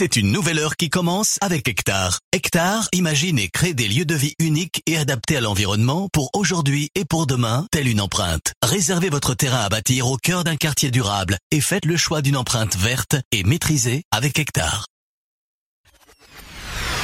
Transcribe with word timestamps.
C'est 0.00 0.16
une 0.16 0.32
nouvelle 0.32 0.58
heure 0.58 0.76
qui 0.76 0.88
commence 0.88 1.36
avec 1.42 1.68
Hectare. 1.68 2.20
Hectare 2.32 2.88
imagine 2.92 3.38
et 3.38 3.50
crée 3.50 3.74
des 3.74 3.86
lieux 3.86 4.06
de 4.06 4.14
vie 4.14 4.32
uniques 4.38 4.80
et 4.86 4.96
adaptés 4.96 5.36
à 5.36 5.42
l'environnement 5.42 6.08
pour 6.10 6.30
aujourd'hui 6.32 6.88
et 6.94 7.04
pour 7.04 7.26
demain, 7.26 7.66
telle 7.70 7.86
une 7.86 8.00
empreinte. 8.00 8.54
Réservez 8.62 9.10
votre 9.10 9.34
terrain 9.34 9.60
à 9.60 9.68
bâtir 9.68 10.08
au 10.08 10.16
cœur 10.16 10.42
d'un 10.42 10.56
quartier 10.56 10.90
durable 10.90 11.36
et 11.50 11.60
faites 11.60 11.84
le 11.84 11.98
choix 11.98 12.22
d'une 12.22 12.38
empreinte 12.38 12.78
verte 12.78 13.16
et 13.30 13.44
maîtrisée 13.44 14.04
avec 14.10 14.38
Hectare. 14.38 14.86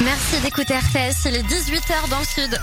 Merci 0.03 0.41
d'écouter 0.41 0.73
RTS, 0.73 1.25
il 1.27 1.35
est 1.35 1.43
18h 1.43 2.09
dans 2.09 2.17
le 2.17 2.25
sud. 2.25 2.59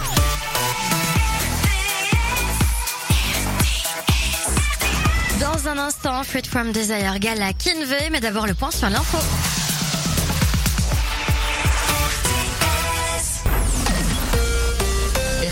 Dans 5.38 5.68
un 5.68 5.78
instant, 5.78 6.24
Fruit 6.24 6.42
from 6.44 6.72
Desire 6.72 7.20
Gala 7.20 7.52
Kinvey, 7.52 8.10
mais 8.10 8.18
d'abord 8.18 8.48
le 8.48 8.54
point 8.54 8.72
sur 8.72 8.90
l'info. 8.90 9.18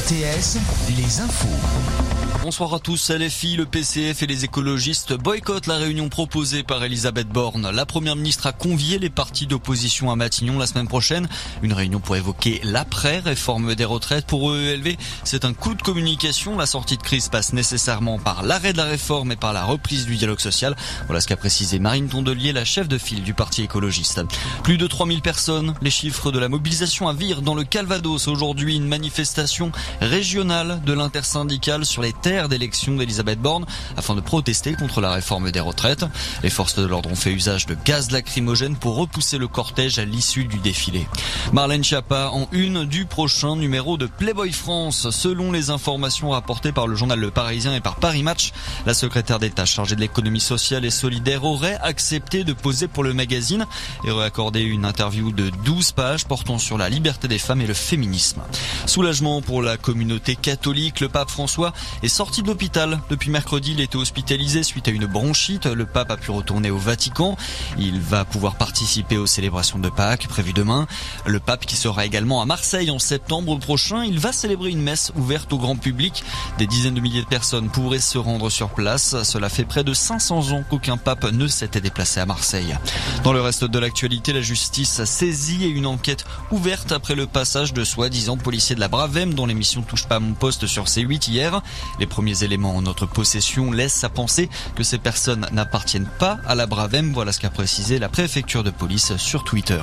RTS, 0.03 0.59
les 0.97 1.21
infos. 1.21 2.12
Bonsoir 2.41 2.75
à 2.75 2.81
tous. 2.81 3.11
LFI, 3.11 3.57
le 3.57 3.67
PCF 3.67 4.23
et 4.23 4.27
les 4.27 4.45
écologistes 4.45 5.13
boycottent 5.13 5.67
la 5.67 5.77
réunion 5.77 6.09
proposée 6.09 6.63
par 6.63 6.83
Elisabeth 6.83 7.29
Borne. 7.29 7.71
La 7.71 7.87
première 7.87 8.17
ministre 8.17 8.47
a 8.47 8.53
convié 8.53 8.99
les 8.99 9.11
partis 9.11 9.47
d'opposition 9.47 10.11
à 10.11 10.17
Matignon 10.17 10.59
la 10.59 10.67
semaine 10.67 10.89
prochaine. 10.89 11.29
Une 11.63 11.73
réunion 11.73 12.01
pour 12.01 12.17
évoquer 12.17 12.61
l'après-réforme 12.65 13.75
des 13.75 13.85
retraites. 13.85 14.27
Pour 14.27 14.55
EELV, 14.55 14.97
c'est 15.23 15.45
un 15.45 15.53
coup 15.53 15.75
de 15.75 15.83
communication. 15.83 16.57
La 16.57 16.67
sortie 16.67 16.97
de 16.97 17.03
crise 17.03 17.29
passe 17.29 17.53
nécessairement 17.53 18.19
par 18.19 18.43
l'arrêt 18.43 18.73
de 18.73 18.79
la 18.79 18.85
réforme 18.85 19.33
et 19.33 19.37
par 19.37 19.53
la 19.53 19.65
reprise 19.65 20.07
du 20.07 20.17
dialogue 20.17 20.41
social. 20.41 20.77
Voilà 21.07 21.21
ce 21.21 21.29
qu'a 21.29 21.37
précisé 21.37 21.79
Marine 21.79 22.09
Tondelier, 22.09 22.53
la 22.53 22.65
chef 22.65 22.89
de 22.89 22.99
file 22.99 23.23
du 23.23 23.35
parti 23.35 23.63
écologiste. 23.63 24.21
Plus 24.65 24.79
de 24.79 24.87
3000 24.87 25.23
personnes. 25.23 25.75
Les 25.83 25.91
chiffres 25.91 26.33
de 26.33 26.39
la 26.39 26.49
mobilisation 26.49 27.09
à 27.09 27.13
Vire 27.13 27.43
dans 27.43 27.55
le 27.55 27.65
Calvados. 27.65 28.27
Aujourd'hui, 28.27 28.77
une 28.77 28.89
manifestation 28.89 29.71
régionale 30.01 30.81
de 30.85 30.93
l'intersyndicale 30.93 31.85
sur 31.85 32.03
les 32.03 32.13
terres 32.23 32.49
d'élection 32.49 32.95
d'Elisabeth 32.95 33.41
Borne 33.41 33.67
afin 33.97 34.15
de 34.15 34.21
protester 34.21 34.75
contre 34.75 35.01
la 35.01 35.11
réforme 35.11 35.51
des 35.51 35.61
retraites. 35.61 36.05
Les 36.43 36.51
forces 36.51 36.77
de 36.77 36.87
l'ordre 36.87 37.11
ont 37.11 37.17
fait 37.17 37.33
usage 37.33 37.67
de 37.67 37.77
gaz 37.85 38.11
lacrymogène 38.11 38.77
pour 38.77 38.97
repousser 38.97 39.39
le 39.39 39.49
cortège 39.49 39.99
à 39.99 40.05
l'issue 40.05 40.45
du 40.45 40.59
défilé. 40.59 41.07
Marlène 41.53 41.83
Schiappa 41.83 42.31
en 42.33 42.49
une 42.53 42.85
du 42.85 43.07
prochain 43.07 43.57
numéro 43.57 43.97
de 43.97 44.07
Playboy 44.07 44.53
France. 44.53 45.11
Selon 45.11 45.51
les 45.51 45.71
informations 45.71 46.31
rapportées 46.31 46.73
par 46.73 46.87
le 46.87 46.95
journal 46.95 47.19
Le 47.19 47.31
Parisien 47.31 47.75
et 47.75 47.81
par 47.81 47.97
Paris 47.97 48.23
Match, 48.23 48.53
la 48.87 48.95
secrétaire 48.95 49.41
d'État 49.41 49.65
chargée 49.65 49.97
de 49.97 50.01
l'économie 50.01 50.41
sociale 50.41 50.85
et 50.85 50.91
solidaire 50.91 51.45
aurait 51.45 51.79
accepté 51.83 52.45
de 52.45 52.53
poser 52.53 52.87
pour 52.87 53.03
le 53.03 53.15
magazine 53.15 53.67
et 54.05 54.11
aurait 54.11 54.27
accordé 54.27 54.61
une 54.61 54.85
interview 54.85 55.33
de 55.33 55.51
12 55.65 55.93
pages 55.93 56.27
portant 56.27 56.59
sur 56.59 56.79
la 56.79 56.89
liberté 56.89 57.27
des 57.27 57.39
femmes 57.39 57.63
et 57.63 57.67
le 57.67 57.75
féminisme. 57.75 58.43
Soulagement 58.87 59.43
pour 59.43 59.61
la 59.61 59.77
communauté 59.77 60.37
catholique, 60.37 61.01
le 61.01 61.09
pape 61.09 61.31
François 61.31 61.73
est 62.03 62.12
sorti 62.13 62.43
de 62.43 62.49
l'hôpital. 62.49 63.01
Depuis 63.09 63.31
mercredi, 63.31 63.73
il 63.73 63.81
était 63.81 63.97
hospitalisé 63.97 64.63
suite 64.63 64.87
à 64.87 64.91
une 64.91 65.07
bronchite. 65.07 65.65
Le 65.65 65.87
pape 65.87 66.11
a 66.11 66.19
pu 66.19 66.31
retourner 66.31 66.71
au 66.71 66.77
Vatican. 66.77 67.39
Il 67.79 68.01
va 68.01 68.27
pouvoir 68.27 68.57
participer 68.57 69.17
aux 69.17 69.27
célébrations 69.27 69.79
de 69.79 69.89
Pâques 69.89 70.29
prévues 70.29 70.53
demain. 70.53 70.87
Le 71.25 71.41
pape 71.41 71.65
qui 71.65 71.75
sera 71.75 72.05
également 72.05 72.43
à 72.43 72.45
Marseille 72.45 72.91
en 72.91 72.99
septembre 72.99 73.59
prochain, 73.59 74.05
il 74.05 74.19
va 74.19 74.31
célébrer 74.31 74.69
une 74.71 74.83
messe 74.83 75.11
ouverte 75.17 75.53
au 75.55 75.59
grand 75.59 75.77
public. 75.77 76.23
Des 76.59 76.67
dizaines 76.67 76.95
de 76.95 77.01
milliers 77.01 77.23
de 77.23 77.27
personnes 77.27 77.71
pourraient 77.71 77.99
se 77.99 78.19
rendre 78.19 78.51
sur 78.51 78.69
place. 78.69 79.23
Cela 79.23 79.49
fait 79.49 79.65
près 79.65 79.83
de 79.83 79.95
500 79.95 80.53
ans 80.53 80.65
qu'aucun 80.69 80.99
pape 80.99 81.25
ne 81.33 81.47
s'était 81.47 81.81
déplacé 81.81 82.21
à 82.21 82.27
Marseille. 82.27 82.77
Dans 83.25 83.33
le 83.33 83.41
reste 83.41 83.65
de 83.65 83.79
l'actualité, 83.79 84.35
la 84.35 84.43
justice 84.43 85.01
a 85.01 85.07
et 85.23 85.69
une 85.69 85.87
enquête 85.87 86.25
ouverte 86.51 86.93
après 86.93 87.15
le 87.15 87.27
passage 87.27 87.73
de 87.73 87.85
soi-disant 87.85 88.37
policiers 88.37 88.75
de 88.75 88.81
la 88.81 88.89
Bravem 88.89 89.35
dont 89.35 89.47
l'émission 89.47 89.83
touche 89.83 90.07
pas 90.07 90.19
mon 90.19 90.35
poste 90.35 90.67
sur 90.67 90.85
C8 90.85 91.31
hier. 91.31 91.63
Les 92.03 92.07
premiers 92.09 92.43
éléments 92.43 92.75
en 92.75 92.83
notre 92.83 93.07
possession 93.07 93.71
laissent 93.71 94.03
à 94.03 94.09
penser 94.09 94.49
que 94.75 94.83
ces 94.83 94.99
personnes 94.99 95.47
n'appartiennent 95.53 96.11
pas 96.19 96.41
à 96.49 96.57
la 96.57 96.67
Bravem. 96.67 97.13
Voilà 97.13 97.31
ce 97.31 97.39
qu'a 97.39 97.49
précisé 97.49 98.01
la 98.01 98.09
préfecture 98.09 98.65
de 98.65 98.71
police 98.71 99.17
sur 99.19 99.45
Twitter. 99.45 99.81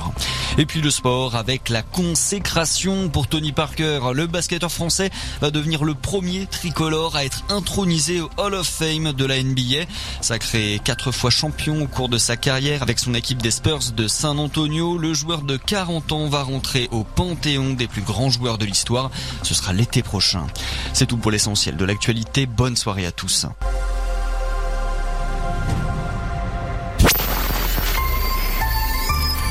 Et 0.58 0.66
puis 0.66 0.82
le 0.82 0.90
sport 0.90 1.34
avec 1.34 1.70
la 1.70 1.80
consécration 1.80 3.08
pour 3.08 3.26
Tony 3.26 3.52
Parker. 3.52 4.00
Le 4.12 4.26
basketteur 4.26 4.70
français 4.70 5.08
va 5.40 5.50
devenir 5.50 5.82
le 5.82 5.94
premier 5.94 6.44
tricolore 6.44 7.16
à 7.16 7.24
être 7.24 7.42
intronisé 7.48 8.20
au 8.20 8.28
Hall 8.36 8.52
of 8.52 8.68
Fame 8.68 9.14
de 9.14 9.24
la 9.24 9.42
NBA. 9.42 9.86
Sacré 10.20 10.78
quatre 10.84 11.12
fois 11.12 11.30
champion 11.30 11.80
au 11.80 11.86
cours 11.86 12.10
de 12.10 12.18
sa 12.18 12.36
carrière 12.36 12.82
avec 12.82 12.98
son 12.98 13.14
équipe 13.14 13.40
des 13.40 13.50
Spurs 13.50 13.92
de 13.96 14.08
San 14.08 14.38
Antonio, 14.38 14.98
le 14.98 15.14
joueur 15.14 15.40
de 15.40 15.56
40 15.56 16.12
ans 16.12 16.28
va 16.28 16.42
rentrer 16.42 16.86
au 16.92 17.02
panthéon 17.02 17.72
des 17.72 17.86
plus 17.86 18.02
grands 18.02 18.28
joueurs 18.28 18.58
de 18.58 18.66
l'histoire. 18.66 19.10
Ce 19.42 19.54
sera 19.54 19.72
l'été 19.72 20.02
prochain. 20.02 20.46
C'est 20.92 21.06
tout 21.06 21.16
pour 21.16 21.30
l'essentiel 21.30 21.78
de 21.78 21.84
l'actualité. 21.86 22.09
Bonne 22.56 22.76
soirée 22.76 23.06
à 23.06 23.12
tous. 23.12 23.46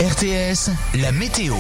RTS, 0.02 0.70
la 0.96 1.12
météo. 1.14 1.56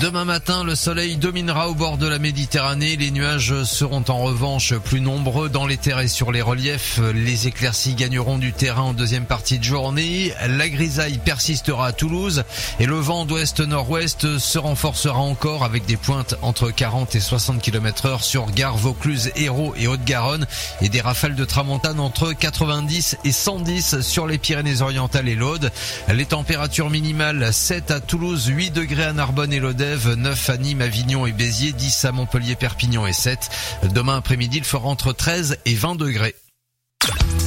Demain 0.00 0.24
matin, 0.24 0.64
le 0.64 0.74
soleil 0.74 1.16
dominera 1.16 1.68
au 1.68 1.74
bord 1.74 1.96
de 1.96 2.08
la 2.08 2.18
Méditerranée. 2.18 2.96
Les 2.96 3.10
nuages 3.10 3.62
seront 3.62 4.02
en 4.08 4.18
revanche 4.18 4.74
plus 4.74 5.00
nombreux 5.00 5.48
dans 5.48 5.66
les 5.66 5.76
terres 5.76 6.00
et 6.00 6.08
sur 6.08 6.32
les 6.32 6.42
reliefs. 6.42 6.98
Les 7.14 7.46
éclaircies 7.46 7.94
gagneront 7.94 8.38
du 8.38 8.52
terrain 8.52 8.82
en 8.82 8.94
deuxième 8.94 9.26
partie 9.26 9.58
de 9.58 9.64
journée. 9.64 10.32
La 10.48 10.68
grisaille 10.68 11.18
persistera 11.18 11.88
à 11.88 11.92
Toulouse 11.92 12.42
et 12.80 12.86
le 12.86 12.96
vent 12.96 13.26
d'ouest-nord-ouest 13.26 14.38
se 14.38 14.58
renforcera 14.58 15.18
encore 15.18 15.62
avec 15.62 15.84
des 15.86 15.98
pointes 15.98 16.36
entre 16.42 16.70
40 16.70 17.14
et 17.14 17.20
60 17.20 17.60
km 17.60 18.06
heure 18.06 18.24
sur 18.24 18.50
Gare, 18.50 18.76
Vaucluse, 18.76 19.30
Hérault 19.36 19.74
et 19.76 19.86
Haute-Garonne 19.86 20.46
et 20.80 20.88
des 20.88 21.02
rafales 21.02 21.36
de 21.36 21.44
tramontane 21.44 22.00
entre 22.00 22.32
90 22.32 23.18
et 23.24 23.32
110 23.32 24.00
sur 24.00 24.26
les 24.26 24.38
Pyrénées-Orientales 24.38 25.28
et 25.28 25.36
l'Aude. 25.36 25.70
Les 26.08 26.26
températures 26.26 26.90
minimales 26.90 27.52
7 27.52 27.90
à 27.90 28.00
Toulouse, 28.00 28.46
8 28.46 28.70
degrés 28.70 29.04
à 29.04 29.12
Narbonne 29.12 29.52
et 29.52 29.60
l'Odève, 29.82 30.14
9 30.14 30.50
à 30.50 30.56
Nîmes, 30.58 30.80
Avignon 30.80 31.26
et 31.26 31.32
Béziers, 31.32 31.72
10 31.72 32.04
à 32.04 32.12
Montpellier, 32.12 32.54
Perpignan 32.54 33.04
et 33.04 33.12
7. 33.12 33.50
Demain 33.92 34.16
après-midi, 34.16 34.58
il 34.58 34.64
fera 34.64 34.86
entre 34.86 35.12
13 35.12 35.58
et 35.64 35.74
20 35.74 35.96
degrés. 35.96 36.36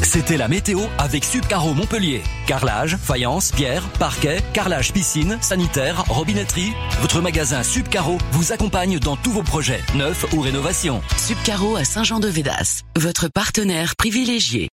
C'était 0.04 0.36
la 0.36 0.50
météo 0.50 0.82
avec 0.98 1.24
Subcaro 1.24 1.74
Montpellier. 1.74 2.22
Carrelage, 2.46 2.98
faïence, 2.98 3.54
pierre, 3.54 3.88
parquet, 4.00 4.44
carrelage 4.52 4.92
piscine, 4.92 5.38
sanitaire, 5.40 6.04
robinetterie. 6.10 6.74
Votre 7.00 7.22
magasin 7.22 7.64
Subcaro 7.64 8.18
vous 8.32 8.52
accompagne 8.52 9.00
dans 9.00 9.16
tous 9.16 9.32
vos 9.32 9.44
projets, 9.44 9.82
neufs 9.96 10.26
ou 10.34 10.42
rénovations. 10.42 11.02
Subcaro 11.16 11.78
à 11.78 11.86
Saint-Jean-de-Védas, 11.86 12.82
votre 12.98 13.30
partenaire 13.30 13.96
privilégié. 13.96 14.68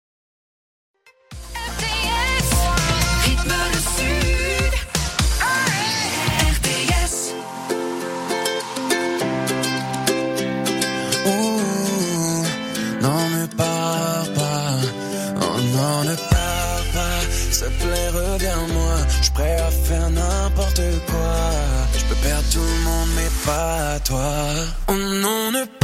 Toi. 24.71 24.95
Oh 24.95 24.97
non, 25.21 25.51
ne 25.51 25.80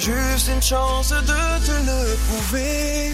Juste 0.00 0.48
une 0.54 0.62
chance 0.62 1.10
de 1.10 1.66
te 1.66 1.72
le 1.72 2.16
prouver. 2.28 3.10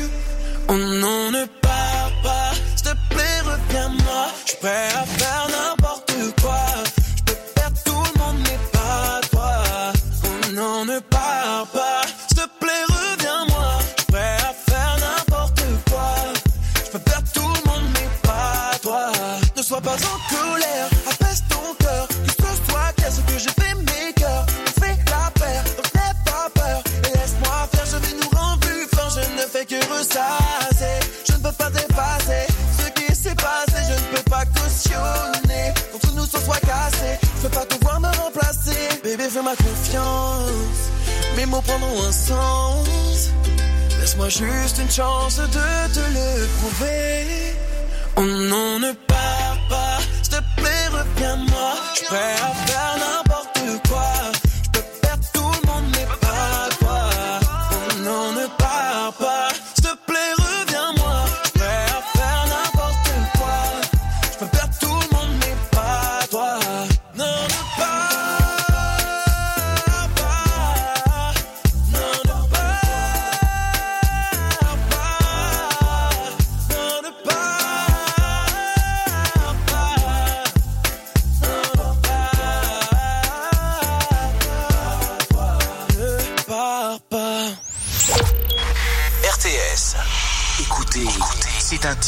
Oh 0.68 0.74
non, 0.74 1.30
ne 1.30 1.46
pars 1.62 2.12
pas, 2.22 2.52
s'il 2.76 2.88
te 2.88 2.94
plaît, 3.08 3.40
reviens-moi. 3.40 4.26
Je 4.46 4.56
prêt 4.56 4.88
à 4.88 5.06
faire 5.06 5.46
n'importe 5.48 6.12
quoi. 6.42 6.58
Je 30.14 31.32
ne 31.32 31.38
peux 31.38 31.52
pas 31.52 31.70
dépasser 31.70 32.46
ce 32.78 32.88
qui 32.92 33.14
s'est 33.14 33.34
passé. 33.34 33.82
Je 33.88 33.94
ne 33.94 34.16
peux 34.16 34.30
pas 34.30 34.44
cautionner. 34.46 35.74
Contre 35.92 36.14
nous, 36.14 36.24
ce 36.24 36.38
soit 36.38 36.60
cassé. 36.60 37.18
Je 37.36 37.42
peux 37.42 37.48
pas 37.48 37.64
te 37.66 37.84
voir 37.84 38.00
me 38.00 38.08
remplacer. 38.18 39.00
Bébé, 39.02 39.28
fais-moi 39.28 39.54
confiance. 39.56 40.78
Mes 41.36 41.46
mots 41.46 41.62
prendront 41.62 42.04
un 42.06 42.12
sens. 42.12 43.30
Laisse-moi 44.00 44.28
juste 44.28 44.78
une 44.78 44.90
chance 44.90 45.36
de 45.36 45.94
te 45.94 46.00
le 46.00 46.46
prouver. 46.58 47.56
Oh 48.16 48.22
non, 48.22 48.78
ne 48.78 48.92
pars 48.92 49.58
pas, 49.68 49.98
s'il 50.22 50.34
te 50.34 50.60
plaît, 50.60 50.88
reviens-moi. 50.92 51.74
Je 51.96 52.14
à 52.14 52.54
faire 52.66 52.96
n'importe 52.98 53.88
quoi. 53.88 54.04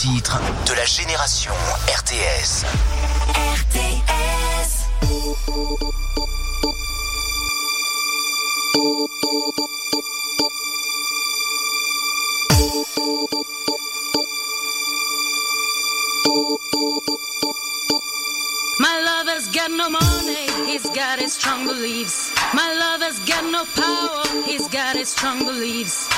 De 0.07 0.75
la 0.75 0.85
génération 0.85 1.51
RTS. 1.89 2.65
My 18.79 19.01
lover's 19.03 19.49
got 19.49 19.71
no 19.73 19.91
money, 19.91 20.47
he's 20.67 20.89
got 20.91 21.19
his 21.19 21.33
strong 21.33 21.67
beliefs. 21.67 22.33
My 22.55 22.73
lover's 22.79 23.19
got 23.21 23.45
no 23.51 23.65
power, 23.75 24.43
he's 24.45 24.69
got 24.69 24.95
his 24.95 25.09
strong 25.09 25.45
beliefs. 25.45 26.09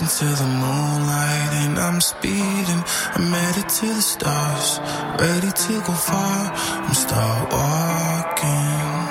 To 0.00 0.24
the 0.24 0.46
moonlight 0.46 1.52
and 1.64 1.78
I'm 1.78 2.00
speeding. 2.00 2.82
I'm 3.14 3.32
headed 3.32 3.68
to 3.68 3.86
the 3.86 4.00
stars, 4.00 4.80
ready 5.20 5.52
to 5.52 5.72
go 5.86 5.92
far. 5.92 6.52
I'm 6.54 6.94
start 6.94 7.52
walking. 7.52 9.10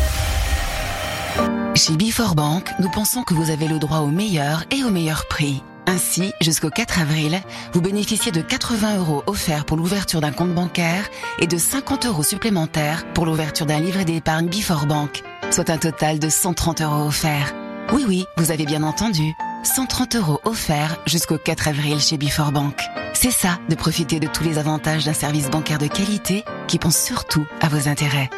Chez 1.75 1.97
Before 1.97 2.35
Bank, 2.35 2.69
nous 2.79 2.91
pensons 2.91 3.23
que 3.23 3.33
vous 3.33 3.49
avez 3.49 3.67
le 3.67 3.79
droit 3.79 3.99
au 3.99 4.11
meilleur 4.11 4.65
et 4.69 4.83
au 4.83 4.91
meilleur 4.91 5.27
prix. 5.27 5.63
Ainsi, 5.89 6.33
jusqu'au 6.39 6.69
4 6.69 6.99
avril, 6.99 7.41
vous 7.73 7.81
bénéficiez 7.81 8.31
de 8.31 8.41
80 8.41 8.97
euros 8.99 9.23
offerts 9.25 9.65
pour 9.65 9.75
l'ouverture 9.75 10.21
d'un 10.21 10.31
compte 10.31 10.53
bancaire 10.53 11.09
et 11.39 11.47
de 11.47 11.57
50 11.57 12.05
euros 12.05 12.21
supplémentaires 12.21 13.11
pour 13.15 13.25
l'ouverture 13.25 13.65
d'un 13.65 13.79
livret 13.79 14.05
d'épargne 14.05 14.49
Before 14.49 14.85
Bank, 14.85 15.23
soit 15.49 15.71
un 15.71 15.79
total 15.79 16.19
de 16.19 16.29
130 16.29 16.81
euros 16.81 17.07
offerts. 17.07 17.55
Oui, 17.91 18.05
oui, 18.07 18.25
vous 18.37 18.51
avez 18.51 18.67
bien 18.67 18.83
entendu. 18.83 19.33
130 19.63 20.15
euros 20.17 20.39
offerts 20.45 21.01
jusqu'au 21.07 21.39
4 21.39 21.69
avril 21.69 21.99
chez 21.99 22.19
Before 22.19 22.51
Bank. 22.51 22.79
C'est 23.13 23.31
ça, 23.31 23.57
de 23.67 23.73
profiter 23.73 24.19
de 24.19 24.27
tous 24.27 24.43
les 24.43 24.59
avantages 24.59 25.05
d'un 25.05 25.13
service 25.13 25.49
bancaire 25.49 25.79
de 25.79 25.87
qualité 25.87 26.43
qui 26.67 26.77
pense 26.77 26.99
surtout 26.99 27.47
à 27.61 27.67
vos 27.67 27.87
intérêts. 27.87 28.29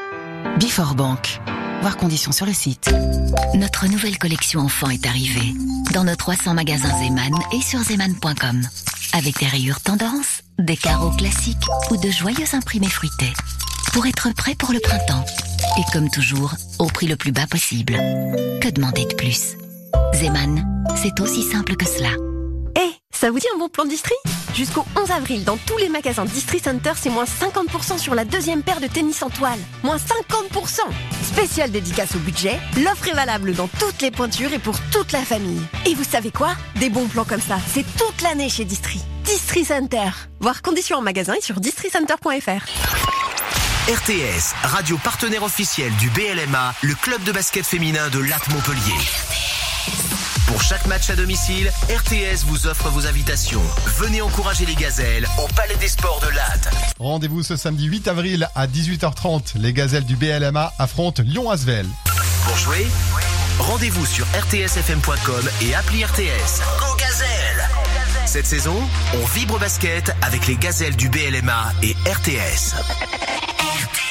Before 0.58 0.96
Bank. 0.96 1.42
Voir 1.82 1.98
conditions 1.98 2.32
sur 2.32 2.46
le 2.46 2.54
site. 2.54 2.94
Notre 3.56 3.88
nouvelle 3.88 4.18
collection 4.18 4.60
enfant 4.62 4.90
est 4.90 5.08
arrivée 5.08 5.54
dans 5.94 6.04
nos 6.04 6.16
300 6.16 6.54
magasins 6.54 6.96
Zeman 7.00 7.34
et 7.52 7.62
sur 7.62 7.80
zeman.com. 7.80 8.62
Avec 9.14 9.40
des 9.40 9.48
rayures 9.48 9.82
tendance, 9.82 10.44
des 10.60 10.78
carreaux 10.78 11.12
classiques 11.12 11.68
ou 11.90 11.98
de 11.98 12.10
joyeux 12.10 12.46
imprimés 12.54 12.90
fruités. 12.90 13.34
Pour 13.94 14.06
être 14.06 14.34
prêt 14.36 14.56
pour 14.56 14.72
le 14.72 14.80
printemps. 14.80 15.26
Et 15.78 15.92
comme 15.92 16.10
toujours, 16.10 16.54
au 16.80 16.86
prix 16.86 17.08
le 17.08 17.16
plus 17.16 17.32
bas 17.32 17.48
possible. 17.48 17.94
Que 18.62 18.70
demander 18.70 19.06
de 19.06 19.16
plus? 19.16 19.58
Zeman, 20.14 20.86
c'est 20.96 21.20
aussi 21.20 21.44
simple 21.44 21.76
que 21.76 21.86
cela. 21.86 22.12
Ça 23.22 23.30
vous 23.30 23.38
dit 23.38 23.46
un 23.54 23.60
bon 23.60 23.70
plan 23.70 23.86
distri 23.86 24.16
Jusqu'au 24.56 24.84
11 24.98 25.12
avril, 25.12 25.44
dans 25.44 25.56
tous 25.56 25.78
les 25.78 25.90
magasins 25.90 26.26
Distri 26.26 26.58
Center, 26.58 26.94
c'est 26.96 27.12
moins 27.12 27.26
50% 27.26 28.00
sur 28.00 28.16
la 28.16 28.26
deuxième 28.26 28.64
paire 28.64 28.82
de 28.82 28.88
tennis 28.88 29.22
en 29.22 29.30
toile. 29.30 29.60
Moins 29.84 29.98
50% 29.98 30.80
Spécial 31.22 31.70
dédicace 31.70 32.16
au 32.16 32.18
budget, 32.18 32.58
l'offre 32.78 33.10
est 33.10 33.14
valable 33.14 33.54
dans 33.54 33.68
toutes 33.68 34.02
les 34.02 34.10
pointures 34.10 34.52
et 34.54 34.58
pour 34.58 34.76
toute 34.92 35.12
la 35.12 35.22
famille. 35.22 35.62
Et 35.86 35.94
vous 35.94 36.04
savez 36.04 36.32
quoi? 36.32 36.56
Des 36.78 36.90
bons 36.90 37.06
plans 37.06 37.24
comme 37.24 37.42
ça, 37.42 37.60
c'est 37.72 37.86
toute 37.96 38.24
l'année 38.24 38.50
chez 38.50 38.66
Distri. 38.66 39.00
Distri 39.24 39.66
Center. 39.66 40.10
Voir 40.40 40.64
conditions 40.64 40.98
en 40.98 41.04
magasin 41.04 41.36
et 41.36 41.42
sur 41.42 41.60
districenter.fr. 41.60 42.66
RTS, 43.88 44.56
radio 44.64 44.98
partenaire 44.98 45.44
officiel 45.44 45.96
du 45.98 46.10
BLMA, 46.10 46.74
le 46.82 46.96
club 46.96 47.22
de 47.22 47.32
basket 47.32 47.68
féminin 47.68 48.10
de 48.10 48.18
Lac 48.18 48.48
Montpellier. 48.48 49.31
Pour 50.52 50.62
chaque 50.62 50.86
match 50.86 51.10
à 51.10 51.16
domicile, 51.16 51.72
RTS 51.90 52.44
vous 52.46 52.68
offre 52.68 52.90
vos 52.90 53.08
invitations. 53.08 53.62
Venez 54.00 54.22
encourager 54.22 54.66
les 54.66 54.76
gazelles 54.76 55.26
au 55.42 55.48
Palais 55.54 55.78
des 55.78 55.88
Sports 55.88 56.20
de 56.20 56.36
Latte. 56.36 56.68
Rendez-vous 57.00 57.42
ce 57.42 57.56
samedi 57.56 57.86
8 57.86 58.10
avril 58.10 58.50
à 58.54 58.68
18h30. 58.68 59.54
Les 59.56 59.72
gazelles 59.72 60.04
du 60.04 60.18
BLMA 60.18 60.74
affrontent 60.78 61.24
Lyon-Asvel. 61.24 61.86
Pour 62.44 62.58
jouer, 62.58 62.86
rendez-vous 63.60 64.06
sur 64.06 64.26
rtsfm.com 64.26 65.50
et 65.62 65.74
appli 65.74 66.04
RTS. 66.04 66.60
Go 66.80 66.98
Gazelles 67.00 67.70
Cette 68.26 68.46
saison, 68.46 68.76
on 69.14 69.26
vibre 69.28 69.58
basket 69.58 70.14
avec 70.22 70.48
les 70.48 70.58
gazelles 70.58 70.98
du 70.98 71.08
BLMA 71.08 71.72
et 71.82 71.96
RTS. 72.06 72.76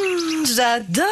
J'adore 0.45 1.05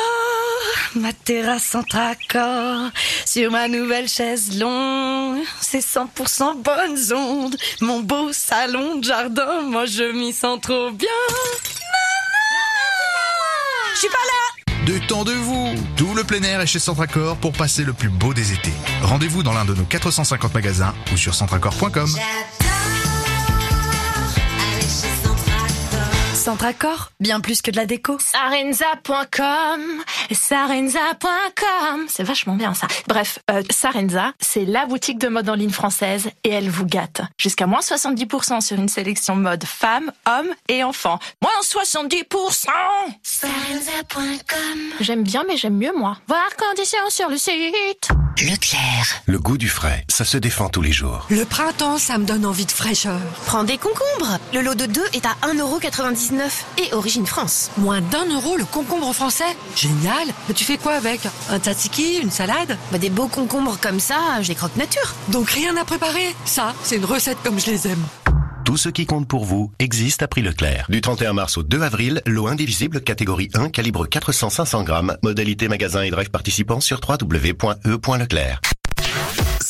ma 0.95 1.13
terrasse 1.13 1.75
entre 1.75 1.97
accords 1.97 2.89
sur 3.25 3.51
ma 3.51 3.67
nouvelle 3.67 4.07
chaise 4.07 4.57
longue. 4.59 5.43
C'est 5.61 5.85
100% 5.85 6.61
bonnes 6.61 7.13
ondes. 7.13 7.55
Mon 7.81 7.99
beau 8.01 8.31
salon 8.33 8.95
de 8.97 9.03
jardin, 9.03 9.61
moi 9.61 9.85
je 9.85 10.11
m'y 10.11 10.33
sens 10.33 10.59
trop 10.61 10.91
bien. 10.91 11.07
Je 13.93 13.99
suis 13.99 14.09
pas 14.09 14.15
là. 14.15 14.73
Détendez-vous 14.85 15.75
Tout 15.97 16.15
le 16.15 16.23
plein 16.23 16.41
air 16.41 16.61
est 16.61 16.67
chez 16.67 16.79
Centracor 16.79 17.37
pour 17.37 17.51
passer 17.51 17.83
le 17.83 17.93
plus 17.93 18.09
beau 18.09 18.33
des 18.33 18.53
étés. 18.53 18.73
Rendez-vous 19.03 19.43
dans 19.43 19.53
l'un 19.53 19.65
de 19.65 19.75
nos 19.75 19.83
450 19.83 20.53
magasins 20.53 20.95
ou 21.13 21.17
sur 21.17 21.35
centracor.com. 21.35 22.09
Centracor, 26.49 27.11
bien 27.19 27.41
plus 27.41 27.61
que 27.61 27.69
de 27.69 27.75
la 27.75 27.85
déco. 27.85 28.17
Sarenza.com, 28.17 29.81
sarenza.com, 30.31 32.05
c'est 32.07 32.23
vachement 32.23 32.55
bien 32.55 32.73
ça. 32.73 32.87
Bref, 33.07 33.37
euh, 33.51 33.61
Sarenza, 33.69 34.33
c'est 34.39 34.65
la 34.65 34.87
boutique 34.87 35.19
de 35.19 35.27
mode 35.27 35.47
en 35.47 35.53
ligne 35.53 35.69
française 35.69 36.31
et 36.43 36.49
elle 36.49 36.71
vous 36.71 36.87
gâte. 36.87 37.21
Jusqu'à 37.37 37.67
moins 37.67 37.81
70% 37.81 38.61
sur 38.61 38.79
une 38.79 38.89
sélection 38.89 39.35
mode 39.35 39.63
femmes, 39.63 40.11
hommes 40.25 40.49
et 40.69 40.83
enfants. 40.83 41.19
Moins 41.43 41.51
70% 41.61 42.65
Sarenza.com 43.21 44.79
J'aime 45.01 45.21
bien 45.21 45.43
mais 45.47 45.55
j'aime 45.55 45.77
mieux 45.77 45.93
moi. 45.95 46.17
Voir 46.27 46.49
conditions 46.57 47.11
sur 47.11 47.29
le 47.29 47.37
site. 47.37 48.09
Leclerc. 48.41 49.21
Le 49.25 49.37
goût 49.37 49.57
du 49.57 49.67
frais, 49.67 50.05
ça 50.07 50.23
se 50.23 50.37
défend 50.37 50.69
tous 50.69 50.81
les 50.81 50.93
jours. 50.93 51.27
Le 51.29 51.43
printemps, 51.43 51.97
ça 51.97 52.17
me 52.17 52.25
donne 52.25 52.45
envie 52.45 52.65
de 52.65 52.71
fraîcheur. 52.71 53.19
Prends 53.45 53.65
des 53.65 53.77
concombres. 53.77 54.39
Le 54.53 54.61
lot 54.61 54.75
de 54.75 54.85
2 54.85 55.01
est 55.13 55.25
à 55.25 55.35
1,99€ 55.45 56.38
et 56.77 56.93
origine 56.93 57.25
France. 57.25 57.71
Moins 57.77 58.01
d'un 58.01 58.25
euro 58.25 58.57
le 58.57 58.65
concombre 58.65 59.13
français 59.13 59.57
Génial 59.75 60.27
Mais 60.47 60.53
tu 60.53 60.63
fais 60.63 60.77
quoi 60.77 60.93
avec 60.93 61.21
Un 61.49 61.59
tzatziki 61.59 62.17
Une 62.21 62.31
salade 62.31 62.77
bah, 62.91 62.97
Des 62.97 63.09
beaux 63.09 63.27
concombres 63.27 63.77
comme 63.79 63.99
ça, 63.99 64.41
je 64.41 64.47
les 64.47 64.55
croque 64.55 64.75
nature. 64.75 65.13
Donc 65.29 65.49
rien 65.49 65.75
à 65.77 65.85
préparer 65.85 66.35
Ça, 66.45 66.73
c'est 66.83 66.97
une 66.97 67.05
recette 67.05 67.37
comme 67.43 67.59
je 67.59 67.67
les 67.67 67.87
aime. 67.87 68.03
Tout 68.65 68.77
ce 68.77 68.89
qui 68.89 69.05
compte 69.05 69.27
pour 69.27 69.45
vous 69.45 69.71
existe 69.79 70.21
à 70.21 70.27
prix 70.27 70.41
Leclerc. 70.41 70.85
Du 70.89 71.01
31 71.01 71.33
mars 71.33 71.57
au 71.57 71.63
2 71.63 71.81
avril, 71.81 72.21
lot 72.25 72.47
indivisible 72.47 73.01
catégorie 73.01 73.49
1, 73.55 73.69
calibre 73.69 74.05
400-500 74.05 74.83
grammes, 74.83 75.17
modalité 75.23 75.67
magasin 75.67 76.03
et 76.03 76.11
drive 76.11 76.29
participant 76.29 76.79
sur 76.79 77.01
www.e.leclerc. 77.07 78.61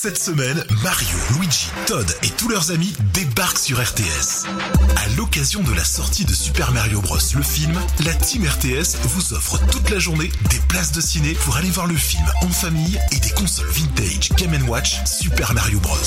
Cette 0.02 0.18
semaine, 0.18 0.64
Mario, 0.82 1.18
Luigi, 1.36 1.68
Todd 1.86 2.10
et 2.24 2.30
tous 2.30 2.48
leurs 2.48 2.72
amis 2.72 2.94
débarquent 3.14 3.58
sur 3.58 3.82
RTS. 3.84 4.46
À 4.96 5.10
l'occasion 5.18 5.62
de 5.62 5.74
la 5.74 5.84
sortie 5.84 6.24
de 6.24 6.34
Super 6.34 6.72
Mario 6.72 7.02
Bros, 7.02 7.18
le 7.36 7.42
film, 7.42 7.78
la 8.06 8.14
Team 8.14 8.48
RTS 8.48 8.96
vous 9.04 9.34
offre 9.34 9.60
toute 9.68 9.90
la 9.90 10.00
journée 10.00 10.32
des 10.52 10.60
places 10.70 10.94
de 10.94 11.02
ciné 11.02 11.34
pour 11.34 11.58
aller 11.58 11.70
voir 11.70 11.86
le 11.86 11.98
film 11.98 12.24
en 12.42 12.48
famille 12.48 12.98
et 13.12 13.20
des 13.20 13.32
consoles 13.32 13.68
vintage 13.68 14.30
Game 14.38 14.70
Watch 14.70 15.04
Super 15.06 15.54
Mario 15.54 15.82
Bros. 15.82 15.98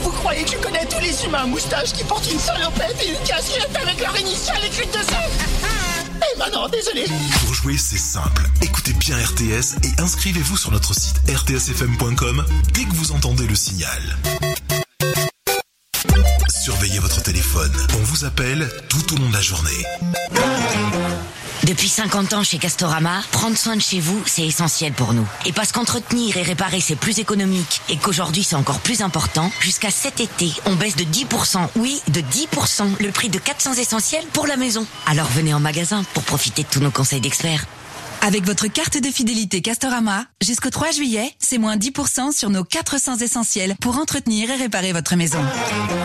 Vous 0.00 0.10
croyez 0.10 0.42
que 0.44 0.52
je 0.52 0.56
connais 0.56 0.86
tous 0.86 1.00
les 1.00 1.26
humains 1.26 1.42
à 1.42 1.46
moustache 1.46 1.92
qui 1.92 2.04
portent 2.04 2.32
une 2.32 2.40
salopette 2.40 2.96
et 3.04 3.10
une 3.10 3.28
casquette 3.28 3.76
avec 3.82 4.00
leur 4.00 4.18
initiale 4.18 4.64
écrite 4.64 4.94
dessus? 4.94 5.73
Eh 6.16 6.38
ben 6.38 6.46
non, 6.52 6.68
désolé 6.68 7.04
Pour 7.40 7.54
jouer, 7.54 7.76
c'est 7.76 7.98
simple. 7.98 8.42
Écoutez 8.62 8.92
bien 8.94 9.16
RTS 9.16 9.76
et 9.82 10.00
inscrivez-vous 10.00 10.56
sur 10.56 10.70
notre 10.70 10.94
site 10.94 11.16
rtsfm.com 11.28 12.44
dès 12.72 12.84
que 12.84 12.94
vous 12.94 13.12
entendez 13.12 13.46
le 13.46 13.54
signal. 13.54 14.16
Surveillez 16.62 16.98
votre 16.98 17.22
téléphone. 17.22 17.72
On 17.98 18.02
vous 18.04 18.24
appelle 18.24 18.68
tout 18.88 19.14
au 19.14 19.18
long 19.18 19.28
de 19.28 19.34
la 19.34 19.42
journée. 19.42 19.84
Depuis 21.66 21.88
50 21.88 22.34
ans 22.34 22.42
chez 22.42 22.58
Castorama, 22.58 23.22
prendre 23.32 23.56
soin 23.56 23.74
de 23.74 23.80
chez 23.80 23.98
vous, 23.98 24.22
c'est 24.26 24.46
essentiel 24.46 24.92
pour 24.92 25.14
nous. 25.14 25.26
Et 25.46 25.52
parce 25.52 25.72
qu'entretenir 25.72 26.36
et 26.36 26.42
réparer, 26.42 26.78
c'est 26.78 26.94
plus 26.94 27.20
économique 27.20 27.80
et 27.88 27.96
qu'aujourd'hui, 27.96 28.44
c'est 28.44 28.54
encore 28.54 28.80
plus 28.80 29.00
important, 29.00 29.50
jusqu'à 29.60 29.90
cet 29.90 30.20
été, 30.20 30.52
on 30.66 30.74
baisse 30.74 30.96
de 30.96 31.04
10%, 31.04 31.68
oui, 31.76 32.02
de 32.08 32.20
10%, 32.20 33.00
le 33.00 33.10
prix 33.12 33.30
de 33.30 33.38
400 33.38 33.74
essentiels 33.74 34.24
pour 34.34 34.46
la 34.46 34.58
maison. 34.58 34.86
Alors 35.06 35.28
venez 35.28 35.54
en 35.54 35.60
magasin 35.60 36.04
pour 36.12 36.22
profiter 36.24 36.64
de 36.64 36.68
tous 36.68 36.80
nos 36.80 36.90
conseils 36.90 37.22
d'experts. 37.22 37.64
Avec 38.26 38.44
votre 38.46 38.68
carte 38.68 38.96
de 38.96 39.08
fidélité 39.08 39.60
Castorama, 39.60 40.24
jusqu'au 40.42 40.70
3 40.70 40.92
juillet, 40.92 41.30
c'est 41.38 41.58
moins 41.58 41.76
10% 41.76 42.32
sur 42.32 42.48
nos 42.48 42.64
400 42.64 43.18
essentiels 43.18 43.74
pour 43.82 43.98
entretenir 43.98 44.50
et 44.50 44.54
réparer 44.54 44.94
votre 44.94 45.14
maison. 45.14 45.44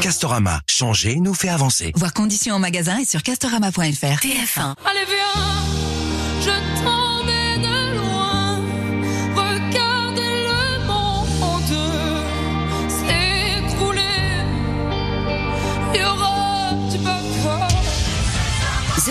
Castorama, 0.01 0.59
changer 0.67 1.15
nous 1.15 1.33
fait 1.33 1.47
avancer. 1.47 1.93
Voir 1.95 2.11
conditions 2.11 2.55
en 2.55 2.59
magasin 2.59 2.97
et 2.99 3.05
sur 3.05 3.23
castorama.fr. 3.23 3.71
TF1. 3.71 4.75
Allez 4.85 5.05
viens, 5.07 6.41
je 6.41 6.83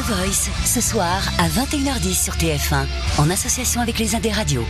Voice, 0.08 0.48
ce 0.64 0.80
soir 0.80 1.20
à 1.38 1.48
21h10 1.48 2.24
sur 2.24 2.34
TF1, 2.36 2.86
en 3.18 3.28
association 3.28 3.82
avec 3.82 3.98
les 3.98 4.14
Indes 4.14 4.32
Radio. 4.32 4.64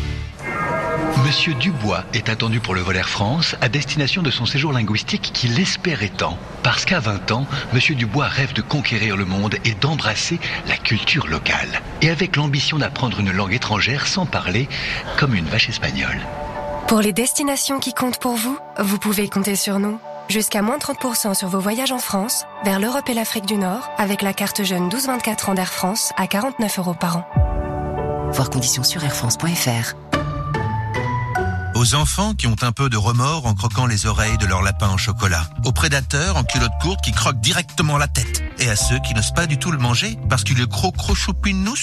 Monsieur 1.25 1.55
Dubois 1.55 2.03
est 2.13 2.29
attendu 2.29 2.59
pour 2.59 2.75
le 2.75 2.81
vol 2.81 2.97
Air 2.97 3.09
France 3.09 3.55
à 3.61 3.69
destination 3.69 4.23
de 4.23 4.33
son 4.33 4.47
séjour 4.47 4.73
linguistique 4.73 5.31
qu'il 5.33 5.61
espérait 5.61 6.09
tant. 6.09 6.37
Parce 6.65 6.85
qu'à 6.85 6.99
20 6.99 7.31
ans, 7.31 7.47
Monsieur 7.73 7.95
Dubois 7.95 8.27
rêve 8.27 8.53
de 8.53 8.63
conquérir 8.63 9.17
le 9.17 9.27
monde 9.27 9.55
et 9.65 9.75
d'embrasser 9.75 10.41
la 10.67 10.77
culture 10.77 11.29
locale. 11.29 11.83
Et 12.03 12.11
avec 12.11 12.35
l'ambition 12.35 12.79
d'apprendre 12.79 13.21
une 13.21 13.31
langue 13.31 13.53
étrangère 13.53 14.09
sans 14.09 14.27
parler, 14.27 14.69
comme 15.19 15.37
une 15.37 15.47
vache 15.47 15.69
espagnole. 15.69 16.19
Pour 16.89 17.01
les 17.01 17.13
destinations 17.13 17.79
qui 17.79 17.95
comptent 17.95 18.19
pour 18.19 18.35
vous, 18.35 18.59
vous 18.81 18.99
pouvez 18.99 19.29
compter 19.29 19.55
sur 19.55 19.79
nous. 19.79 20.01
Jusqu'à 20.29 20.61
moins 20.61 20.77
30% 20.77 21.33
sur 21.33 21.49
vos 21.49 21.59
voyages 21.59 21.91
en 21.91 21.99
France, 21.99 22.45
vers 22.63 22.81
l'Europe 22.81 23.09
et 23.09 23.15
l'Afrique 23.15 23.47
du 23.47 23.57
Nord, 23.57 23.89
avec 23.97 24.21
la 24.21 24.35
carte 24.35 24.63
jeune 24.63 24.91
12-24 24.91 25.51
ans 25.51 25.55
d'Air 25.55 25.73
France 25.73 26.13
à 26.19 26.27
49 26.27 26.79
euros 26.81 26.93
par 26.93 27.17
an. 27.17 27.25
Voir 28.33 28.51
conditions 28.51 28.85
sur 28.85 29.03
airfrance.fr. 29.03 29.95
Aux 31.79 31.95
enfants 31.95 32.35
qui 32.35 32.49
ont 32.49 32.57
un 32.63 32.73
peu 32.73 32.89
de 32.91 32.97
remords 32.97 33.47
en 33.47 33.55
croquant 33.55 33.87
les 33.87 34.07
oreilles 34.07 34.37
de 34.39 34.47
leur 34.47 34.63
lapin 34.63 34.89
en 34.89 34.97
chocolat. 34.97 35.49
Aux 35.65 35.71
prédateurs 35.71 36.37
en 36.37 36.43
culotte 36.43 36.73
courte 36.83 37.05
qui 37.05 37.13
croquent 37.13 37.39
directement 37.39 37.99
la 37.99 38.09
tête. 38.09 38.43
Et 38.59 38.69
à 38.69 38.75
ceux 38.75 38.99
qui 38.99 39.15
n'osent 39.15 39.33
pas 39.33 39.47
du 39.47 39.59
tout 39.59 39.71
le 39.71 39.79
manger 39.79 40.19
parce 40.29 40.43
qu'il 40.43 40.61
est 40.61 40.69
gros 40.69 40.91
gros 40.91 41.15
choupinou 41.15 41.75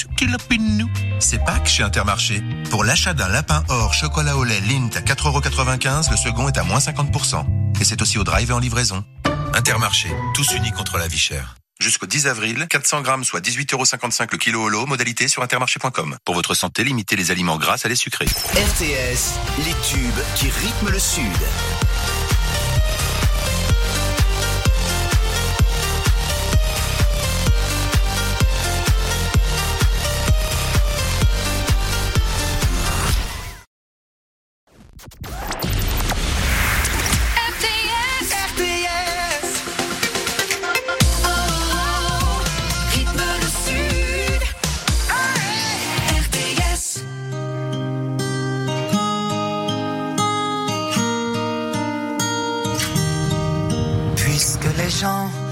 nous. 0.60 0.90
C'est 1.20 1.38
Pâques 1.46 1.70
chez 1.70 1.84
Intermarché. 1.84 2.44
Pour 2.70 2.84
l'achat 2.84 3.14
d'un 3.14 3.30
lapin 3.30 3.64
or 3.70 3.94
chocolat 3.94 4.36
au 4.36 4.44
lait 4.44 4.60
Lint 4.60 4.90
à 4.98 5.00
4,95€, 5.00 6.12
le 6.12 6.18
second 6.18 6.50
est 6.50 6.58
à 6.58 6.64
moins 6.64 6.80
50%. 6.80 7.46
Et 7.80 7.86
c'est 7.86 8.02
aussi 8.02 8.18
au 8.18 8.26
drive 8.26 8.50
et 8.50 8.54
en 8.54 8.60
livraison. 8.60 9.02
Intermarché, 9.54 10.14
tous 10.34 10.56
unis 10.56 10.72
contre 10.72 10.98
la 10.98 11.08
vie 11.08 11.18
chère. 11.18 11.56
Jusqu'au 11.80 12.06
10 12.06 12.28
avril, 12.28 12.68
400 12.70 13.02
grammes, 13.02 13.24
soit 13.26 13.42
18,55€ 13.42 14.30
le 14.32 14.38
kilo 14.38 14.64
holo, 14.64 14.86
modalité 14.86 15.28
sur 15.28 15.44
intermarché.com. 15.44 16.18
Pour 16.24 16.36
votre 16.36 16.54
santé, 16.54 16.86
limitez 16.86 17.18
les 17.18 17.32
aliments 17.32 17.58
gras 17.58 17.82
à 17.84 17.90
les 17.90 17.98
sucrés. 17.98 18.26
RTS, 18.26 19.40
les 19.66 19.74
tubes 19.84 20.24
qui 20.36 20.50
rythment 20.50 20.90
le 20.90 21.00
Sud. 21.00 21.26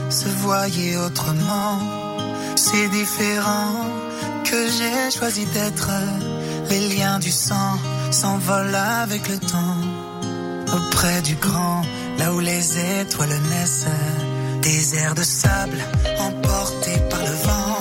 Se 0.09 0.27
voyaient 0.27 0.97
autrement, 0.97 1.79
c'est 2.55 2.87
différent 2.89 3.85
que 4.43 4.59
j'ai 4.77 5.17
choisi 5.17 5.45
d'être. 5.45 5.89
Les 6.69 6.95
liens 6.95 7.19
du 7.19 7.31
sang 7.31 7.77
s'envolent 8.11 8.83
avec 9.03 9.27
le 9.29 9.37
temps. 9.37 9.81
Auprès 10.77 11.21
du 11.21 11.35
grand, 11.35 11.81
là 12.19 12.33
où 12.33 12.39
les 12.39 12.65
étoiles 13.01 13.39
naissent, 13.51 13.85
des 14.61 14.95
airs 14.95 15.15
de 15.15 15.23
sable 15.23 15.81
emportés 16.19 16.99
par 17.09 17.19
le 17.19 17.35
vent. 17.47 17.79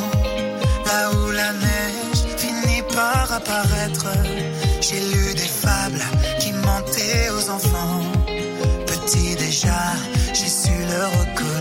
Là 0.87 1.11
où 1.17 1.31
la 1.31 1.53
neige 1.53 2.23
finit 2.37 2.83
par 2.95 3.33
apparaître, 3.33 4.09
j'ai 4.81 5.01
lu 5.13 5.35
des 5.35 5.53
fables 5.65 6.05
qui 6.41 6.53
mentaient 6.53 7.31
aux 7.37 7.51
enfants. 7.51 8.03
Petit 8.87 9.37
déjà, 9.37 9.83
j'ai 10.35 10.49
su 10.49 10.75
le 10.93 11.03
reconnaître. 11.19 11.52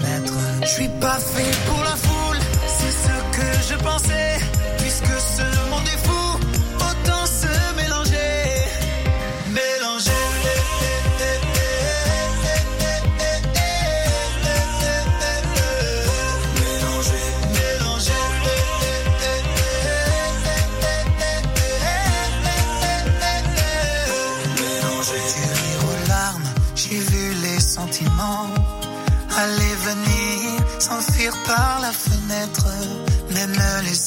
Je 0.64 0.68
suis 0.68 0.90
pas 1.00 1.18
fait 1.20 1.68
pour 1.68 1.84
la 1.84 1.96
foule, 1.96 2.38
c'est 2.68 2.92
ce 2.92 3.38
que 3.38 3.74
je 3.74 3.84
pensais. 3.84 4.40
Puisque 4.78 5.06
ce 5.06 5.61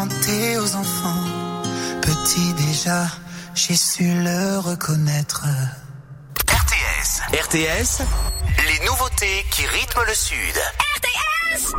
Aux 0.00 0.76
enfants. 0.76 1.24
Petit 2.02 2.52
déjà, 2.54 3.06
j'ai 3.54 3.74
su 3.74 4.04
le 4.04 4.58
reconnaître. 4.58 5.44
RTS. 6.46 7.22
RTS, 7.32 8.02
les 8.68 8.86
nouveautés 8.86 9.44
qui 9.50 9.66
rythment 9.66 10.04
le 10.06 10.14
Sud. 10.14 10.56
RTS 10.96 11.74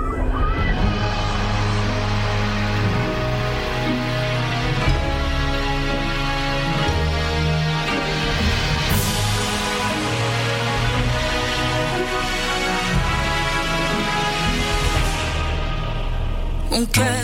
Mon 16.72 16.86
cœur, 16.86 17.24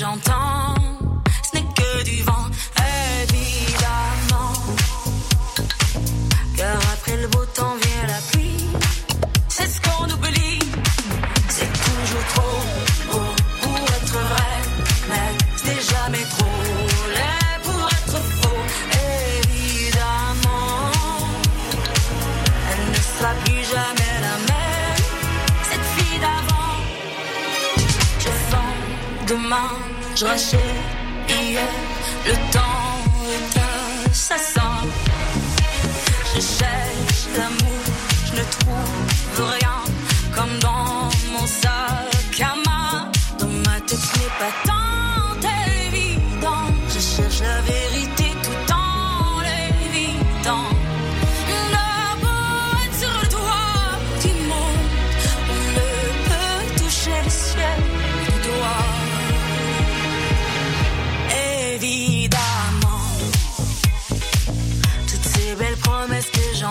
J'entends, 0.00 0.79
je 30.20 30.56
hier, 31.28 31.62
le 32.26 32.34
temps 32.52 33.00
est 33.32 34.10
assassin. 34.10 34.86
Je 36.34 36.40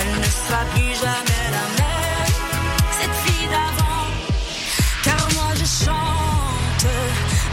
elle 0.00 0.12
ne 0.18 0.24
sera 0.24 0.64
plus 0.74 0.94
jamais 1.04 1.44
la 1.56 1.66
même, 1.78 2.34
cette 2.98 3.16
fille 3.24 3.46
d'avant. 3.46 4.06
Car 5.04 5.22
moi 5.34 5.50
je 5.54 5.66
chante 5.84 6.86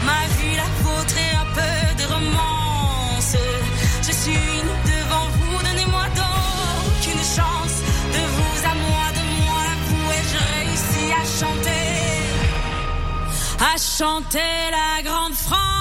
ma 0.04 0.26
vie, 0.36 0.56
la 0.56 0.70
vôtre 0.82 1.16
et 1.16 1.34
un 1.36 1.48
peu 1.54 2.02
de 2.02 2.04
romance. 2.12 3.36
Je 4.02 4.12
suis 4.12 4.62
devant 4.86 5.28
vous, 5.36 5.62
donnez-moi 5.62 6.06
donc 6.16 7.06
une 7.14 7.24
chance. 7.36 7.76
De 8.12 8.22
vous 8.34 8.58
à 8.66 8.74
moi, 8.74 9.04
de 9.18 9.22
moi 9.44 9.60
à 9.72 9.76
vous, 9.86 10.06
et 10.16 10.22
je 10.32 10.40
réussis 10.56 11.12
à 11.12 11.24
chanter, 11.40 11.86
à 13.60 13.76
chanter 13.78 14.70
la 14.72 15.02
grande 15.02 15.34
France. 15.34 15.71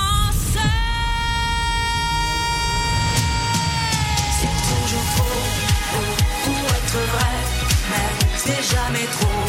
Jamais 8.75 9.07
trop 9.17 9.47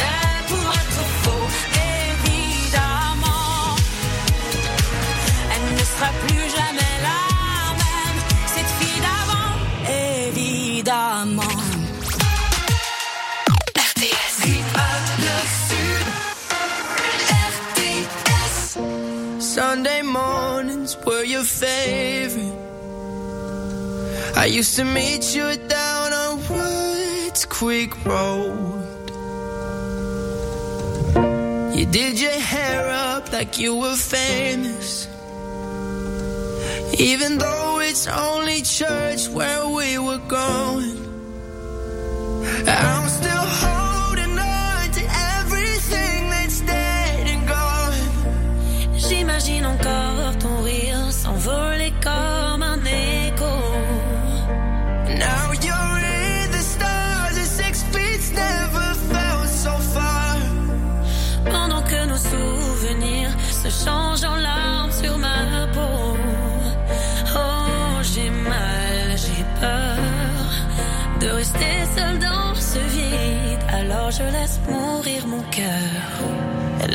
laid 0.00 0.42
pour 0.50 0.66
être 0.80 1.02
faux. 1.22 1.46
Évidemment, 2.12 3.76
elle 5.54 5.66
ne 5.78 5.84
sera 5.92 6.10
plus 6.24 6.46
jamais 6.58 6.94
la 7.08 7.22
même, 7.82 8.18
cette 8.54 8.72
fille 8.78 9.00
d'avant. 9.06 9.52
Évidemment. 10.28 11.56
RTS. 13.88 14.36
le 15.26 15.36
sud. 15.68 16.06
RTS. 17.52 18.56
Sunday 19.54 20.02
mornings 20.02 20.96
were 21.06 21.24
your 21.24 21.44
favorite. 21.44 22.58
I 24.34 24.46
used 24.46 24.76
to 24.76 24.84
meet 24.84 25.34
you 25.34 25.44
Woods 25.44 25.68
Creek 27.44 27.92
Road. 28.04 29.10
You 31.76 31.86
did 31.86 32.20
your 32.20 32.38
hair 32.52 32.88
up 32.90 33.32
like 33.32 33.58
you 33.58 33.76
were 33.76 33.96
famous. 33.96 35.06
Even 36.98 37.38
though 37.38 37.80
it's 37.80 38.06
only 38.06 38.62
church 38.62 39.28
where 39.28 39.66
we 39.68 39.98
were 39.98 40.22
going. 40.28 40.98
I'm 42.66 43.08
still 43.08 43.71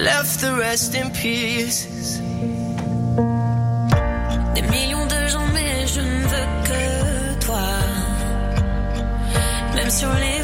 left 0.08 0.40
the 0.40 0.54
rest 0.66 0.96
in 0.96 1.08
pieces. 1.12 2.22
Des 4.56 4.66
millions 4.76 5.08
de 5.16 5.22
gens, 5.34 5.48
mais 5.54 5.74
je 5.96 6.02
ne 6.02 6.20
veux 6.32 6.48
que 6.70 6.84
toi. 7.46 7.68
Même 9.76 9.92
sur 10.02 10.14
les 10.24 10.37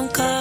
nunca 0.00 0.39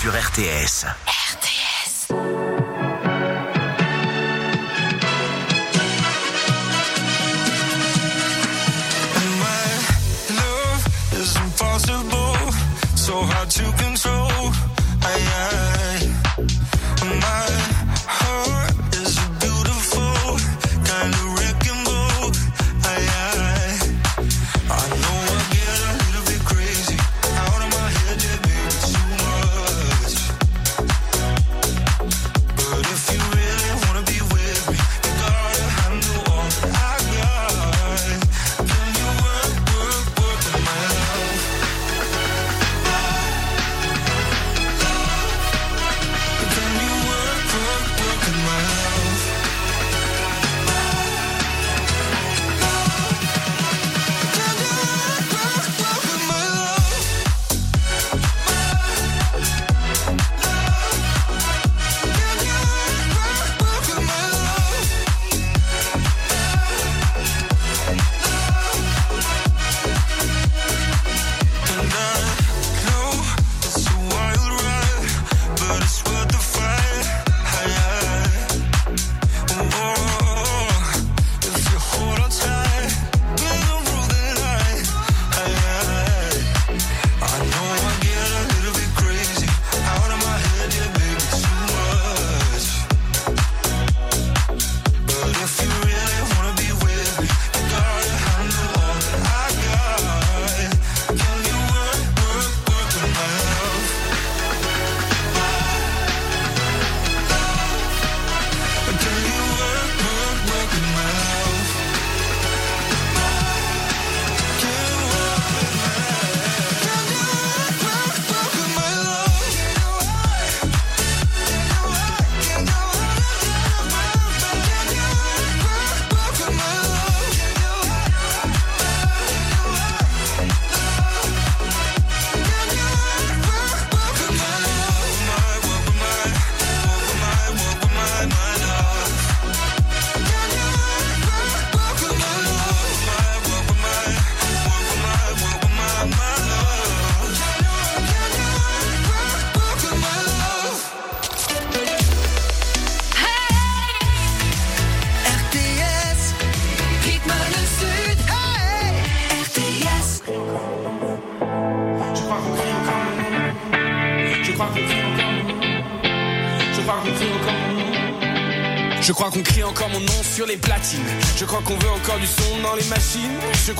sur 0.00 0.14
RTS. 0.14 1.09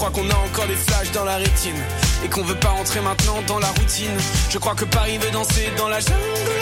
Crois 0.01 0.13
qu'on 0.13 0.31
a 0.31 0.39
encore 0.49 0.67
des 0.67 0.77
flashs 0.77 1.13
dans 1.13 1.25
la 1.25 1.37
rétine. 1.37 1.77
Et 2.25 2.29
qu'on 2.29 2.43
veut 2.43 2.55
pas 2.55 2.71
rentrer 2.71 3.01
maintenant 3.01 3.43
dans 3.47 3.59
la 3.59 3.69
routine. 3.69 4.17
Je 4.49 4.57
crois 4.57 4.75
que 4.75 4.87
Paris 4.87 5.19
veut 5.19 5.31
danser 5.31 5.71
dans 5.77 5.89
la 5.89 6.01
jungle. 6.01 6.61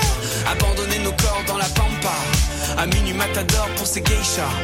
Abandonner 0.51 0.99
nos 1.05 1.13
corps 1.13 1.45
dans 1.47 1.57
la 1.57 1.67
pampa. 1.67 2.19
À 2.77 2.87
minuit 2.87 3.13
matador 3.13 3.69
pour 3.77 3.87
ses 3.87 4.03
geishas. 4.03 4.55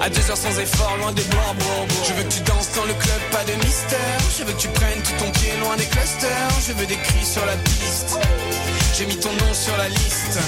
À 0.00 0.08
deux 0.08 0.30
heures 0.30 0.38
sans 0.38 0.58
effort, 0.58 0.96
loin 1.00 1.12
des 1.12 1.24
blancs 1.24 1.56
Je 2.08 2.14
veux 2.14 2.22
que 2.22 2.32
tu 2.32 2.40
danses 2.40 2.72
dans 2.74 2.86
le 2.86 2.94
club, 2.94 3.20
pas 3.32 3.44
de 3.44 3.52
mystère. 3.64 4.18
Je 4.38 4.44
veux 4.44 4.52
que 4.52 4.60
tu 4.60 4.68
prennes 4.68 5.02
tout 5.02 5.24
ton 5.24 5.30
pied 5.32 5.52
loin 5.60 5.76
des 5.76 5.86
clusters. 5.86 6.48
Je 6.66 6.72
veux 6.72 6.86
des 6.86 6.96
cris 6.96 7.26
sur 7.26 7.44
la 7.44 7.56
piste. 7.56 8.18
J'ai 8.96 9.04
mis 9.06 9.16
ton 9.16 9.32
nom 9.32 9.52
sur 9.52 9.76
la 9.76 9.88
liste. 9.88 10.40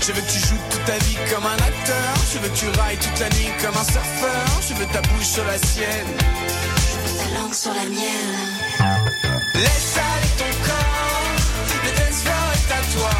Je 0.00 0.12
veux 0.12 0.22
que 0.22 0.32
tu 0.32 0.40
joues 0.40 0.62
toute 0.70 0.84
ta 0.84 0.98
vie 0.98 1.18
comme 1.30 1.46
un 1.46 1.60
acteur. 1.70 2.14
Je 2.32 2.38
veux 2.40 2.48
que 2.48 2.56
tu 2.56 2.66
railles 2.80 2.98
toute 2.98 3.20
la 3.20 3.28
nuit 3.30 3.52
comme 3.62 3.76
un 3.76 3.84
surfeur. 3.84 4.46
Je 4.68 4.74
veux 4.74 4.86
ta 4.86 5.02
bouche 5.02 5.26
sur 5.26 5.44
la 5.44 5.58
sienne. 5.58 6.45
Sur 7.56 7.72
la 7.72 7.84
mienne. 7.86 8.36
Laisse 9.54 9.96
aller 9.96 10.32
ton 10.36 10.52
corps. 10.66 11.36
Le 11.84 11.90
dance 11.98 12.20
floor 12.22 12.48
est 12.52 12.70
à 12.70 12.82
toi. 12.94 13.14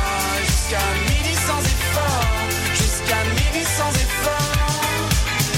Jusqu'à 0.45 0.84
midi 1.09 1.34
sans 1.47 1.62
effort. 1.74 2.28
Jusqu'à 2.74 3.20
midi 3.32 3.64
sans 3.64 3.93
effort. 4.05 4.91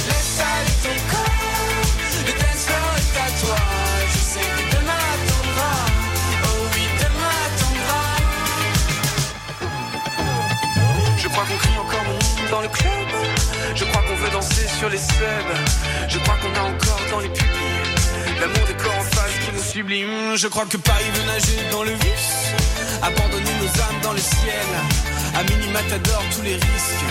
Laisse 0.06 0.38
aller 0.52 0.76
ton 0.84 0.96
corps. 1.10 1.82
Le 2.26 2.32
dance 2.40 2.64
floor 2.66 2.90
est 3.02 3.16
à 3.18 3.28
toi. 3.42 3.60
Je 4.12 4.20
sais 4.32 4.46
que 4.46 4.64
demain 4.76 5.02
attendra. 5.14 5.74
Oh 6.44 6.60
oui, 6.74 6.84
demain 7.02 7.36
attendra. 7.46 8.02
Je 11.16 11.26
crois 11.28 11.44
qu'on 11.46 11.56
crie 11.56 11.78
encore 11.78 12.04
mon 12.04 12.18
dans 12.52 12.62
le 12.62 12.68
club. 12.68 13.08
Je 13.74 13.84
crois 13.86 14.02
qu'on 14.02 14.14
veut 14.14 14.30
danser 14.30 14.68
sur 14.78 14.88
les 14.88 14.98
subs. 14.98 15.56
Je 16.08 16.18
crois 16.20 16.36
qu'on 16.40 16.54
a 16.54 16.62
encore 16.62 17.00
dans 17.10 17.20
les 17.20 17.28
pupilles 17.28 17.57
l'amour 18.40 18.66
des 18.66 18.74
corps 18.74 18.98
en 18.98 19.02
face 19.02 19.34
qui 19.44 19.52
nous 19.52 19.62
sublime. 19.62 20.36
Je 20.36 20.48
crois 20.48 20.66
que 20.66 20.76
Paris 20.76 21.10
veut 21.14 21.26
nager 21.26 21.58
dans 21.70 21.82
le 21.82 21.92
vice. 21.92 22.54
Abandonner 23.02 23.54
nos 23.60 23.82
âmes 23.82 24.00
dans 24.02 24.12
le 24.12 24.20
ciel. 24.20 24.68
À 25.34 25.42
mini 25.44 25.68
matador 25.72 26.22
tous 26.34 26.42
les 26.42 26.54
risques. 26.54 27.06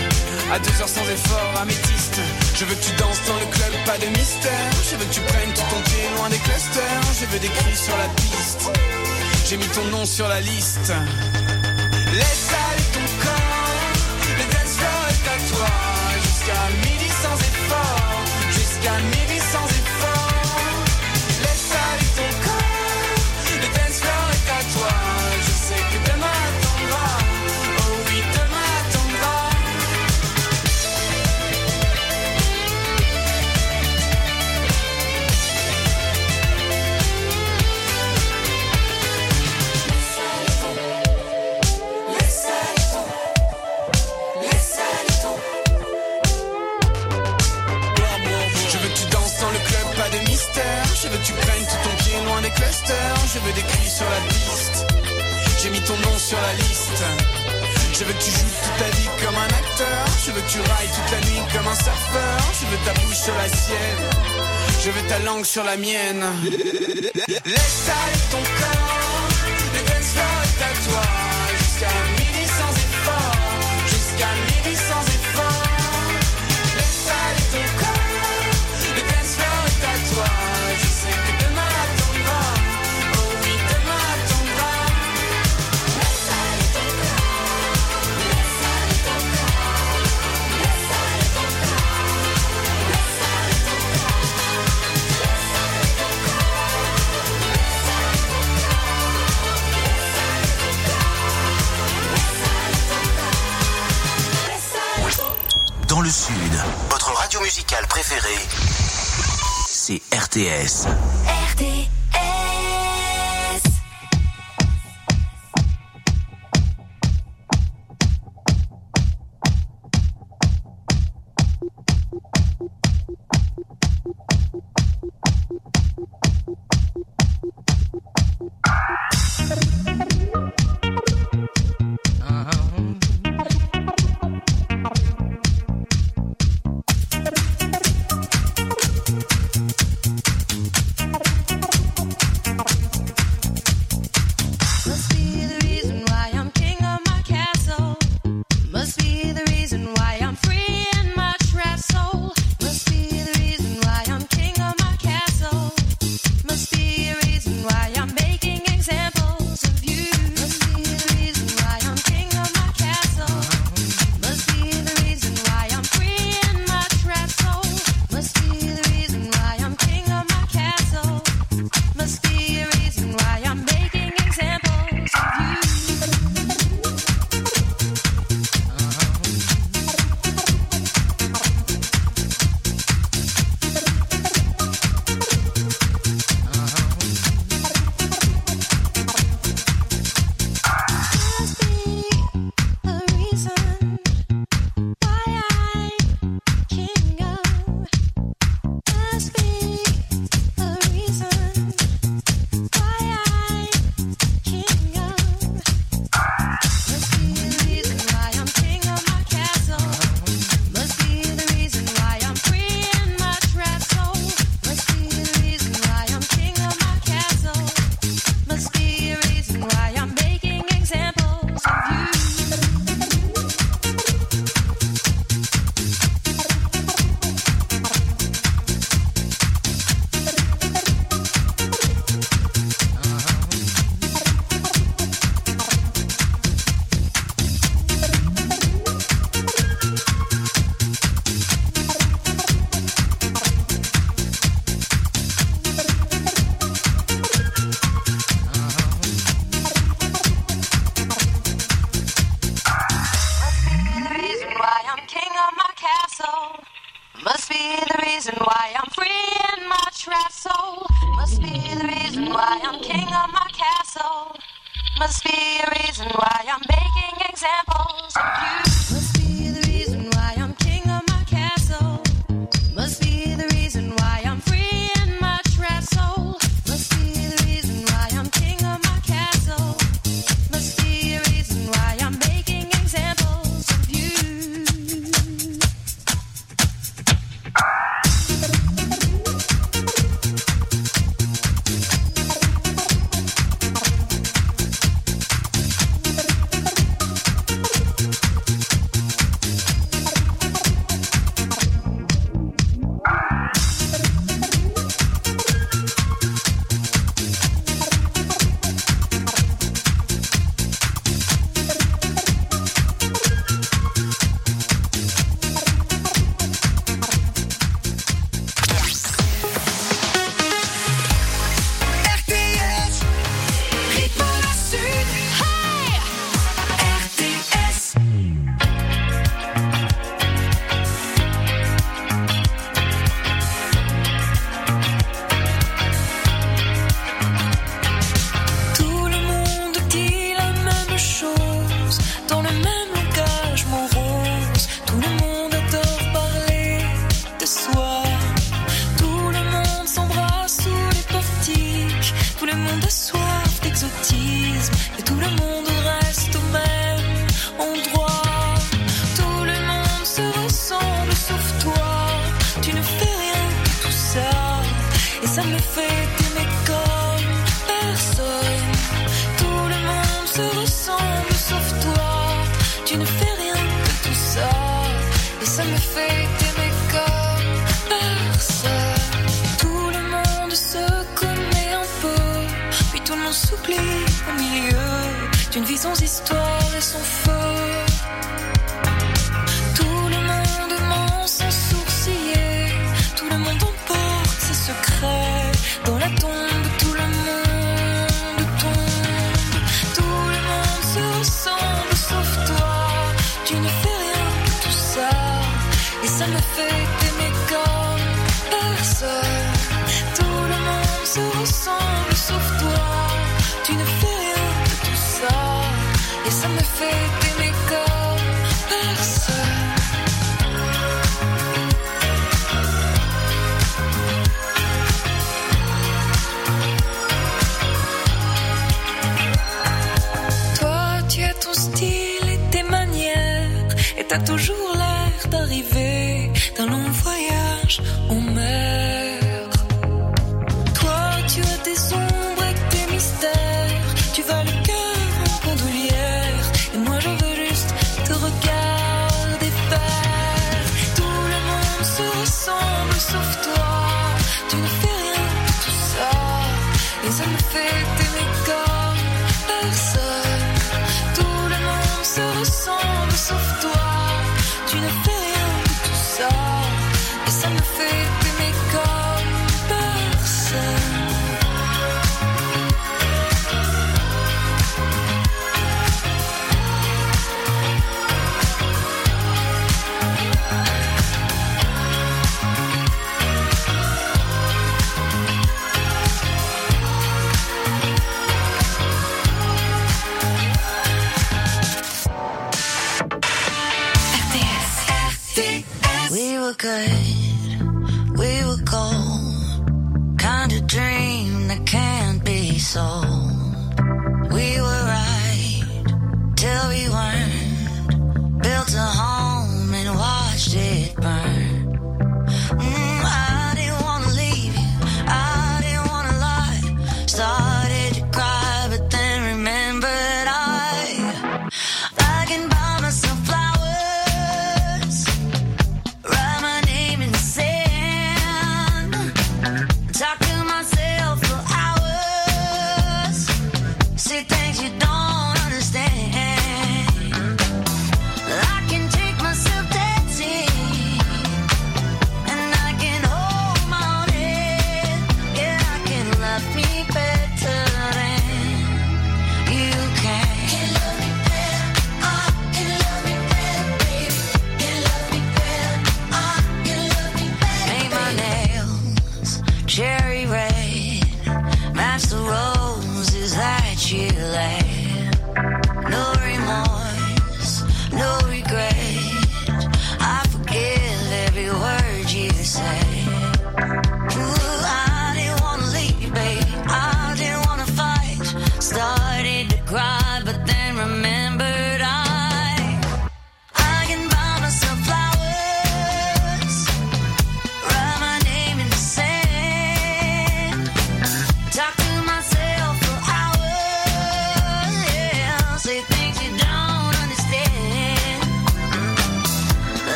À 0.52 0.58
deux 0.58 0.80
heures 0.80 0.88
sans 0.88 1.08
effort, 1.08 1.52
améthyste. 1.60 2.20
Je 2.54 2.64
veux 2.64 2.74
que 2.74 2.84
tu 2.84 2.92
danses 2.96 3.22
dans 3.26 3.38
le 3.38 3.46
club, 3.46 3.72
pas 3.86 3.98
de 3.98 4.06
mystère. 4.06 4.70
Je 4.90 4.96
veux 4.96 5.04
que 5.04 5.14
tu 5.14 5.20
prennes 5.20 5.52
tout 5.54 5.68
ton 5.70 5.80
pied 5.90 6.04
loin 6.16 6.28
des 6.28 6.38
clusters. 6.38 7.02
Je 7.20 7.26
veux 7.26 7.38
des 7.38 7.48
cris 7.48 7.76
sur 7.76 7.96
la 7.96 8.08
piste. 8.20 8.70
J'ai 9.46 9.56
mis 9.56 9.68
ton 9.68 9.84
nom 9.84 10.04
sur 10.04 10.28
la 10.28 10.40
liste. 10.40 10.92
Laisse 12.12 12.48
aller 12.68 12.88
ton 12.92 13.06
corps. 13.24 13.74
Le 14.38 14.44
dance 14.52 14.74
floor 14.76 15.02
est 15.14 15.26
à 15.34 15.38
toi. 15.52 15.72
Jusqu'à 16.24 16.62
midi 16.84 17.08
sans 17.22 17.36
effort. 17.50 18.22
Jusqu'à 18.52 18.96
midi 19.12 19.38
sans 19.52 19.64
effort. 19.66 19.77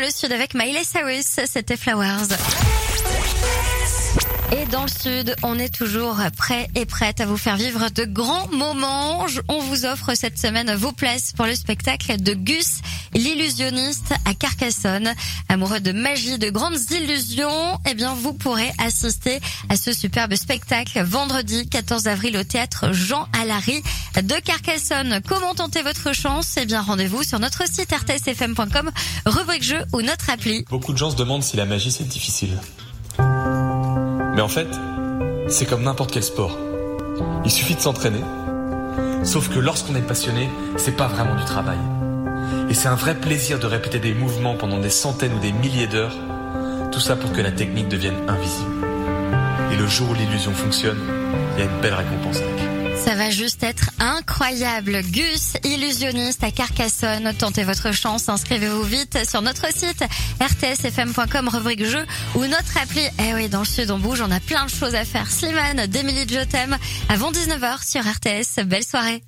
Le 0.00 0.10
sud 0.10 0.32
avec 0.32 0.54
Miley 0.54 0.84
Cyrus, 0.84 1.40
c'était 1.46 1.76
Flowers. 1.76 2.28
Et 4.52 4.64
dans 4.66 4.82
le 4.82 4.88
sud, 4.88 5.34
on 5.42 5.58
est 5.58 5.74
toujours 5.74 6.16
prêt 6.36 6.68
et 6.74 6.86
prête 6.86 7.20
à 7.20 7.26
vous 7.26 7.36
faire 7.36 7.56
vivre 7.56 7.90
de 7.90 8.04
grands 8.04 8.48
moments. 8.48 9.26
On 9.48 9.58
vous 9.58 9.84
offre 9.84 10.14
cette 10.14 10.38
semaine 10.38 10.72
vos 10.74 10.92
places 10.92 11.32
pour 11.32 11.46
le 11.46 11.54
spectacle 11.54 12.16
de 12.20 12.32
Gus, 12.32 12.80
l'illusionniste 13.14 14.14
à 14.24 14.34
Carcassonne. 14.34 15.12
Amoureux 15.48 15.80
de 15.80 15.92
magie, 15.92 16.38
de 16.38 16.50
grandes 16.50 16.78
illusions, 16.90 17.78
eh 17.88 17.94
bien, 17.94 18.14
vous 18.14 18.32
pourrez 18.32 18.70
assister 18.78 19.40
à 19.68 19.76
ce 19.76 19.92
superbe 19.92 20.34
spectacle 20.34 21.02
vendredi 21.02 21.68
14 21.68 22.06
avril 22.06 22.36
au 22.36 22.44
théâtre 22.44 22.92
Jean 22.92 23.28
Alary 23.40 23.82
de 24.16 24.34
Carcassonne. 24.40 25.20
Comment 25.26 25.54
tenter 25.54 25.82
votre 25.82 26.12
chance? 26.12 26.56
Eh 26.60 26.66
bien, 26.66 26.80
rendez-vous 26.80 27.22
sur 27.22 27.38
notre 27.38 27.66
site 27.66 27.92
rtsfm.com, 27.92 28.90
rubrique 29.26 29.62
jeu 29.62 29.80
ou 29.92 30.02
notre 30.02 30.30
appli. 30.30 30.64
Beaucoup 30.68 30.92
de 30.92 30.98
gens 30.98 31.10
se 31.10 31.16
demandent 31.16 31.42
si 31.42 31.56
la 31.56 31.64
magie 31.66 31.90
c'est 31.90 32.08
difficile. 32.08 32.58
Mais 33.18 34.42
en 34.42 34.48
fait, 34.48 34.68
c'est 35.48 35.66
comme 35.66 35.82
n'importe 35.82 36.12
quel 36.12 36.22
sport. 36.22 36.56
Il 37.44 37.50
suffit 37.50 37.74
de 37.74 37.80
s'entraîner. 37.80 38.22
Sauf 39.24 39.48
que 39.48 39.58
lorsqu'on 39.58 39.96
est 39.96 40.06
passionné, 40.06 40.48
c'est 40.76 40.96
pas 40.96 41.08
vraiment 41.08 41.34
du 41.34 41.44
travail. 41.44 41.78
Et 42.70 42.74
c'est 42.74 42.88
un 42.88 42.94
vrai 42.94 43.14
plaisir 43.14 43.58
de 43.58 43.66
répéter 43.66 43.98
des 43.98 44.14
mouvements 44.14 44.56
pendant 44.56 44.78
des 44.78 44.90
centaines 44.90 45.34
ou 45.34 45.40
des 45.40 45.52
milliers 45.52 45.86
d'heures. 45.86 46.16
Tout 46.92 47.00
ça 47.00 47.16
pour 47.16 47.32
que 47.32 47.40
la 47.40 47.52
technique 47.52 47.88
devienne 47.88 48.28
invisible. 48.28 48.86
Et 49.72 49.76
le 49.76 49.86
jour 49.86 50.10
où 50.10 50.14
l'illusion 50.14 50.52
fonctionne, 50.52 50.98
il 51.56 51.64
y 51.64 51.66
a 51.66 51.70
une 51.70 51.80
belle 51.80 51.94
récompense. 51.94 52.38
Ça 53.04 53.14
va 53.14 53.30
juste 53.30 53.62
être 53.62 53.90
incroyable. 54.00 55.00
Gus, 55.02 55.54
illusionniste 55.64 56.42
à 56.42 56.50
Carcassonne. 56.50 57.32
Tentez 57.38 57.62
votre 57.62 57.92
chance. 57.92 58.28
Inscrivez-vous 58.28 58.82
vite 58.82 59.18
sur 59.26 59.40
notre 59.40 59.72
site 59.72 60.04
rtsfm.com, 60.40 61.48
rubrique 61.48 61.84
jeu 61.84 62.04
ou 62.34 62.44
notre 62.44 62.76
appli. 62.82 63.02
Eh 63.20 63.34
oui, 63.34 63.48
dans 63.48 63.60
le 63.60 63.64
sud, 63.64 63.90
on 63.90 63.98
bouge. 63.98 64.20
On 64.20 64.30
a 64.30 64.40
plein 64.40 64.66
de 64.66 64.70
choses 64.70 64.94
à 64.94 65.04
faire. 65.04 65.30
Slimane, 65.30 65.86
d'Emily 65.86 66.26
Je 66.28 66.44
t'aime. 66.44 66.76
Avant 67.08 67.30
19h 67.30 67.88
sur 67.88 68.02
RTS. 68.02 68.64
Belle 68.66 68.84
soirée. 68.84 69.22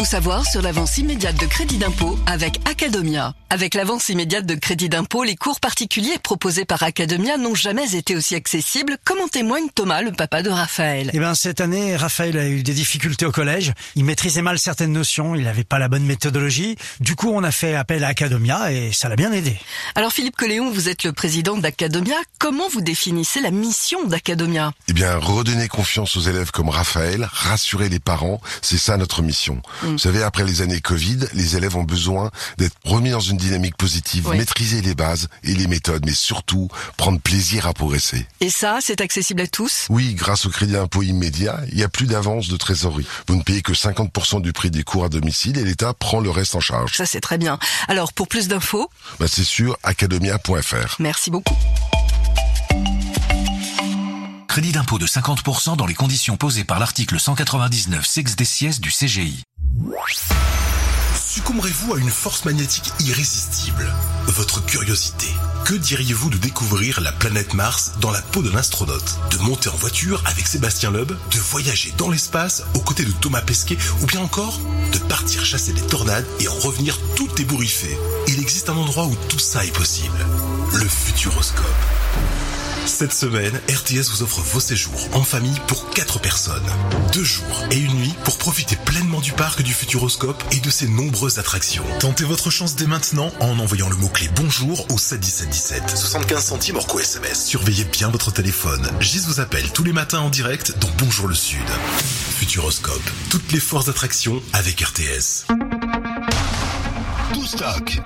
Tout 0.00 0.06
savoir 0.06 0.46
sur 0.46 0.62
l'avance 0.62 0.96
immédiate 0.96 1.38
de 1.38 1.44
crédit 1.44 1.76
d'impôt 1.76 2.18
avec 2.24 2.58
Academia. 2.66 3.34
Avec 3.50 3.74
l'avance 3.74 4.08
immédiate 4.08 4.46
de 4.46 4.54
crédit 4.54 4.88
d'impôt, 4.88 5.24
les 5.24 5.36
cours 5.36 5.60
particuliers 5.60 6.18
proposés 6.22 6.64
par 6.64 6.82
Academia 6.82 7.36
n'ont 7.36 7.54
jamais 7.54 7.94
été 7.94 8.16
aussi 8.16 8.34
accessibles, 8.34 8.96
comme 9.04 9.18
en 9.18 9.28
témoigne 9.28 9.66
Thomas, 9.74 10.00
le 10.00 10.12
papa 10.12 10.42
de 10.42 10.48
Raphaël. 10.48 11.10
Eh 11.12 11.18
ben 11.18 11.34
cette 11.34 11.60
année, 11.60 11.96
Raphaël 11.96 12.38
a 12.38 12.48
eu 12.48 12.62
des 12.62 12.72
difficultés 12.72 13.26
au 13.26 13.30
collège. 13.30 13.74
Il 13.94 14.06
maîtrisait 14.06 14.40
mal 14.40 14.58
certaines 14.58 14.92
notions, 14.92 15.34
il 15.34 15.42
n'avait 15.42 15.64
pas 15.64 15.78
la 15.78 15.88
bonne 15.88 16.06
méthodologie. 16.06 16.76
Du 17.00 17.14
coup, 17.14 17.28
on 17.28 17.44
a 17.44 17.50
fait 17.50 17.74
appel 17.74 18.02
à 18.02 18.08
Academia 18.08 18.72
et 18.72 18.92
ça 18.92 19.10
l'a 19.10 19.16
bien 19.16 19.32
aidé. 19.32 19.54
Alors 19.96 20.12
Philippe 20.12 20.36
Coléon, 20.36 20.70
vous 20.70 20.88
êtes 20.88 21.04
le 21.04 21.12
président 21.12 21.58
d'Academia. 21.58 22.16
Comment 22.38 22.70
vous 22.70 22.80
définissez 22.80 23.42
la 23.42 23.50
mission 23.50 24.06
d'Academia? 24.06 24.72
Eh 24.88 24.94
bien, 24.94 25.18
redonner 25.18 25.68
confiance 25.68 26.16
aux 26.16 26.20
élèves 26.20 26.52
comme 26.52 26.70
Raphaël, 26.70 27.28
rassurer 27.30 27.90
les 27.90 28.00
parents, 28.00 28.40
c'est 28.62 28.78
ça 28.78 28.96
notre 28.96 29.20
mission. 29.20 29.60
Mm. 29.82 29.89
Vous 29.92 29.98
savez, 29.98 30.22
après 30.22 30.44
les 30.44 30.62
années 30.62 30.80
Covid, 30.80 31.18
les 31.34 31.56
élèves 31.56 31.76
ont 31.76 31.82
besoin 31.84 32.30
d'être 32.58 32.74
remis 32.84 33.10
dans 33.10 33.20
une 33.20 33.36
dynamique 33.36 33.76
positive, 33.76 34.28
Oui. 34.28 34.36
maîtriser 34.38 34.80
les 34.82 34.94
bases 34.94 35.28
et 35.44 35.54
les 35.54 35.66
méthodes, 35.66 36.04
mais 36.06 36.12
surtout 36.14 36.68
prendre 36.96 37.20
plaisir 37.20 37.66
à 37.66 37.72
progresser. 37.72 38.26
Et 38.40 38.50
ça, 38.50 38.78
c'est 38.80 39.00
accessible 39.00 39.40
à 39.42 39.46
tous? 39.46 39.86
Oui, 39.90 40.14
grâce 40.14 40.46
au 40.46 40.50
crédit 40.50 40.76
impôt 40.76 41.02
immédiat, 41.02 41.60
il 41.70 41.76
n'y 41.76 41.82
a 41.82 41.88
plus 41.88 42.06
d'avance 42.06 42.48
de 42.48 42.56
trésorerie. 42.56 43.06
Vous 43.28 43.36
ne 43.36 43.42
payez 43.42 43.62
que 43.62 43.72
50% 43.72 44.40
du 44.42 44.52
prix 44.52 44.70
des 44.70 44.82
cours 44.82 45.04
à 45.04 45.08
domicile 45.08 45.58
et 45.58 45.64
l'État 45.64 45.92
prend 45.94 46.20
le 46.20 46.30
reste 46.30 46.54
en 46.54 46.60
charge. 46.60 46.96
Ça, 46.96 47.06
c'est 47.06 47.20
très 47.20 47.38
bien. 47.38 47.58
Alors, 47.88 48.12
pour 48.12 48.28
plus 48.28 48.48
d'infos, 48.48 48.90
Bah, 49.18 49.26
c'est 49.28 49.44
sur 49.44 49.76
academia.fr. 49.82 50.96
merci 50.98 51.30
beaucoup. 51.30 51.54
Crédit 54.50 54.72
d'impôt 54.72 54.98
de 54.98 55.06
50% 55.06 55.76
dans 55.76 55.86
les 55.86 55.94
conditions 55.94 56.36
posées 56.36 56.64
par 56.64 56.80
l'article 56.80 57.20
199 57.20 58.04
sex 58.04 58.34
des 58.34 58.44
sièges 58.44 58.80
du 58.80 58.90
CGI. 58.90 59.44
Succomberez-vous 61.14 61.94
à 61.94 61.98
une 61.98 62.10
force 62.10 62.44
magnétique 62.44 62.92
irrésistible? 62.98 63.94
Votre 64.26 64.66
curiosité. 64.66 65.28
Que 65.64 65.74
diriez-vous 65.74 66.30
de 66.30 66.36
découvrir 66.36 67.00
la 67.00 67.12
planète 67.12 67.54
Mars 67.54 67.92
dans 68.00 68.10
la 68.10 68.20
peau 68.20 68.42
d'un 68.42 68.56
astronaute? 68.56 69.20
De 69.30 69.38
monter 69.38 69.68
en 69.68 69.76
voiture 69.76 70.20
avec 70.26 70.48
Sébastien 70.48 70.90
Loeb? 70.90 71.12
De 71.12 71.38
voyager 71.38 71.94
dans 71.96 72.10
l'espace 72.10 72.64
aux 72.74 72.80
côtés 72.80 73.04
de 73.04 73.12
Thomas 73.12 73.42
Pesquet? 73.42 73.78
Ou 74.02 74.06
bien 74.06 74.20
encore 74.20 74.58
de 74.92 74.98
partir 74.98 75.44
chasser 75.44 75.72
des 75.72 75.86
tornades 75.86 76.26
et 76.40 76.48
en 76.48 76.54
revenir 76.54 76.98
tout 77.14 77.30
ébouriffé? 77.40 77.96
Il 78.26 78.40
existe 78.40 78.68
un 78.68 78.76
endroit 78.76 79.06
où 79.06 79.14
tout 79.28 79.38
ça 79.38 79.64
est 79.64 79.70
possible. 79.70 80.18
Le 80.72 80.88
Futuroscope. 80.88 81.64
Cette 82.86 83.12
semaine, 83.12 83.54
RTS 83.68 84.10
vous 84.10 84.22
offre 84.22 84.40
vos 84.40 84.60
séjours 84.60 85.08
en 85.12 85.22
famille 85.22 85.58
pour 85.66 85.90
4 85.90 86.20
personnes. 86.20 86.66
Deux 87.12 87.24
jours 87.24 87.64
et 87.70 87.78
une 87.78 87.94
nuit 87.94 88.14
pour 88.24 88.36
profiter 88.38 88.76
pleinement 88.76 89.20
du 89.20 89.32
parc 89.32 89.62
du 89.62 89.72
Futuroscope 89.72 90.42
et 90.52 90.60
de 90.60 90.70
ses 90.70 90.88
nombreuses 90.88 91.38
attractions. 91.38 91.84
Tentez 92.00 92.24
votre 92.24 92.50
chance 92.50 92.76
dès 92.76 92.86
maintenant 92.86 93.32
en 93.40 93.58
envoyant 93.58 93.88
le 93.88 93.96
mot-clé 93.96 94.28
bonjour 94.34 94.86
au 94.90 94.98
71717. 94.98 95.90
75 95.96 96.44
centimes 96.44 96.76
hors 96.76 97.00
SMS. 97.00 97.46
Surveillez 97.46 97.84
bien 97.84 98.08
votre 98.08 98.32
téléphone. 98.32 98.88
Gis 99.00 99.24
vous 99.26 99.40
appelle 99.40 99.70
tous 99.72 99.84
les 99.84 99.92
matins 99.92 100.20
en 100.20 100.30
direct 100.30 100.78
dans 100.78 100.90
Bonjour 100.98 101.28
le 101.28 101.34
Sud. 101.34 101.60
Futuroscope. 102.36 103.10
Toutes 103.30 103.52
les 103.52 103.60
forces 103.60 103.86
d'attraction 103.86 104.42
avec 104.52 104.80
RTS. 104.80 105.46
Tout 107.32 107.46
stock. 107.46 107.98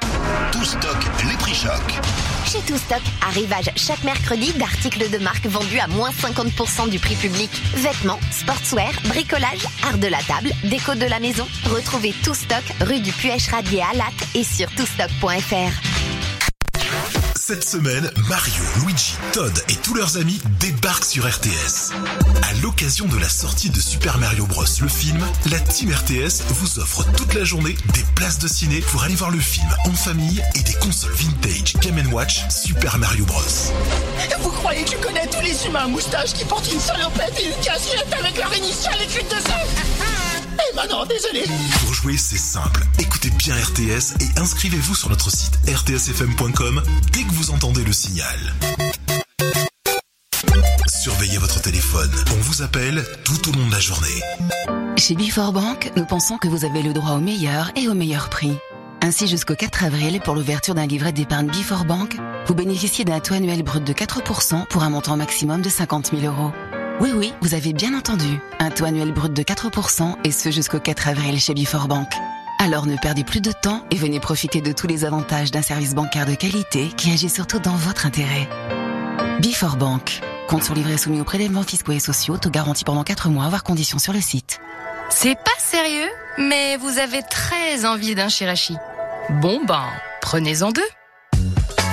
Tout 0.53 0.65
stock, 0.65 0.97
les 1.29 1.37
prix. 1.37 1.55
Chez 1.55 2.59
Tout 2.67 2.77
Stock, 2.77 3.01
arrivage 3.27 3.71
chaque 3.77 4.03
mercredi 4.05 4.53
d'articles 4.53 5.11
de 5.11 5.19
marque 5.19 5.47
vendus 5.47 5.79
à 5.79 5.87
moins 5.89 6.11
50% 6.11 6.91
du 6.91 6.99
prix 6.99 7.15
public. 7.15 7.51
Vêtements, 7.75 8.21
sportswear, 8.31 8.93
bricolage, 9.09 9.67
art 9.83 9.99
de 9.99 10.09
la 10.09 10.23
table, 10.23 10.51
déco 10.65 10.95
de 10.95 11.07
la 11.07 11.21
maison. 11.21 11.47
Retrouvez 11.65 12.13
Tout 12.23 12.35
Stock 12.35 12.65
rue 12.81 13.01
du 13.01 13.13
Puech-Radier 13.13 13.83
à 13.83 13.97
Latte 13.97 14.29
et 14.35 14.45
sur 14.45 14.69
toutstock.fr. 14.75 17.24
Cette 17.47 17.69
semaine, 17.69 18.11
Mario, 18.31 18.63
Luigi, 18.79 19.17
Todd 19.35 19.53
et 19.69 19.75
tous 19.75 19.93
leurs 19.93 20.17
amis 20.17 20.41
débarquent 20.61 21.05
sur 21.05 21.29
RTS. 21.29 21.93
À 22.43 22.55
l'occasion 22.63 23.05
de 23.05 23.19
la 23.19 23.29
sortie 23.29 23.69
de 23.69 23.79
Super 23.79 24.17
Mario 24.17 24.47
Bros, 24.47 24.65
le 24.81 24.89
film, 24.89 25.23
la 25.51 25.61
Team 25.61 25.93
RTS 25.93 26.41
vous 26.49 26.79
offre 26.79 27.05
toute 27.19 27.35
la 27.35 27.45
journée 27.45 27.77
des 27.93 28.03
places 28.15 28.39
de 28.39 28.49
ciné 28.49 28.81
pour 28.81 29.03
aller 29.03 29.15
voir 29.15 29.31
le 29.31 29.41
film 29.41 29.69
en 29.85 29.93
famille 29.93 30.43
et 30.55 30.63
des 30.63 30.73
consoles 30.73 31.13
vintage 31.13 31.75
Game 31.83 32.11
Watch 32.15 32.49
Super 32.49 32.97
Mario 32.97 33.27
Bros. 33.27 33.43
Vous 34.41 34.51
croyez 34.51 34.83
que 34.83 34.93
je 34.93 34.97
connais 34.97 35.27
tous 35.27 35.43
les 35.43 35.67
humains 35.67 35.85
à 35.85 35.89
moustache 35.89 36.33
qui 36.33 36.47
portent 36.47 36.73
une 36.73 36.81
salopette 36.81 37.39
et 37.39 37.45
une 37.45 37.63
casquette 37.63 38.11
avec 38.19 38.39
leur 38.39 38.57
initiale 38.57 39.03
écrite 39.03 39.29
dessus 39.29 40.14
Eh 40.55 40.77
ben 40.77 40.87
non, 40.91 41.05
désolé. 41.07 41.45
Pour 41.81 41.95
jouer, 41.95 42.17
c'est 42.17 42.39
simple. 42.39 42.85
Écoutez 42.99 43.31
bien 43.31 43.55
RTS 43.55 44.15
et 44.21 44.39
inscrivez-vous 44.39 44.95
sur 44.95 45.09
notre 45.11 45.31
site 45.31 45.59
rtsfm.com 45.67 46.83
dès 47.13 47.23
que 47.23 47.33
vous 47.33 47.51
entendez 47.51 47.85
le 47.85 47.93
signal. 47.93 48.39
Surveillez 50.87 51.39
votre 51.39 51.61
téléphone. 51.61 52.11
On 52.33 52.41
vous 52.41 52.63
appelle 52.63 53.05
tout 53.25 53.49
au 53.49 53.53
long 53.53 53.67
de 53.67 53.73
la 53.73 53.81
journée. 53.81 54.23
Chez 54.97 55.15
Before 55.15 55.53
Bank, 55.53 55.93
nous 55.97 56.07
pensons 56.07 56.39
que 56.39 56.49
vous 56.49 56.65
avez 56.65 56.83
le 56.83 56.93
droit 56.93 57.13
au 57.13 57.21
meilleur 57.21 57.71
et 57.77 57.89
au 57.89 57.95
meilleur 57.95 58.31
prix. 58.31 58.57
Ainsi, 59.03 59.27
jusqu'au 59.27 59.55
4 59.55 59.85
avril, 59.85 60.19
pour 60.21 60.35
l'ouverture 60.35 60.75
d'un 60.75 60.87
livret 60.87 61.13
d'épargne 61.13 61.49
Before 61.49 61.85
Bank, 61.85 62.17
vous 62.47 62.55
bénéficiez 62.55 63.05
d'un 63.05 63.21
taux 63.21 63.35
annuel 63.35 63.63
brut 63.63 63.85
de 63.85 63.93
4% 63.93 64.67
pour 64.69 64.83
un 64.83 64.89
montant 64.89 65.17
maximum 65.19 65.61
de 65.61 65.69
50 65.69 66.13
000 66.19 66.23
euros. 66.23 66.53
Oui, 67.01 67.11
oui, 67.15 67.33
vous 67.41 67.55
avez 67.55 67.73
bien 67.73 67.97
entendu. 67.97 68.39
Un 68.61 68.71
taux 68.71 68.85
annuel 68.85 69.13
brut 69.13 69.33
de 69.33 69.43
4% 69.43 70.17
et 70.23 70.31
ce 70.31 70.51
jusqu'au 70.51 70.79
4 70.79 71.09
avril 71.09 71.41
chez 71.41 71.53
Before 71.53 71.89
Bank. 71.89 72.09
Alors 72.61 72.87
ne 72.87 72.97
perdez 72.97 73.25
plus 73.25 73.41
de 73.41 73.51
temps 73.51 73.85
et 73.91 73.97
venez 73.97 74.21
profiter 74.21 74.61
de 74.61 74.73
tous 74.73 74.87
les 74.87 75.05
avantages 75.05 75.51
d'un 75.51 75.61
service 75.61 75.95
bancaire 75.95 76.25
de 76.25 76.35
qualité 76.35 76.89
qui 76.97 77.11
agit 77.13 77.29
surtout 77.29 77.59
dans 77.59 77.75
votre 77.75 78.07
intérêt. 78.07 78.49
Before 79.41 79.77
Bank. 79.77 80.21
Compte 80.49 80.63
sur 80.63 80.75
livret 80.75 80.97
soumis 80.97 81.21
aux 81.21 81.25
prélèvements 81.25 81.63
fiscaux 81.63 81.93
et 81.93 81.99
sociaux, 81.99 82.37
taux 82.37 82.51
garanti 82.51 82.85
pendant 82.85 83.03
4 83.03 83.29
mois, 83.29 83.49
voire 83.49 83.65
conditions 83.65 83.99
sur 83.99 84.13
le 84.13 84.21
site. 84.21 84.61
C'est 85.11 85.35
pas 85.35 85.59
sérieux, 85.59 86.11
mais 86.39 86.77
vous 86.77 86.99
avez 86.99 87.23
très 87.23 87.85
envie 87.87 88.15
d'un 88.15 88.29
shirashi. 88.29 88.77
Bon 89.41 89.65
ben, 89.65 89.85
prenez-en 90.21 90.71
deux. 90.71 90.83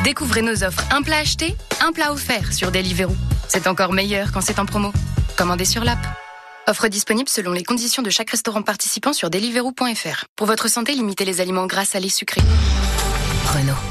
Découvrez 0.04 0.42
nos 0.42 0.64
offres 0.64 0.84
un 0.92 1.04
plat 1.04 1.18
acheté, 1.18 1.56
un 1.80 1.92
plat 1.92 2.12
offert 2.12 2.54
sur 2.54 2.72
Deliveroo. 2.72 3.16
C'est 3.48 3.68
encore 3.68 3.94
meilleur 3.94 4.32
quand 4.32 4.42
c'est 4.42 4.58
en 4.58 4.66
promo. 4.66 4.92
Commandez 5.38 5.66
sur 5.66 5.84
l'app. 5.84 6.00
Offre 6.68 6.88
disponible 6.88 7.30
selon 7.30 7.52
les 7.52 7.64
conditions 7.64 8.02
de 8.02 8.10
chaque 8.10 8.32
restaurant 8.32 8.64
participant 8.64 9.14
sur 9.14 9.30
deliveroo.fr. 9.30 10.26
Pour 10.36 10.48
votre 10.48 10.70
santé, 10.70 10.94
limitez 10.94 11.26
les 11.26 11.40
aliments 11.40 11.68
gras, 11.68 11.86
salés, 11.86 12.10
sucrés. 12.10 12.42
Renault. 13.54 13.91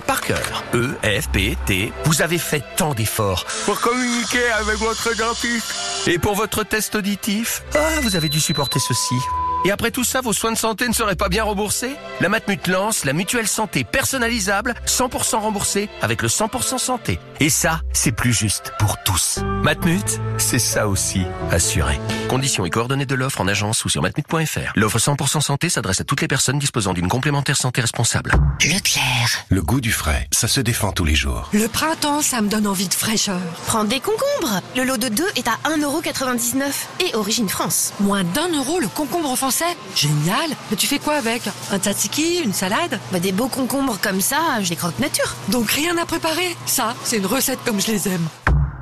par 0.01 0.21
cœur. 0.21 0.63
E, 0.73 0.93
F, 1.03 1.29
P, 1.29 1.57
T. 1.65 1.93
Vous 2.05 2.21
avez 2.21 2.37
fait 2.37 2.63
tant 2.75 2.93
d'efforts 2.93 3.45
pour 3.65 3.79
communiquer 3.79 4.49
avec 4.59 4.77
votre 4.77 5.15
dentiste. 5.15 5.73
Et 6.07 6.19
pour 6.19 6.35
votre 6.35 6.63
test 6.63 6.95
auditif, 6.95 7.63
ah, 7.75 7.99
vous 8.01 8.15
avez 8.15 8.29
dû 8.29 8.39
supporter 8.39 8.79
ceci. 8.79 9.15
Et 9.63 9.69
après 9.69 9.91
tout 9.91 10.03
ça, 10.03 10.21
vos 10.21 10.33
soins 10.33 10.51
de 10.51 10.57
santé 10.57 10.87
ne 10.87 10.93
seraient 10.93 11.15
pas 11.15 11.29
bien 11.29 11.43
remboursés? 11.43 11.95
La 12.19 12.29
Matmut 12.29 12.65
lance 12.67 13.05
la 13.05 13.13
mutuelle 13.13 13.47
santé 13.47 13.83
personnalisable, 13.83 14.73
100% 14.87 15.37
remboursée, 15.37 15.87
avec 16.01 16.23
le 16.23 16.29
100% 16.29 16.79
santé. 16.79 17.19
Et 17.39 17.51
ça, 17.51 17.81
c'est 17.93 18.11
plus 18.11 18.33
juste 18.33 18.73
pour 18.79 18.97
tous. 19.03 19.39
Matmut, 19.61 20.19
c'est 20.39 20.57
ça 20.57 20.87
aussi, 20.87 21.25
assuré. 21.51 21.99
Conditions 22.27 22.65
et 22.65 22.71
coordonnées 22.71 23.05
de 23.05 23.13
l'offre 23.13 23.39
en 23.41 23.47
agence 23.47 23.85
ou 23.85 23.89
sur 23.89 24.01
matmut.fr. 24.01 24.71
L'offre 24.75 24.97
100% 24.97 25.41
santé 25.41 25.69
s'adresse 25.69 26.01
à 26.01 26.05
toutes 26.05 26.21
les 26.21 26.27
personnes 26.27 26.57
disposant 26.57 26.93
d'une 26.93 27.07
complémentaire 27.07 27.57
santé 27.57 27.81
responsable. 27.81 28.33
Leclerc. 28.61 29.45
Le 29.49 29.61
goût 29.61 29.81
du 29.81 29.90
frais, 29.91 30.27
ça 30.31 30.47
se 30.47 30.59
défend 30.61 30.91
tous 30.91 31.05
les 31.05 31.15
jours. 31.15 31.49
Le 31.53 31.67
printemps, 31.67 32.21
ça 32.21 32.41
me 32.41 32.49
donne 32.49 32.67
envie 32.67 32.87
de 32.87 32.93
fraîcheur. 32.93 33.39
Prends 33.67 33.83
des 33.83 33.99
concombres. 33.99 34.61
Le 34.75 34.83
lot 34.83 34.97
de 34.97 35.09
2 35.09 35.23
est 35.35 35.47
à 35.47 35.57
1,99€ 35.69 36.61
et 36.99 37.15
origine 37.15 37.49
France. 37.49 37.93
Moins 37.99 38.23
d'un 38.23 38.49
euro 38.49 38.79
le 38.79 38.87
concombre 38.87 39.35
français 39.35 39.65
Génial 39.95 40.49
Mais 40.69 40.77
tu 40.77 40.87
fais 40.87 40.99
quoi 40.99 41.15
avec? 41.15 41.43
Un 41.71 41.77
tzatziki 41.77 42.39
Une 42.43 42.53
salade? 42.53 42.99
Bah 43.11 43.19
des 43.19 43.31
beaux 43.31 43.47
concombres 43.47 43.97
comme 44.01 44.21
ça, 44.21 44.37
je 44.61 44.69
les 44.69 44.75
croque 44.75 44.99
nature. 44.99 45.35
Donc 45.49 45.69
rien 45.71 45.97
à 45.97 46.05
préparer? 46.05 46.55
Ça, 46.65 46.95
c'est 47.03 47.17
une 47.17 47.25
recette 47.25 47.59
comme 47.65 47.79
je 47.81 47.87
les 47.91 48.07
aime. 48.07 48.27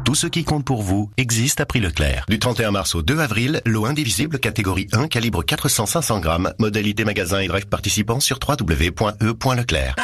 Tout 0.10 0.16
ce 0.16 0.26
qui 0.26 0.44
compte 0.44 0.66
pour 0.66 0.82
vous 0.82 1.12
existe 1.18 1.62
à 1.62 1.68
prix 1.68 1.80
Leclerc. 1.80 2.26
Du 2.28 2.40
31 2.40 2.72
mars 2.72 2.96
au 2.96 3.04
2 3.04 3.20
avril, 3.20 3.62
lot 3.64 3.86
indivisible 3.86 4.40
catégorie 4.40 4.88
1 4.92 5.08
calibre 5.08 5.44
400-500 5.44 6.20
grammes. 6.20 6.52
Modalité 6.58 7.06
magasin 7.06 7.42
et 7.42 7.48
drive 7.48 7.68
participant 7.68 8.20
sur 8.20 8.40
www.e.leclerc. 8.42 9.96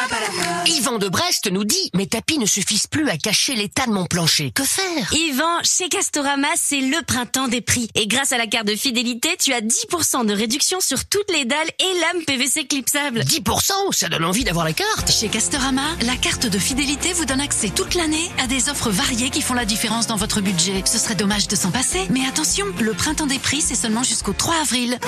Yvan 0.67 0.99
de 0.99 1.09
Brest 1.09 1.51
nous 1.51 1.63
dit 1.63 1.89
Mes 1.95 2.05
tapis 2.05 2.37
ne 2.37 2.45
suffisent 2.45 2.85
plus 2.85 3.09
à 3.09 3.17
cacher 3.17 3.55
l'état 3.55 3.87
de 3.87 3.91
mon 3.91 4.05
plancher. 4.05 4.51
Que 4.51 4.63
faire? 4.63 5.11
Yvan, 5.11 5.63
chez 5.63 5.89
Castorama, 5.89 6.49
c'est 6.55 6.81
le 6.81 7.03
printemps 7.03 7.47
des 7.47 7.61
prix. 7.61 7.89
Et 7.95 8.05
grâce 8.05 8.31
à 8.31 8.37
la 8.37 8.45
carte 8.45 8.67
de 8.67 8.75
fidélité, 8.75 9.29
tu 9.39 9.53
as 9.53 9.61
10% 9.61 10.27
de 10.27 10.33
réduction 10.33 10.79
sur 10.81 11.05
toutes 11.05 11.31
les 11.31 11.45
dalles 11.45 11.69
et 11.79 11.99
lames 11.99 12.25
PVC 12.25 12.67
clipsables. 12.67 13.21
10% 13.21 13.71
Ça 13.91 14.07
donne 14.07 14.25
envie 14.25 14.43
d'avoir 14.43 14.65
la 14.65 14.73
carte? 14.73 15.11
Chez 15.11 15.29
Castorama, 15.29 15.81
la 16.05 16.15
carte 16.15 16.45
de 16.45 16.59
fidélité 16.59 17.13
vous 17.13 17.25
donne 17.25 17.41
accès 17.41 17.69
toute 17.69 17.95
l'année 17.95 18.29
à 18.37 18.45
des 18.45 18.69
offres 18.69 18.91
variées 18.91 19.31
qui 19.31 19.41
font 19.41 19.55
la 19.55 19.65
différence 19.65 19.94
dans 20.03 20.17
votre 20.17 20.41
budget. 20.41 20.83
Ce 20.85 20.97
serait 20.97 21.15
dommage 21.15 21.47
de 21.47 21.55
s'en 21.55 21.71
passer. 21.71 22.05
Mais 22.09 22.25
attention, 22.27 22.65
le 22.81 22.93
printemps 22.93 23.27
des 23.27 23.39
prix, 23.39 23.61
c'est 23.61 23.75
seulement 23.75 24.03
jusqu'au 24.03 24.33
3 24.33 24.55
avril. 24.61 24.99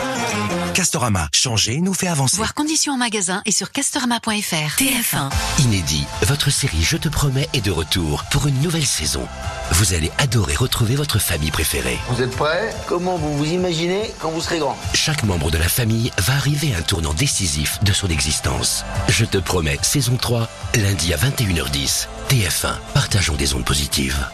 Castorama, 0.73 1.27
changer 1.33 1.81
nous 1.81 1.93
fait 1.93 2.07
avancer. 2.07 2.37
Voir 2.37 2.53
conditions 2.53 2.93
en 2.93 2.97
magasin 2.97 3.41
et 3.45 3.51
sur 3.51 3.71
castorama.fr. 3.71 4.79
TF1. 4.79 5.29
Inédit, 5.59 6.05
votre 6.23 6.49
série 6.49 6.81
Je 6.81 6.97
te 6.97 7.09
promets 7.09 7.49
est 7.53 7.61
de 7.61 7.71
retour 7.71 8.23
pour 8.31 8.47
une 8.47 8.59
nouvelle 8.61 8.85
saison. 8.85 9.27
Vous 9.71 9.93
allez 9.93 10.11
adorer 10.17 10.55
retrouver 10.55 10.95
votre 10.95 11.19
famille 11.19 11.51
préférée. 11.51 11.99
Vous 12.09 12.21
êtes 12.21 12.35
prêts? 12.35 12.73
Comment 12.87 13.17
vous 13.17 13.37
vous 13.37 13.45
imaginez 13.45 14.13
quand 14.19 14.29
vous 14.29 14.41
serez 14.41 14.59
grand? 14.59 14.77
Chaque 14.93 15.23
membre 15.23 15.51
de 15.51 15.57
la 15.57 15.67
famille 15.67 16.11
va 16.17 16.33
arriver 16.33 16.73
à 16.73 16.77
un 16.77 16.81
tournant 16.81 17.13
décisif 17.13 17.83
de 17.83 17.91
son 17.91 18.07
existence. 18.07 18.85
Je 19.09 19.25
te 19.25 19.37
promets, 19.37 19.79
saison 19.81 20.15
3, 20.15 20.47
lundi 20.75 21.13
à 21.13 21.17
21h10. 21.17 22.07
TF1, 22.29 22.75
partageons 22.93 23.35
des 23.35 23.53
ondes 23.53 23.65
positives. 23.65 24.25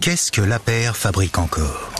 Qu'est-ce 0.00 0.32
que 0.32 0.40
l'APR 0.40 0.96
fabrique 0.96 1.36
encore? 1.36 1.90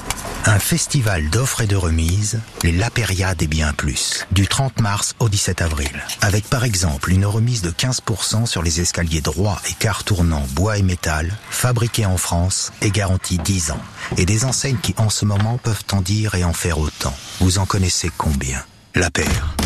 Un 0.47 0.59
festival 0.59 1.29
d'offres 1.29 1.61
et 1.61 1.67
de 1.67 1.77
remises, 1.77 2.41
les 2.63 2.73
Lapériades 2.73 3.43
et 3.43 3.47
bien 3.47 3.75
plus, 3.75 4.27
du 4.31 4.49
30 4.49 4.81
mars 4.81 5.15
au 5.19 5.29
17 5.29 5.61
avril. 5.61 5.91
Avec 6.23 6.49
par 6.49 6.65
exemple 6.65 7.13
une 7.13 7.27
remise 7.27 7.61
de 7.61 7.71
15% 7.71 8.47
sur 8.47 8.63
les 8.63 8.81
escaliers 8.81 9.21
droits 9.21 9.61
et 9.69 9.75
quarts 9.75 10.05
tournants 10.05 10.47
bois 10.53 10.79
et 10.79 10.83
métal, 10.83 11.31
fabriqués 11.51 12.07
en 12.07 12.17
France 12.17 12.73
et 12.81 12.91
garantis 12.91 13.37
10 13.37 13.73
ans. 13.73 13.83
Et 14.17 14.25
des 14.25 14.47
enseignes 14.47 14.79
qui 14.79 14.95
en 14.97 15.11
ce 15.11 15.27
moment 15.27 15.59
peuvent 15.59 15.85
en 15.93 16.01
dire 16.01 16.35
et 16.35 16.43
en 16.43 16.55
faire 16.55 16.79
autant. 16.79 17.15
Vous 17.41 17.59
en 17.59 17.67
connaissez 17.67 18.11
combien? 18.17 18.65
L'APR. 18.95 19.57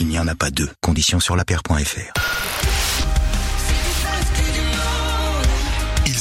Il 0.00 0.08
n'y 0.08 0.18
en 0.18 0.26
a 0.26 0.34
pas 0.34 0.50
deux. 0.50 0.70
Conditions 0.80 1.20
sur 1.20 1.36
lapr.fr. 1.36 2.63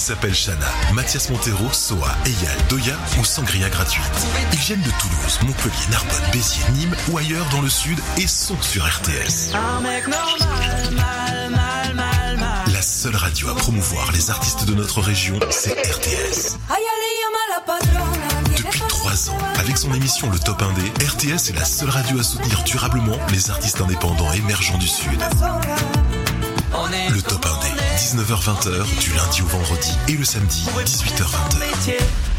s'appellent 0.03 0.35
Chana, 0.35 0.67
Mathias 0.93 1.29
Montero, 1.29 1.71
Soa, 1.71 2.13
Eyal, 2.25 2.57
Doya 2.67 2.97
ou 3.17 3.23
Sangria 3.23 3.69
gratuite. 3.69 4.03
Ils 4.51 4.59
viennent 4.59 4.81
de 4.81 4.91
Toulouse, 4.99 5.39
Montpellier, 5.43 5.91
Narbonne, 5.91 6.31
Béziers, 6.33 6.65
Nîmes 6.73 6.95
ou 7.09 7.17
ailleurs 7.17 7.47
dans 7.51 7.61
le 7.61 7.69
sud 7.69 7.97
et 8.17 8.27
sont 8.27 8.61
sur 8.61 8.85
RTS. 8.85 9.53
La 12.73 12.81
seule 12.81 13.15
radio 13.15 13.49
à 13.49 13.55
promouvoir 13.55 14.11
les 14.11 14.29
artistes 14.29 14.65
de 14.65 14.73
notre 14.73 14.99
région, 14.99 15.39
c'est 15.49 15.71
RTS. 15.71 16.57
Depuis 18.57 18.81
trois 18.89 19.29
ans, 19.29 19.37
avec 19.57 19.77
son 19.77 19.93
émission 19.93 20.29
Le 20.29 20.39
Top 20.39 20.61
Indé, 20.63 20.81
RTS 20.99 21.49
est 21.49 21.57
la 21.57 21.63
seule 21.63 21.89
radio 21.89 22.19
à 22.19 22.23
soutenir 22.23 22.61
durablement 22.63 23.17
les 23.31 23.49
artistes 23.49 23.79
indépendants 23.79 24.33
émergents 24.33 24.77
du 24.77 24.87
Sud. 24.89 25.23
Le 26.75 27.21
Top 27.21 27.45
Indé, 27.45 27.67
19h-20h, 27.97 28.99
du 28.99 29.13
lundi 29.13 29.41
au 29.43 29.45
vendredi 29.45 29.91
et 30.07 30.13
le 30.13 30.23
samedi, 30.23 30.65
18h-20h. 30.83 32.32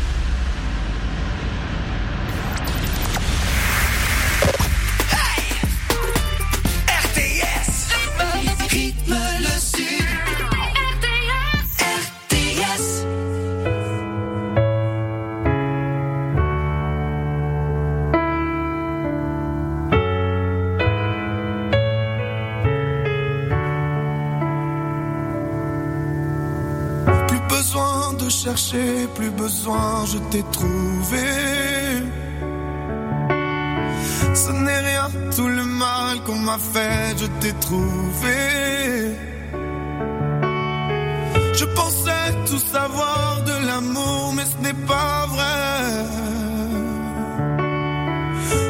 Je 41.54 41.64
pensais 41.64 42.32
tout 42.46 42.58
savoir 42.58 43.42
de 43.46 43.66
l'amour, 43.66 44.34
mais 44.36 44.44
ce 44.44 44.56
n'est 44.62 44.86
pas 44.86 45.26
vrai. 45.26 46.04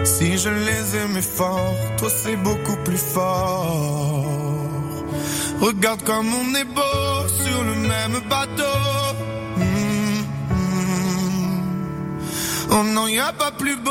Si 0.04 0.38
je 0.38 0.50
les 0.50 0.96
aimais 0.96 1.22
fort, 1.22 1.74
toi 1.98 2.08
c'est 2.08 2.36
beaucoup 2.36 2.76
plus 2.84 2.98
fort. 2.98 4.26
Regarde 5.60 6.02
comme 6.02 6.28
on 6.32 6.54
est 6.54 6.64
beau 6.64 7.28
sur 7.42 7.64
le 7.64 7.74
même 7.74 8.20
bateau. 8.28 8.78
Mm, 9.56 10.24
mm. 10.50 10.74
Oh 12.70 12.82
non, 12.94 13.08
y 13.08 13.18
a 13.18 13.32
pas 13.32 13.50
plus 13.52 13.76
beau, 13.76 13.90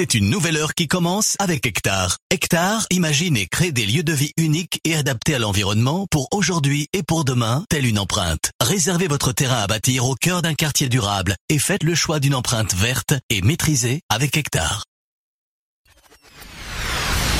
C'est 0.00 0.14
une 0.14 0.30
nouvelle 0.30 0.56
heure 0.56 0.72
qui 0.72 0.88
commence 0.88 1.36
avec 1.40 1.66
Hectare. 1.66 2.16
Hectare 2.30 2.86
imagine 2.88 3.36
et 3.36 3.46
crée 3.46 3.70
des 3.70 3.84
lieux 3.84 4.02
de 4.02 4.14
vie 4.14 4.32
uniques 4.38 4.80
et 4.82 4.96
adaptés 4.96 5.34
à 5.34 5.38
l'environnement 5.38 6.06
pour 6.10 6.26
aujourd'hui 6.32 6.88
et 6.94 7.02
pour 7.02 7.26
demain, 7.26 7.66
telle 7.68 7.84
une 7.84 7.98
empreinte. 7.98 8.50
Réservez 8.62 9.08
votre 9.08 9.32
terrain 9.32 9.58
à 9.58 9.66
bâtir 9.66 10.06
au 10.06 10.14
cœur 10.14 10.40
d'un 10.40 10.54
quartier 10.54 10.88
durable 10.88 11.34
et 11.50 11.58
faites 11.58 11.82
le 11.82 11.94
choix 11.94 12.18
d'une 12.18 12.34
empreinte 12.34 12.74
verte 12.74 13.12
et 13.28 13.42
maîtrisée 13.42 14.00
avec 14.08 14.38
Hectare. 14.38 14.84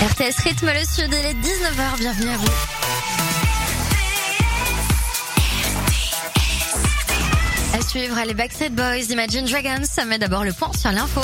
RTS 0.02 0.42
rythme 0.42 0.66
le 0.66 0.84
sud, 0.84 1.08
il 1.08 1.14
est 1.14 1.40
19h, 1.40 1.98
bienvenue 1.98 2.28
à 2.28 2.36
vous. 2.36 2.52
À 7.72 7.80
suivre 7.88 8.22
les 8.26 8.34
Backstreet 8.34 8.68
Boys, 8.68 9.10
Imagine 9.10 9.46
Dragons, 9.46 9.84
ça 9.90 10.04
met 10.04 10.18
d'abord 10.18 10.44
le 10.44 10.52
point 10.52 10.72
sur 10.74 10.92
l'info. 10.92 11.22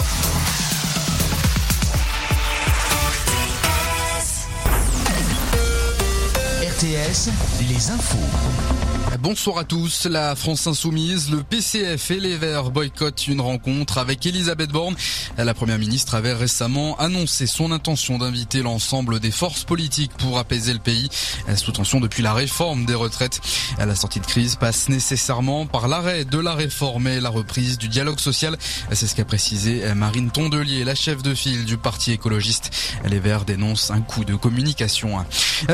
RTS, 6.77 7.31
les 7.70 7.91
infos. 7.91 8.86
Bonsoir 9.20 9.58
à 9.58 9.64
tous. 9.64 10.06
La 10.06 10.34
France 10.34 10.66
Insoumise, 10.66 11.30
le 11.30 11.42
PCF 11.42 12.10
et 12.10 12.20
les 12.20 12.36
Verts 12.36 12.70
boycottent 12.70 13.28
une 13.28 13.40
rencontre 13.40 13.98
avec 13.98 14.26
Elisabeth 14.26 14.70
Borne. 14.70 14.94
La 15.38 15.54
première 15.54 15.78
ministre 15.78 16.14
avait 16.14 16.32
récemment 16.32 16.96
annoncé 16.98 17.46
son 17.46 17.72
intention 17.72 18.18
d'inviter 18.18 18.62
l'ensemble 18.62 19.20
des 19.20 19.30
forces 19.30 19.64
politiques 19.64 20.12
pour 20.18 20.38
apaiser 20.38 20.72
le 20.72 20.78
pays, 20.78 21.08
sous 21.56 21.72
tension 21.72 22.00
depuis 22.00 22.22
la 22.22 22.34
réforme 22.34 22.84
des 22.84 22.94
retraites. 22.94 23.40
La 23.78 23.94
sortie 23.94 24.20
de 24.20 24.26
crise 24.26 24.56
passe 24.56 24.88
nécessairement 24.88 25.66
par 25.66 25.88
l'arrêt 25.88 26.24
de 26.24 26.38
la 26.38 26.54
réforme 26.54 27.06
et 27.06 27.20
la 27.20 27.30
reprise 27.30 27.78
du 27.78 27.88
dialogue 27.88 28.18
social. 28.18 28.58
C'est 28.92 29.06
ce 29.06 29.14
qu'a 29.14 29.24
précisé 29.24 29.82
Marine 29.94 30.30
Tondelier, 30.30 30.84
la 30.84 30.94
chef 30.94 31.22
de 31.22 31.34
file 31.34 31.64
du 31.64 31.76
parti 31.78 32.12
écologiste. 32.12 32.70
Les 33.04 33.20
Verts 33.20 33.44
dénoncent 33.44 33.90
un 33.90 34.00
coup 34.00 34.24
de 34.24 34.34
communication. 34.34 35.24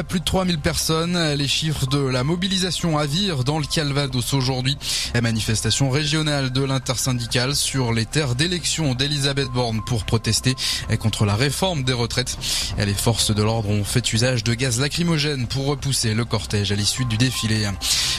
Plus 0.08 0.20
de 0.20 0.24
3000 0.24 0.58
personnes, 0.58 1.32
les 1.34 1.48
chiffres 1.48 1.86
de 1.86 1.98
la 1.98 2.24
mobilisation 2.24 2.98
à 2.98 3.06
Dans 3.32 3.58
le 3.58 3.64
Calvados 3.64 4.34
aujourd'hui. 4.34 4.76
La 5.14 5.22
manifestation 5.22 5.88
régionale 5.88 6.52
de 6.52 6.62
l'intersyndicale 6.62 7.56
sur 7.56 7.94
les 7.94 8.04
terres 8.04 8.34
d'élection 8.34 8.94
d'Elisabeth 8.94 9.48
Borne 9.48 9.80
pour 9.86 10.04
protester 10.04 10.54
contre 11.00 11.24
la 11.24 11.34
réforme 11.34 11.82
des 11.82 11.94
retraites. 11.94 12.36
Les 12.76 12.92
forces 12.92 13.34
de 13.34 13.42
l'ordre 13.42 13.70
ont 13.70 13.84
fait 13.84 14.12
usage 14.12 14.44
de 14.44 14.52
gaz 14.52 14.78
lacrymogène 14.78 15.46
pour 15.46 15.64
repousser 15.64 16.12
le 16.12 16.26
cortège 16.26 16.72
à 16.72 16.74
l'issue 16.74 17.06
du 17.06 17.16
défilé. 17.16 17.66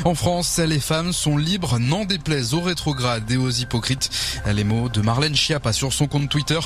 En 0.03 0.15
France, 0.15 0.57
les 0.57 0.79
femmes 0.79 1.13
sont 1.13 1.37
libres, 1.37 1.77
n'en 1.77 2.05
déplaise 2.05 2.55
aux 2.55 2.61
rétrogrades 2.61 3.29
et 3.29 3.37
aux 3.37 3.51
hypocrites. 3.51 4.09
Les 4.51 4.63
mots 4.63 4.89
de 4.89 5.01
Marlène 5.01 5.35
Schiappa 5.35 5.73
sur 5.73 5.93
son 5.93 6.07
compte 6.07 6.29
Twitter. 6.29 6.59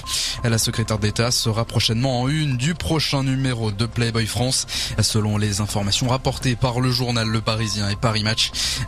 La 0.43 0.57
secrétaire 0.57 0.99
d'État 0.99 1.31
sera 1.31 1.65
prochainement 1.65 2.21
en 2.21 2.29
une 2.29 2.55
du 2.55 2.75
prochain 2.75 3.23
numéro 3.23 3.71
de 3.71 3.85
Playboy 3.85 4.25
France, 4.25 4.67
selon 5.01 5.37
les 5.37 5.59
informations 5.59 6.07
rapportées 6.07 6.55
par 6.55 6.79
le 6.79 6.91
journal 6.91 7.27
Le 7.27 7.41
Parisien 7.41 7.89
et 7.89 7.97
Paris 7.97 8.23
Match. 8.23 8.36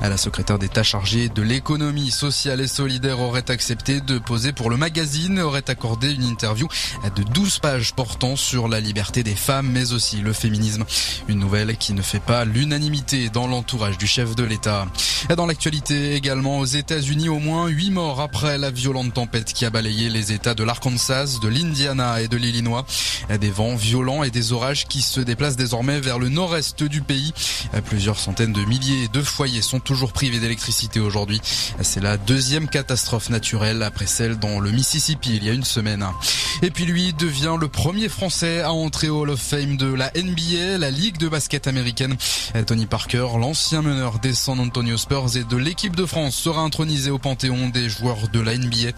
La 0.02 0.18
secrétaire 0.18 0.60
d'État 0.60 0.84
chargée 0.84 1.30
de 1.30 1.41
l'économie 1.41 2.12
sociale 2.12 2.62
et 2.62 2.68
solidaire 2.68 3.20
aurait 3.20 3.50
accepté 3.50 4.00
de 4.00 4.18
poser 4.18 4.54
pour 4.54 4.70
le 4.70 4.78
magazine, 4.78 5.39
aurait 5.39 5.70
accordé 5.70 6.14
une 6.14 6.24
interview 6.24 6.68
de 7.16 7.24
12 7.24 7.60
pages 7.60 7.93
portant 7.93 8.36
sur 8.36 8.68
la 8.68 8.80
liberté 8.80 9.24
des 9.24 9.36
femmes, 9.36 9.70
mais 9.70 9.91
aussi 9.91 10.18
le 10.18 10.32
féminisme. 10.32 10.86
Une 11.28 11.39
nouvelle 11.39 11.76
qui 11.78 11.93
ne 11.93 12.02
fait 12.02 12.22
pas 12.22 12.45
l'unanimité 12.45 13.30
dans 13.30 13.47
l'entourage 13.47 13.97
du 13.97 14.08
chef 14.08 14.36
de 14.36 14.43
l'État. 14.43 14.88
Dans 15.36 15.45
l'actualité 15.45 16.16
également 16.16 16.60
aux 16.60 16.66
États-Unis, 16.66 17.30
au 17.30 17.39
moins 17.39 17.68
8 17.68 17.91
morts 17.91 18.22
après 18.22 18.58
la 18.58 18.72
violente 18.72 19.14
tempête 19.14 19.52
qui 19.54 19.66
a 19.66 19.70
balayé 19.70 20.10
les 20.10 20.32
États 20.32 20.54
de 20.54 20.64
l'Arkansas, 20.64 21.39
de 21.41 21.47
l'Indiana 21.47 22.22
et 22.22 22.28
de 22.28 22.38
l'Illinois. 22.38 22.86
Des 23.39 23.52
vents 23.52 23.76
violents 23.76 24.24
et 24.24 24.32
des 24.32 24.54
orages 24.54 24.88
qui 24.88 25.02
se 25.02 25.20
déplacent 25.20 25.58
désormais 25.58 26.00
vers 26.00 26.20
le 26.20 26.30
nord-est 26.30 26.84
du 26.84 27.02
pays. 27.02 27.34
Plusieurs 27.86 28.20
centaines 28.20 28.54
de 28.54 28.64
milliers 28.64 29.08
de 29.10 29.22
foyers 29.22 29.39
sont 29.62 29.80
toujours 29.80 30.12
privés 30.12 30.40
d'électricité 30.40 31.00
aujourd'hui. 31.00 31.40
C'est 31.82 32.02
la 32.02 32.18
deuxième 32.18 32.68
catastrophe 32.68 33.30
naturelle 33.30 33.84
après 33.84 34.06
celle 34.06 34.38
dans 34.38 34.60
le 34.60 34.72
Mississippi 34.72 35.38
il 35.38 35.46
y 35.46 35.50
a 35.50 35.54
une 35.54 35.64
semaine. 35.64 36.06
Et 36.62 36.72
puis 36.72 36.86
lui 36.86 37.14
devient 37.14 37.56
le 37.60 37.70
premier 37.70 38.10
Français 38.10 38.62
à 38.62 38.74
entrer 38.74 39.08
au 39.08 39.22
Hall 39.22 39.30
of 39.30 39.40
Fame 39.40 39.78
de 39.78 39.94
la 39.94 40.12
NBA, 40.14 40.78
la 40.78 40.92
Ligue 40.92 41.18
de 41.18 41.30
basket 41.30 41.68
américaine. 41.68 42.18
Tony 42.68 42.86
Parker, 42.86 43.28
l'ancien 43.40 43.82
meneur 43.82 44.20
des 44.20 44.34
San 44.34 44.60
Antonio 44.60 44.98
Spurs 44.98 45.38
et 45.38 45.46
de 45.46 45.56
l'équipe 45.56 45.96
de 45.96 46.06
France, 46.06 46.36
sera 46.36 46.62
intronisé 46.62 47.10
au 47.10 47.18
panthéon 47.18 47.70
des 47.70 47.88
joueurs 47.88 48.28
de 48.34 48.42
la 48.42 48.58
NBA. 48.58 48.92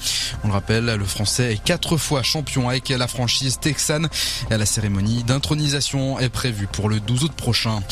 On 0.43 0.47
le 0.47 0.53
rappelle, 0.53 0.85
le 0.85 1.05
Français 1.05 1.53
est 1.53 1.63
quatre 1.63 1.97
fois 1.97 2.23
champion 2.23 2.67
avec 2.67 2.89
la 2.89 3.07
franchise 3.07 3.59
texane. 3.59 4.09
La 4.49 4.65
cérémonie 4.65 5.23
d'intronisation 5.23 6.19
est 6.19 6.29
prévue 6.29 6.67
pour 6.67 6.89
le 6.89 6.99
12 6.99 7.25
août 7.25 7.33
prochain. 7.33 7.83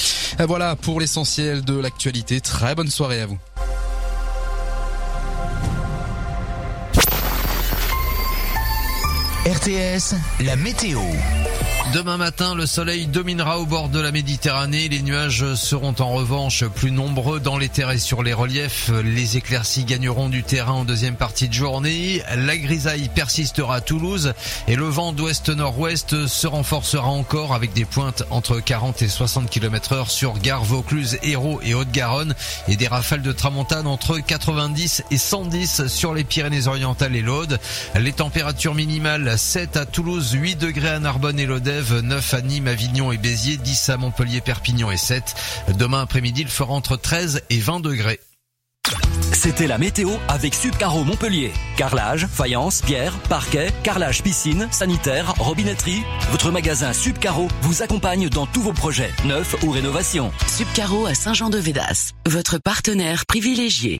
Voilà 0.48 0.76
pour 0.76 1.00
l'essentiel 1.00 1.64
de 1.64 1.78
l'actualité. 1.78 2.39
Très 2.42 2.76
bonne 2.76 2.90
soirée 2.90 3.22
à 3.22 3.26
vous. 3.26 3.38
RTS, 9.46 10.16
la 10.42 10.56
météo. 10.56 11.00
Demain 11.94 12.18
matin, 12.18 12.54
le 12.54 12.68
soleil 12.68 13.08
dominera 13.08 13.58
au 13.58 13.66
bord 13.66 13.90
de 13.90 14.00
la 14.00 14.12
Méditerranée. 14.12 14.90
Les 14.90 15.02
nuages 15.02 15.56
seront 15.56 15.96
en 15.98 16.14
revanche 16.14 16.64
plus 16.64 16.92
nombreux 16.92 17.40
dans 17.40 17.58
les 17.58 17.68
terres 17.68 17.90
et 17.90 17.98
sur 17.98 18.22
les 18.22 18.32
reliefs. 18.32 18.92
Les 19.04 19.38
éclaircies 19.38 19.86
gagneront 19.86 20.30
du 20.30 20.44
terrain 20.44 20.74
en 20.74 20.86
deuxième 20.86 21.16
partie 21.16 21.48
de 21.48 21.54
journée. 21.54 22.22
La 22.36 22.58
grisaille 22.58 23.10
persistera 23.10 23.78
à 23.78 23.82
Toulouse 23.82 24.34
et 24.68 24.76
le 24.76 24.86
vent 24.86 25.14
d'ouest-nord-ouest 25.14 26.28
se 26.28 26.46
renforcera 26.46 27.08
encore 27.08 27.56
avec 27.56 27.74
des 27.74 27.86
pointes 27.86 28.22
entre 28.30 28.60
40 28.60 29.02
et 29.02 29.08
60 29.08 29.50
km 29.50 29.94
heure 29.94 30.12
sur 30.12 30.38
Gare, 30.38 30.64
Vaucluse, 30.64 31.18
Hérault 31.24 31.60
et 31.64 31.74
Haute-Garonne 31.74 32.36
et 32.68 32.76
des 32.76 32.88
rafales 32.88 33.24
de 33.24 33.32
tramontane 33.32 33.88
entre 33.88 34.20
90 34.20 35.06
et 35.10 35.18
110 35.18 35.88
sur 35.88 36.14
les 36.14 36.24
Pyrénées-Orientales 36.24 37.16
et 37.16 37.24
l'Aude. 37.24 37.60
Les 37.96 38.14
températures 38.14 38.76
minimales 38.76 39.40
7 39.40 39.76
à 39.76 39.88
Toulouse, 39.88 40.34
8 40.34 40.56
degrés 40.56 40.90
à 40.90 41.00
Narbonne 41.00 41.40
et 41.40 41.48
l'Odève, 41.80 42.00
9 42.02 42.34
à 42.34 42.42
Nîmes, 42.42 42.68
Avignon 42.68 43.12
et 43.12 43.18
Béziers, 43.18 43.58
10 43.58 43.90
à 43.90 43.98
Montpellier, 43.98 44.42
Perpignan 44.42 44.92
et 44.92 44.98
7. 44.98 45.36
Demain 45.78 46.02
après-midi, 46.02 46.42
il 46.42 46.48
fera 46.48 46.74
entre 46.74 46.98
13 46.98 47.44
et 47.50 47.60
20 47.60 47.80
degrés. 47.80 48.20
C'était 49.32 49.68
la 49.68 49.78
météo 49.78 50.10
avec 50.28 50.56
Subcaro 50.56 51.04
Montpellier. 51.04 51.52
Carrelage, 51.78 52.28
faïence, 52.28 52.82
pierre, 52.82 53.18
parquet, 53.30 53.72
carrelage 53.84 54.24
piscine, 54.24 54.68
sanitaire, 54.72 55.34
robinetterie. 55.40 56.04
Votre 56.32 56.52
magasin 56.52 56.92
Subcaro 56.92 57.48
vous 57.62 57.82
accompagne 57.82 58.28
dans 58.30 58.46
tous 58.46 58.62
vos 58.62 58.74
projets, 58.74 59.12
neufs 59.26 59.56
ou 59.64 59.72
rénovations. 59.72 60.32
Subcaro 60.48 61.06
à 61.06 61.14
Saint-Jean-de-Védas, 61.14 62.12
votre 62.26 62.58
partenaire 62.58 63.26
privilégié. 63.26 64.00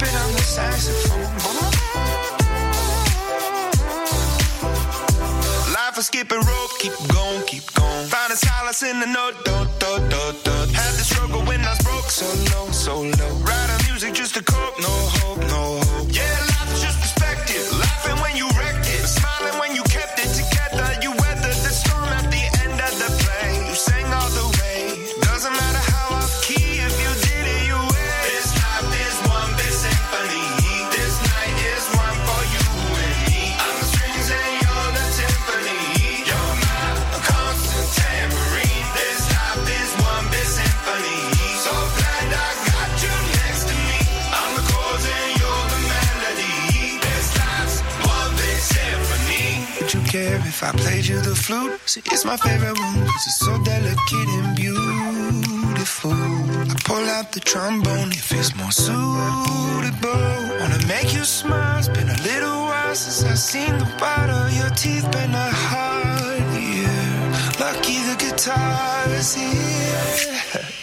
trumpet 0.00 0.20
on 0.20 0.32
the 0.32 0.42
saxophone. 0.42 1.20
Life 5.72 5.98
is 5.98 6.06
skipping 6.06 6.38
rope, 6.38 6.70
keep 6.78 6.92
going, 7.12 7.42
keep 7.46 7.72
going. 7.74 8.06
Find 8.06 8.32
a 8.32 8.36
solace 8.36 8.82
in 8.82 9.00
the 9.00 9.06
note, 9.06 9.44
do, 9.44 9.66
do, 9.78 9.98
do, 10.08 10.22
do. 10.44 10.56
Had 10.72 10.92
the 10.96 11.04
struggle 11.04 11.42
when 11.42 11.60
I 11.60 11.70
was 11.70 11.78
broke, 11.82 12.10
so 12.10 12.26
low, 12.52 12.70
so 12.70 13.00
low. 13.00 13.34
Writing 13.44 13.86
music 13.88 14.14
just 14.14 14.34
to 14.34 14.42
cope, 14.42 14.80
no 14.80 14.88
hope, 14.88 15.38
no 15.38 15.80
hope. 15.84 16.08
Yeah, 16.10 16.49
if 50.62 50.74
I 50.74 50.78
played 50.78 51.06
you 51.06 51.18
the 51.20 51.34
flute? 51.34 51.80
See, 51.86 52.02
it's 52.12 52.24
my 52.26 52.36
favorite 52.36 52.78
one 52.78 53.02
it's 53.14 53.38
so 53.38 53.52
delicate 53.64 54.30
and 54.40 54.56
beautiful. 54.56 56.12
I 56.12 56.74
pull 56.84 57.04
out 57.16 57.32
the 57.32 57.40
trombone 57.40 58.10
if 58.12 58.30
it's 58.32 58.54
more 58.56 58.70
suitable. 58.70 60.26
Wanna 60.60 60.86
make 60.86 61.14
you 61.14 61.24
smile. 61.24 61.78
It's 61.78 61.88
been 61.88 62.10
a 62.10 62.22
little 62.30 62.60
while 62.68 62.94
since 62.94 63.24
I've 63.24 63.38
seen 63.38 63.78
the 63.78 63.86
white 64.00 64.28
of 64.28 64.52
your 64.58 64.70
teeth. 64.70 65.10
Been 65.10 65.34
a 65.34 65.50
hard 65.50 66.46
year. 66.52 66.98
Lucky 67.58 67.98
the 68.08 68.16
guitar 68.18 69.08
is 69.08 69.34
here. 69.34 70.76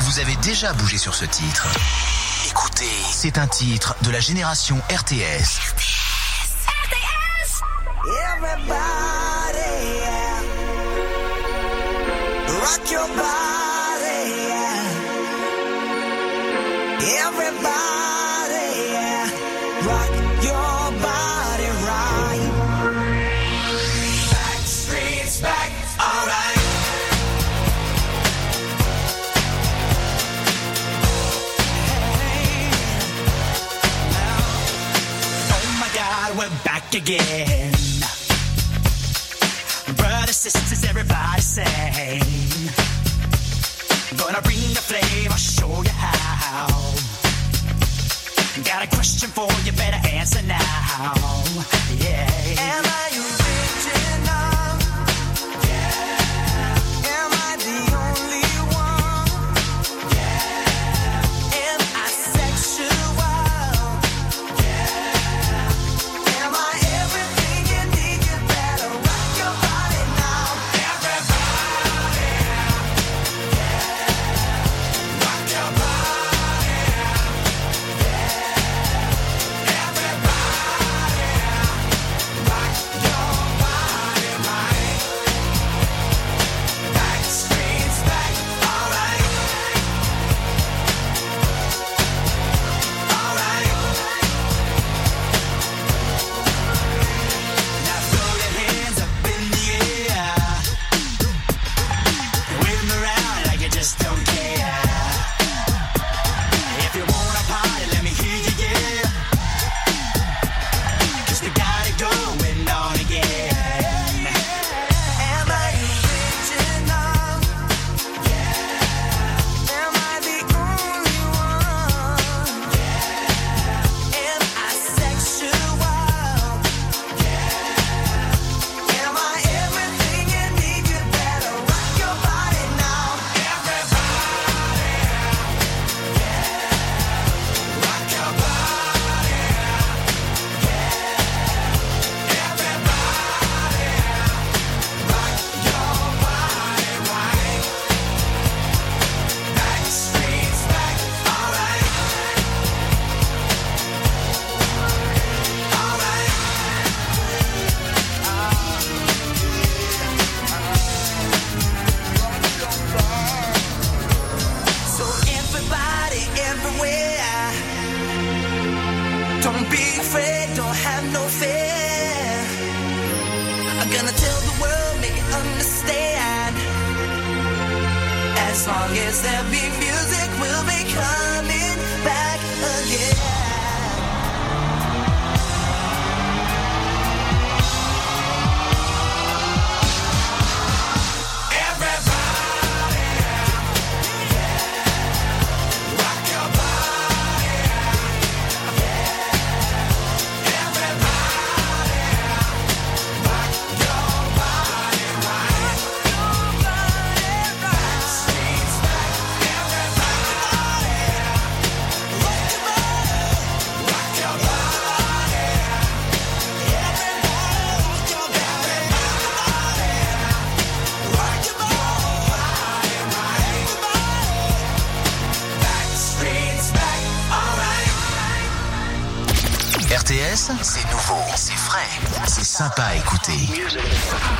Vous 0.00 0.18
avez 0.18 0.34
déjà 0.36 0.72
bougé 0.72 0.96
sur 0.96 1.14
ce 1.14 1.24
titre. 1.24 1.68
Écoutez, 2.48 2.88
c'est 3.10 3.36
un 3.38 3.46
titre 3.46 3.94
de 4.02 4.10
la 4.10 4.20
génération 4.20 4.78
RTS. 4.90 5.60
Everybody, 8.04 8.72
yeah. 10.00 10.40
rock 12.60 12.90
your 12.90 13.06
body, 13.16 13.61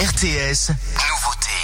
RTS, 0.03 0.75
nouveauté. 0.99 1.55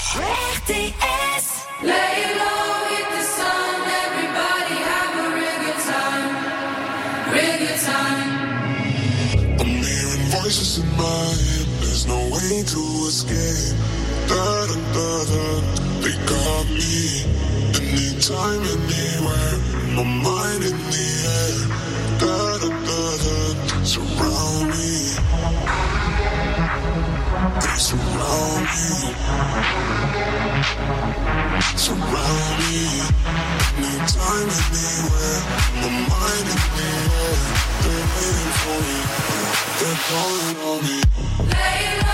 RTS, 0.54 1.44
lay 1.82 2.18
low, 2.38 2.86
the 3.10 3.22
sun, 3.34 3.80
everybody 4.06 4.76
have 4.90 5.12
a 5.18 5.76
time, 5.90 6.36
time. 7.90 8.30
I'm 9.58 9.82
hearing 9.82 10.24
voices 10.30 10.78
in 10.78 10.88
my 10.96 11.24
head, 11.46 11.66
there's 11.80 12.06
no 12.06 12.20
way 12.30 12.62
to 12.62 12.82
escape. 13.10 13.76
Da 14.28 14.66
da 14.70 14.76
da 14.94 15.10
da, 15.30 15.46
they 16.02 16.16
got 16.30 16.66
me. 16.78 17.26
Anytime, 17.74 18.62
anywhere, 18.62 19.54
my 19.96 20.04
mind 20.04 20.62
in 20.62 20.78
the 20.94 21.08
air. 21.34 21.58
Da 22.20 22.58
da 22.58 22.68
da 22.86 23.16
da. 23.24 23.37
So 27.78 27.94
me. 27.94 28.66
Me. 32.58 32.74
No 33.78 33.90
time 34.02 34.48
the. 34.50 34.96
They're 37.84 38.06
waiting 38.16 38.52
for 38.58 38.78
me. 38.82 38.98
They're 39.78 40.00
calling 40.10 40.58
on 40.66 40.78
me. 40.82 40.98
Layla. 41.54 42.07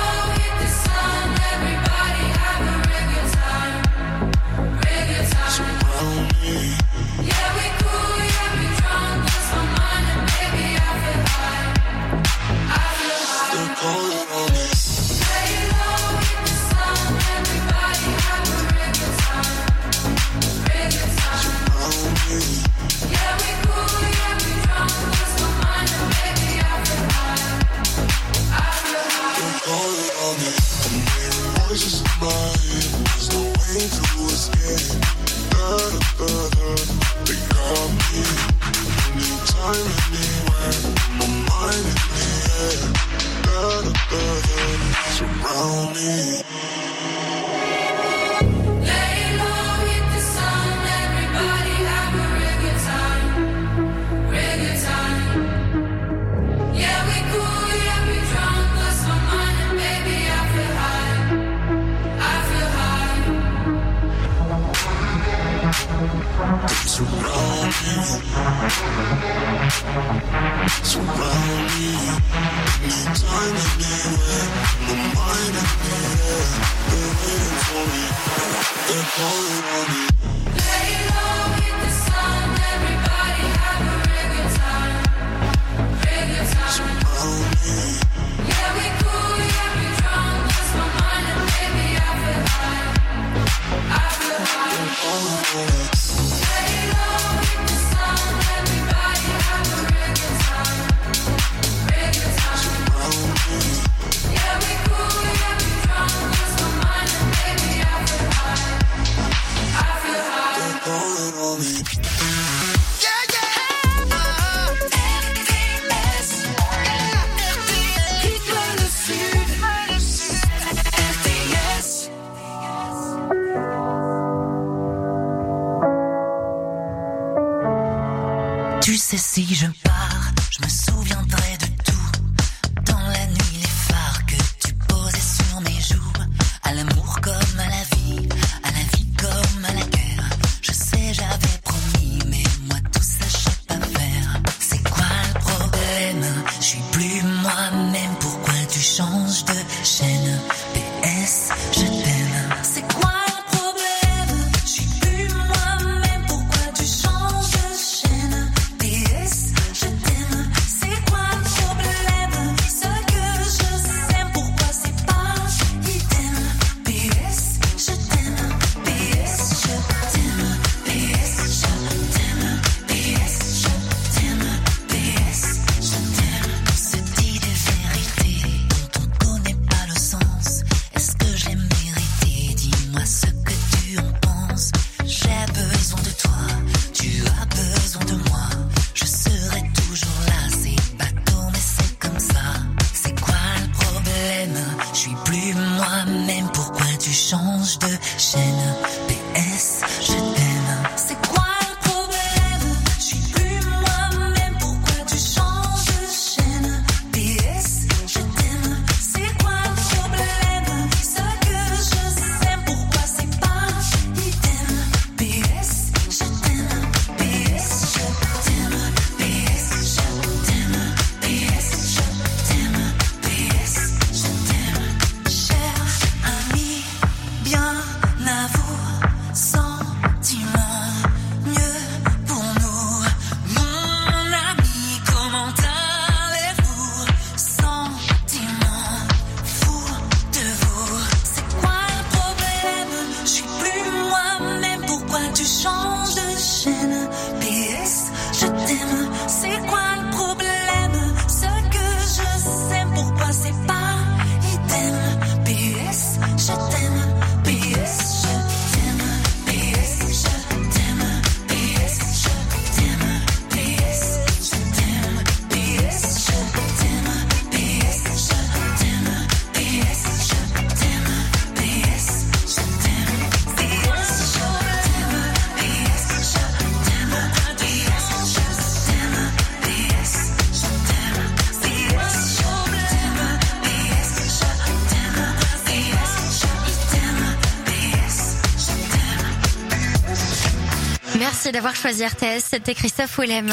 D'avoir 291.65 291.81
choisi 291.81 292.05
RTS, 292.05 292.45
c'était 292.51 292.75
Christophe 292.75 293.19
Willem. 293.19 293.51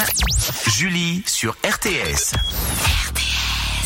Julie 0.66 1.22
sur 1.24 1.56
RTS. 1.64 2.34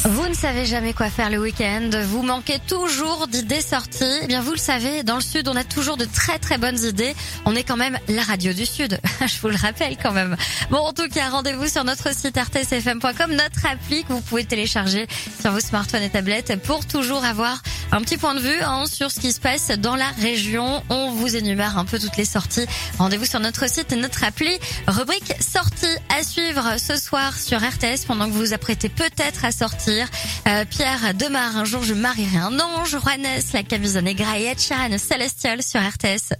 Vous 0.08 0.28
ne 0.28 0.34
savez 0.34 0.66
jamais 0.66 0.92
quoi 0.92 1.10
faire 1.10 1.30
le 1.30 1.38
week-end, 1.38 1.90
vous 2.04 2.22
manquez 2.22 2.58
toujours 2.60 3.26
d'idées 3.28 3.60
sorties. 3.60 4.04
Eh 4.22 4.26
bien, 4.26 4.40
vous 4.40 4.52
le 4.52 4.58
savez, 4.58 5.02
dans 5.02 5.16
le 5.16 5.20
Sud, 5.20 5.48
on 5.48 5.56
a 5.56 5.64
toujours 5.64 5.96
de 5.96 6.04
très 6.04 6.38
très 6.38 6.58
bonnes 6.58 6.78
idées. 6.84 7.14
On 7.44 7.56
est 7.56 7.64
quand 7.64 7.76
même 7.76 7.98
la 8.08 8.22
radio 8.22 8.52
du 8.52 8.66
Sud. 8.66 9.00
Je 9.20 9.40
vous 9.40 9.48
le 9.48 9.56
rappelle 9.56 9.96
quand 10.00 10.12
même. 10.12 10.36
Bon, 10.70 10.78
en 10.78 10.92
tout 10.92 11.08
cas, 11.08 11.28
rendez-vous 11.28 11.66
sur 11.66 11.82
notre 11.82 12.14
site 12.14 12.36
rtsfm.com, 12.36 13.32
notre 13.32 13.66
appli 13.66 14.04
que 14.04 14.12
vous 14.12 14.20
pouvez 14.20 14.44
télécharger 14.44 15.08
sur 15.40 15.50
vos 15.50 15.60
smartphones 15.60 16.02
et 16.02 16.10
tablettes 16.10 16.60
pour 16.62 16.86
toujours 16.86 17.24
avoir 17.24 17.60
un 17.97 18.02
petit 18.02 18.18
point 18.18 18.35
de 18.35 18.40
vue 18.40 18.60
hein, 18.60 18.85
sur 18.85 19.10
ce 19.10 19.18
qui 19.18 19.32
se 19.32 19.40
passe 19.40 19.70
dans 19.70 19.97
la 19.97 20.09
région. 20.20 20.82
On 20.90 21.12
vous 21.12 21.35
énumère 21.35 21.78
un 21.78 21.86
peu 21.86 21.98
toutes 21.98 22.18
les 22.18 22.27
sorties. 22.27 22.66
Rendez-vous 22.98 23.24
sur 23.24 23.40
notre 23.40 23.70
site 23.70 23.90
et 23.90 23.97
notre 23.97 24.23
appli. 24.23 24.51
Rubrique 24.86 25.32
sortie 25.40 25.86
à 26.14 26.23
suivre 26.23 26.77
ce 26.78 26.97
soir 26.97 27.32
sur 27.39 27.59
RTS 27.59 28.05
pendant 28.06 28.27
que 28.27 28.32
vous 28.32 28.40
vous 28.40 28.52
apprêtez 28.52 28.90
peut-être 28.90 29.47
à 29.47 29.51
sortir. 29.51 30.09
Euh, 30.47 30.66
Pierre 30.68 31.14
Demar, 31.14 31.56
un 31.56 31.64
jour 31.64 31.82
je 31.82 31.94
marierai 31.94 32.36
un 32.36 32.60
ange. 32.60 32.90
Juanes, 32.90 33.40
la 33.55 33.62
Camisa 33.62 34.02
Negra 34.02 34.39
et 34.39 34.44
Ed 34.44 34.60
Sheeran, 34.60 34.98
Celestial 34.98 35.62
sur 35.62 35.81
RTS. 35.81 36.35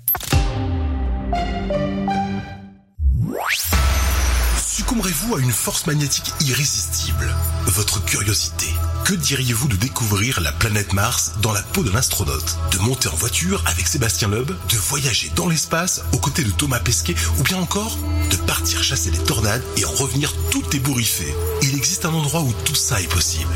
Succomberez-vous 4.61 5.37
à 5.37 5.41
une 5.41 5.53
force 5.53 5.87
magnétique 5.87 6.31
irrésistible? 6.43 7.35
Votre 7.65 8.05
curiosité. 8.05 8.67
Que 9.07 9.15
diriez-vous 9.15 9.69
de 9.69 9.77
découvrir 9.77 10.41
la 10.41 10.51
planète 10.51 10.93
Mars 10.93 11.35
dans 11.41 11.53
la 11.53 11.63
peau 11.63 11.85
d'un 11.85 11.95
astronaute? 11.95 12.57
De 12.73 12.79
monter 12.79 13.07
en 13.07 13.15
voiture 13.15 13.63
avec 13.67 13.87
Sébastien 13.87 14.27
Loeb? 14.27 14.51
De 14.51 14.77
voyager 14.77 15.31
dans 15.37 15.49
l'espace 15.49 16.03
aux 16.13 16.19
côtés 16.19 16.43
de 16.43 16.51
Thomas 16.51 16.81
Pesquet? 16.81 17.15
Ou 17.39 17.45
bien 17.45 17.59
encore 17.59 17.97
de 18.33 18.37
partir 18.49 18.83
chasser 18.83 19.13
les 19.13 19.23
tornades 19.23 19.63
et 19.77 19.85
en 19.85 19.93
revenir 19.93 20.35
tout 20.51 20.65
ébouriffé? 20.75 21.33
Il 21.63 21.77
existe 21.77 22.05
un 22.05 22.15
endroit 22.15 22.41
où 22.41 22.53
tout 22.65 22.75
ça 22.75 23.01
est 23.01 23.07
possible. 23.07 23.55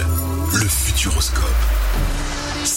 Le 0.52 0.68
Futuroscope. 0.68 1.79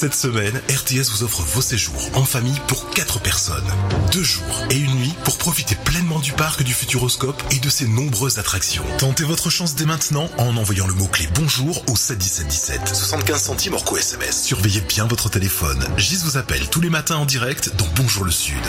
Cette 0.03 0.15
semaine, 0.15 0.61
RTS 0.69 1.11
vous 1.11 1.23
offre 1.23 1.43
vos 1.43 1.61
séjours 1.61 2.09
en 2.15 2.25
famille 2.25 2.59
pour 2.67 2.89
4 2.89 3.21
personnes. 3.21 3.63
Deux 4.11 4.21
jours 4.21 4.61
et 4.69 4.75
une 4.75 4.93
nuit 4.95 5.13
pour 5.23 5.37
profiter 5.37 5.75
pleinement 5.75 6.19
du 6.19 6.33
parc 6.33 6.61
du 6.61 6.73
Futuroscope 6.73 7.41
et 7.51 7.59
de 7.59 7.69
ses 7.69 7.87
nombreuses 7.87 8.37
attractions. 8.37 8.83
Tentez 8.97 9.23
votre 9.23 9.49
chance 9.49 9.75
dès 9.75 9.85
maintenant 9.85 10.29
en 10.37 10.57
envoyant 10.57 10.87
le 10.87 10.93
mot-clé 10.93 11.29
bonjour 11.35 11.81
au 11.89 11.95
71717. 11.95 12.93
75 12.93 13.41
centimes 13.41 13.75
hors 13.75 13.85
coût 13.85 13.95
SMS. 13.95 14.43
Surveillez 14.43 14.81
bien 14.81 15.07
votre 15.07 15.29
téléphone. 15.29 15.81
Gis 15.95 16.19
vous 16.25 16.35
appelle 16.35 16.69
tous 16.69 16.81
les 16.81 16.89
matins 16.89 17.15
en 17.15 17.25
direct 17.25 17.73
dans 17.77 17.87
Bonjour 17.95 18.25
le 18.25 18.31
Sud. 18.31 18.61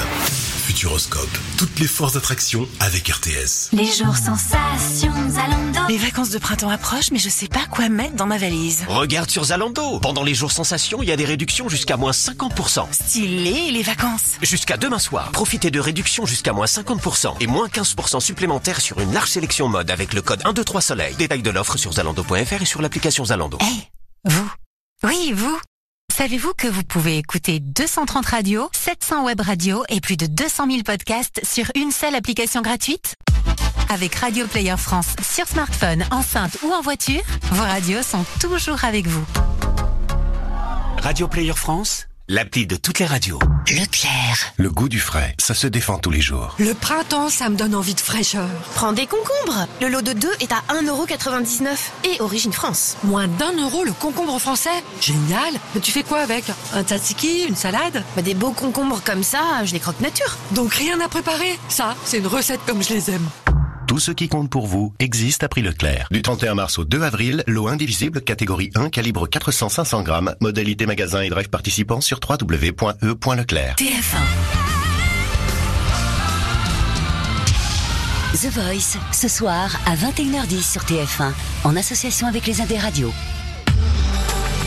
Futuroscope. 0.65 1.37
Toutes 1.59 1.81
les 1.81 1.89
forces 1.89 2.13
d'attraction 2.13 2.69
avec 2.79 3.09
RTS. 3.09 3.71
Les 3.73 3.87
jours 3.87 4.17
sensations, 4.17 5.13
Zalando. 5.29 5.81
Les 5.89 5.99
vacances 5.99 6.31
de 6.31 6.39
printemps 6.39 6.71
approchent, 6.71 7.11
mais 7.11 7.19
je 7.19 7.29
sais 7.29 7.49
pas 7.49 7.67
quoi 7.71 7.89
mettre 7.89 8.15
dans 8.15 8.27
ma 8.27 8.39
valise. 8.39 8.85
Regarde 8.87 9.31
sur 9.31 9.45
Zalando. 9.45 9.99
Pendant 9.99 10.23
les 10.23 10.35
jours 10.35 10.53
sensations, 10.53 11.03
il 11.03 11.09
y 11.09 11.13
a 11.13 11.17
des 11.17 11.24
réductions 11.25 11.69
jusqu'à 11.69 11.97
moins 11.97 12.13
50%. 12.13 12.93
Stylé, 12.93 13.71
les 13.71 13.83
vacances. 13.83 14.35
Jusqu'à 14.43 14.77
demain 14.77 14.99
soir, 14.99 15.31
profitez 15.33 15.71
de 15.71 15.81
réductions 15.81 16.27
jusqu'à 16.27 16.53
moins 16.53 16.67
50% 16.67 17.37
et 17.41 17.47
moins 17.47 17.69
15% 17.69 18.21
supplémentaires 18.21 18.81
sur 18.81 19.01
une 19.01 19.13
large 19.13 19.31
sélection 19.31 19.69
mode 19.69 19.91
avec 19.91 20.13
le 20.15 20.23
code 20.23 20.43
123 20.43 20.81
Soleil. 20.81 21.15
Détail 21.17 21.43
de 21.43 21.51
l'offre 21.51 21.77
sur 21.77 21.93
zalando.fr 21.93 22.63
et 22.63 22.67
sur 22.67 22.83
l'application 22.83 23.25
Zalando. 23.25 23.59
Vous. 24.25 24.53
Oui, 25.03 25.33
vous. 25.35 25.59
Savez-vous 26.17 26.53
que 26.57 26.69
vous 26.69 26.85
pouvez 26.85 27.19
écouter 27.19 27.59
230 27.59 28.25
radios, 28.27 28.71
700 28.73 29.25
web 29.25 29.41
radios 29.41 29.85
et 29.89 30.01
plus 30.01 30.17
de 30.17 30.27
200 30.27 30.67
000 30.71 30.83
podcasts 30.85 31.41
sur 31.45 31.71
une 31.75 31.91
seule 31.91 32.15
application 32.15 32.63
gratuite? 32.63 33.17
Avec 33.89 34.15
Radio 34.15 34.47
Player 34.47 34.77
France 34.79 35.09
sur 35.23 35.47
smartphone, 35.47 36.05
enceinte 36.11 36.59
ou 36.63 36.73
en 36.73 36.81
voiture, 36.81 37.23
vos 37.51 37.65
radios 37.65 38.03
sont 38.03 38.25
toujours 38.41 38.85
avec 38.85 39.07
vous. 39.07 39.25
Radio 41.05 41.29
Player 41.29 41.53
France, 41.53 42.07
l'appli 42.29 42.67
de 42.67 42.77
toutes 42.77 42.99
les 42.99 43.05
radios. 43.05 43.39
Leclerc. 43.69 44.55
Le 44.57 44.71
goût 44.71 44.89
du 44.89 44.99
frais, 44.99 45.35
ça 45.39 45.53
se 45.53 45.67
défend 45.67 45.99
tous 45.99 46.11
les 46.11 46.23
jours. 46.23 46.57
Le 46.59 46.73
printemps, 46.73 47.29
ça 47.29 47.51
me 47.51 47.57
donne 47.57 47.75
envie 47.75 47.93
de 47.93 48.01
fraîcheur. 48.01 48.49
Prends 48.75 48.95
des 48.95 49.07
concombres. 49.07 49.67
Le 49.83 49.89
lot 49.89 50.01
de 50.01 50.15
2 50.15 50.29
est 50.41 50.51
à 50.51 50.63
1,99€ 50.73 51.67
et 52.05 52.23
origine 52.23 52.55
France. 52.55 52.97
Moins 53.05 53.29
d'un 53.29 53.53
euro 53.53 53.85
le 53.85 53.93
concombre 53.93 54.39
français 54.39 54.83
Génial 55.03 55.53
Mais 55.75 55.83
tu 55.83 55.93
fais 55.93 56.05
quoi 56.05 56.21
avec? 56.21 56.47
Un 56.73 56.83
tzatziki 56.83 57.45
Une 57.47 57.55
salade? 57.55 58.03
Bah, 58.17 58.23
Des 58.23 58.33
beaux 58.33 58.53
concombres 58.53 59.03
comme 59.05 59.25
ça, 59.25 59.63
je 59.65 59.75
les 59.75 59.81
croque 59.81 60.01
nature. 60.01 60.39
Donc 60.53 60.73
rien 60.73 60.99
à 61.03 61.09
préparer 61.11 61.59
Ça, 61.69 61.97
c'est 62.07 62.17
une 62.17 62.29
recette 62.29 62.61
comme 62.67 62.83
je 62.83 62.95
les 62.95 63.11
aime. 63.11 63.29
Tout 63.87 63.99
ce 63.99 64.13
qui 64.13 64.29
compte 64.29 64.49
pour 64.49 64.67
vous 64.67 64.95
existe 64.99 65.45
à 65.45 65.49
prix 65.49 65.61
Leclerc. 65.61 66.09
Du 66.11 66.23
31 66.23 66.55
mars 66.55 66.79
au 66.79 66.85
2 66.85 67.03
avril, 67.03 67.45
lot 67.47 67.69
indivisible 67.69 68.23
catégorie 68.23 68.71
1 68.75 68.89
calibre 68.89 69.29
400-500 69.29 70.03
grammes, 70.03 70.35
modalité 70.41 70.87
magasin 70.87 71.21
et 71.21 71.29
drive 71.29 71.51
participant 71.51 72.01
sur 72.01 72.19
www.e.leclerc. 72.27 73.77
TF1. 73.77 74.65
The 78.33 78.51
Voice, 78.53 78.99
ce 79.13 79.29
soir 79.29 79.71
à 79.87 79.95
21h10 79.95 80.73
sur 80.73 80.83
TF1, 80.83 81.33
en 81.65 81.77
association 81.77 82.27
avec 82.27 82.47
les 82.47 82.61
Indes 82.61 82.81
Radio. 82.81 83.13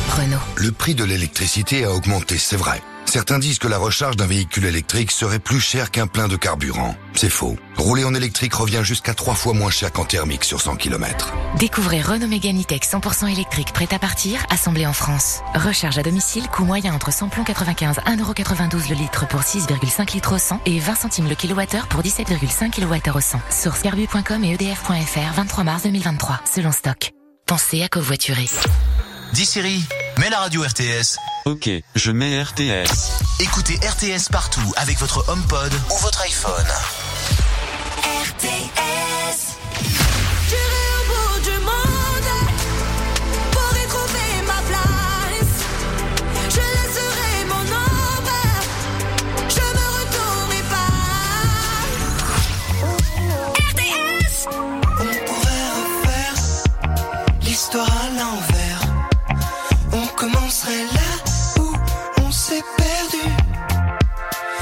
Renault. 0.10 0.38
Le 0.56 0.72
prix 0.72 0.96
de 0.96 1.04
l'électricité 1.04 1.84
a 1.84 1.92
augmenté, 1.92 2.38
c'est 2.38 2.56
vrai. 2.56 2.82
Certains 3.08 3.40
disent 3.40 3.58
que 3.58 3.70
la 3.70 3.78
recharge 3.78 4.18
d'un 4.18 4.26
véhicule 4.26 4.66
électrique 4.66 5.12
serait 5.12 5.40
plus 5.40 5.62
cher 5.62 5.92
qu'un 5.92 6.08
plein 6.08 6.28
de 6.28 6.36
carburant. 6.36 6.94
C'est 7.16 7.30
faux. 7.30 7.56
Rouler 7.78 8.04
en 8.04 8.14
électrique 8.14 8.54
revient 8.54 8.82
jusqu'à 8.84 9.14
trois 9.14 9.34
fois 9.34 9.54
moins 9.54 9.70
cher 9.70 9.94
qu'en 9.94 10.04
thermique 10.04 10.44
sur 10.44 10.60
100 10.60 10.76
km. 10.76 11.34
Découvrez 11.58 12.02
Renault 12.02 12.28
Mégane 12.28 12.60
E-Tech 12.60 12.82
100% 12.82 13.32
électrique 13.32 13.72
prêt 13.72 13.88
à 13.92 13.98
partir, 13.98 14.46
assemblé 14.50 14.86
en 14.86 14.92
France. 14.92 15.40
Recharge 15.56 15.98
à 15.98 16.04
domicile, 16.04 16.50
coût 16.50 16.66
moyen 16.66 16.94
entre 16.94 17.14
samplon 17.14 17.46
95, 17.46 18.00
1,92€ 18.06 18.90
le 18.90 18.96
litre 18.96 19.26
pour 19.30 19.40
6,5 19.40 20.14
litres 20.14 20.36
au 20.36 20.38
100 20.38 20.62
et 20.66 20.78
20 20.78 20.96
centimes 20.96 21.30
le 21.30 21.36
kilowattheure 21.36 21.88
pour 21.88 22.02
17,5 22.02 22.72
kWh 22.72 23.16
au 23.16 23.22
100. 23.22 23.40
Source 23.50 23.84
carbu.com 23.84 24.44
et 24.44 24.54
edf.fr 24.56 25.34
23 25.34 25.64
mars 25.64 25.84
2023, 25.84 26.42
selon 26.44 26.74
stock. 26.74 27.12
Pensez 27.46 27.84
à 27.84 27.88
covoiturer. 27.88 28.50
Dis 29.32 29.46
Siri, 29.46 29.82
mets 30.18 30.30
la 30.30 30.40
radio 30.40 30.64
RTS 30.64 31.18
Ok, 31.46 31.70
je 31.96 32.12
mets 32.12 32.42
RTS. 32.44 32.92
Écoutez 33.40 33.76
RTS 33.76 34.30
partout 34.32 34.74
avec 34.76 34.98
votre 35.00 35.24
HomePod 35.30 35.72
ou 35.92 35.98
votre 36.02 36.22
iPhone. 36.24 36.66
RTS. 38.04 39.56
J'irai 40.50 40.88
au 40.98 41.04
bout 41.08 41.40
du 41.44 41.58
monde 41.60 42.32
pour 43.52 43.72
y 43.78 43.88
trouver 43.88 44.42
ma 44.46 44.60
place. 44.68 45.56
Je 46.50 46.60
laisserai 46.60 47.46
mon 47.48 47.64
ombre, 47.64 48.40
je 49.48 49.62
me 49.62 49.86
retournerai 50.00 50.64
pas. 50.70 50.94
RTS. 53.72 54.48
On 55.00 55.14
pourrait 55.26 55.70
refaire 55.78 56.36
l'histoire 57.42 58.07
commencerait 60.68 60.86
là 60.94 61.12
où 61.60 61.66
on 62.24 62.32
s'est 62.32 62.64
perdu. 62.78 63.26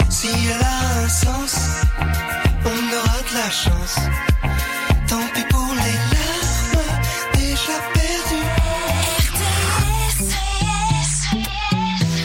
Si 0.10 0.28
elle 0.28 0.64
a 0.64 1.04
un 1.04 1.10
sens, 1.10 1.56
on 2.66 2.80
aura 2.98 3.20
de 3.30 3.34
la 3.34 3.50
chance. 3.52 3.96
Tant 5.08 5.26
pis 5.34 5.46
pour 5.50 5.74
les 5.74 5.98
larmes 6.14 6.88
déjà 7.34 7.78
perdues. 7.94 8.50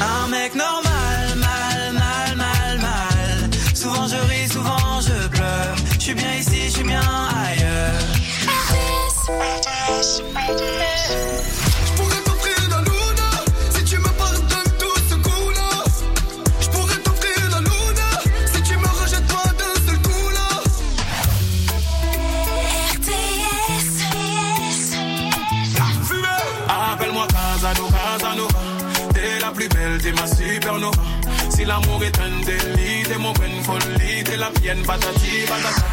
Un 0.00 0.28
mec 0.28 0.54
normal, 0.54 1.36
mal, 1.36 1.92
mal, 1.92 2.36
mal, 2.36 2.78
mal. 2.78 3.50
Souvent 3.74 4.06
je 4.08 4.16
ris, 4.28 4.48
souvent 4.48 5.00
je 5.00 5.28
pleure. 5.28 5.76
Je 5.94 6.00
suis 6.00 6.14
bien 6.14 6.34
ici, 6.34 6.62
je 6.66 6.70
suis 6.70 6.84
bien 6.84 7.02
ailleurs. 7.46 8.00
L'amour 31.70 32.02
est 32.02 32.18
un 32.26 32.34
délit, 32.48 33.02
t'es 33.08 33.18
mon 33.18 33.32
bonne 33.32 33.60
folie, 33.66 34.24
t'es 34.24 34.36
la 34.36 34.50
mienne, 34.60 34.82
patati 34.88 35.32
patata. 35.50 35.86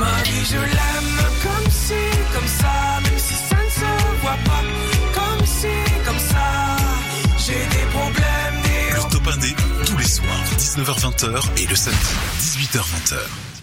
Ma 0.00 0.14
vie, 0.26 0.44
je 0.52 0.60
l'aime 0.76 1.18
comme 1.44 1.70
si, 1.70 2.02
comme 2.34 2.50
ça, 2.60 2.74
même 3.04 3.20
si 3.26 3.34
ça 3.48 3.58
ne 3.66 3.70
se 3.80 3.90
voit 4.22 4.40
pas. 4.48 4.62
Comme 5.16 5.46
si, 5.46 5.74
comme 6.06 6.22
ça, 6.32 6.46
j'ai 7.44 7.62
des 7.74 7.86
problèmes, 7.96 8.58
des 8.66 8.96
Le 8.96 9.02
top 9.14 9.26
1 9.34 9.36
des 9.44 9.54
tous 9.86 9.98
les 9.98 10.10
soirs, 10.18 10.46
19h-20h 10.58 11.62
et 11.62 11.66
le 11.66 11.76
samedi, 11.76 12.14
18h-20h. 12.40 13.55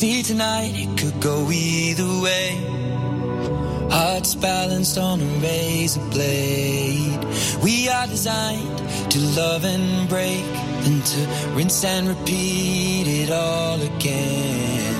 See 0.00 0.22
tonight 0.22 0.72
it 0.74 0.96
could 0.96 1.20
go 1.20 1.50
either 1.50 2.08
way. 2.22 2.56
Hearts 3.90 4.34
balanced 4.34 4.96
on 4.96 5.20
a 5.20 5.30
razor 5.44 6.00
blade. 6.08 7.22
We 7.62 7.86
are 7.90 8.06
designed 8.06 8.78
to 9.10 9.18
love 9.40 9.62
and 9.66 10.08
break, 10.08 10.46
and 10.88 11.04
to 11.04 11.20
rinse 11.54 11.84
and 11.84 12.08
repeat 12.08 13.08
it 13.08 13.30
all 13.30 13.78
again. 13.92 14.94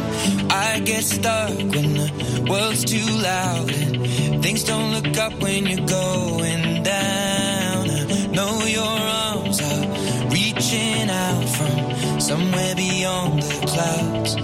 I 0.50 0.80
get 0.80 1.02
stuck 1.02 1.56
when 1.56 1.88
the 2.00 2.46
world's 2.50 2.84
too 2.84 3.10
loud 3.30 3.70
and 3.70 4.42
things 4.42 4.64
don't 4.64 4.92
look 4.92 5.16
up 5.16 5.32
when 5.40 5.66
you're 5.66 5.86
going 5.86 6.82
down. 6.82 7.88
I 7.88 8.26
know 8.36 8.54
your 8.66 8.96
arms 9.24 9.62
are 9.62 10.19
reaching 10.54 11.08
out 11.08 11.44
from 11.44 12.20
somewhere 12.20 12.74
beyond 12.74 13.42
the 13.42 13.66
clouds. 13.66 14.34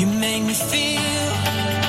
You 0.00 0.06
make 0.06 0.44
me 0.44 0.54
feel 0.54 1.79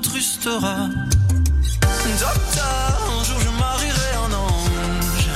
Docteur, 0.00 0.64
un 0.64 0.90
jour 3.24 3.40
je 3.40 3.48
marierai 3.58 4.14
un 4.26 4.32
ange. 4.32 5.28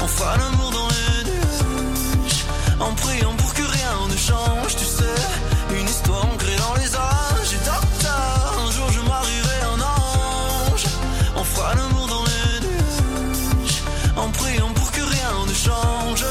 On 0.00 0.06
fera 0.06 0.36
l'amour 0.38 0.70
dans 0.70 0.88
les 0.88 1.24
nuages. 1.30 2.44
En 2.80 2.94
priant 2.94 3.34
pour 3.36 3.52
que 3.52 3.60
rien 3.62 4.08
ne 4.10 4.16
change, 4.16 4.76
tu 4.76 4.84
sais. 4.84 5.14
Une 5.78 5.86
histoire 5.86 6.24
ancrée 6.24 6.56
dans 6.56 6.72
les 6.80 6.96
âges. 6.96 7.58
Docteur, 7.64 8.54
un 8.66 8.70
jour 8.70 8.90
je 8.92 9.00
marierai 9.00 9.60
un 9.74 9.80
ange. 9.80 10.86
On 11.36 11.44
fera 11.44 11.74
l'amour 11.74 12.06
dans 12.08 12.24
les 12.24 12.60
nuages. 12.66 13.82
En 14.16 14.30
priant 14.30 14.72
pour 14.74 14.90
que 14.90 15.02
rien 15.02 15.44
ne 15.46 15.52
change, 15.54 16.24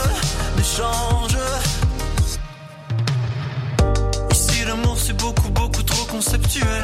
ne 0.58 0.64
change. 0.64 1.38
Ici 4.32 4.66
l'amour 4.66 4.98
c'est 5.00 5.14
beaucoup, 5.18 5.50
beaucoup 5.50 5.84
trop 5.84 6.06
conceptuel 6.06 6.84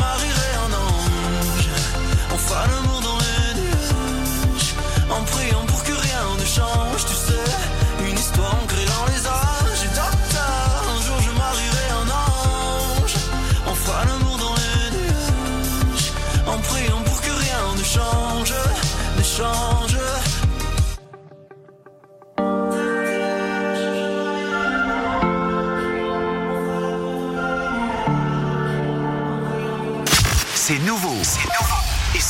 marierai 0.00 0.52
en 0.64 0.70
ange. 0.86 1.70
Enfin 2.32 2.62
le 2.68 2.88
monde. 2.88 2.99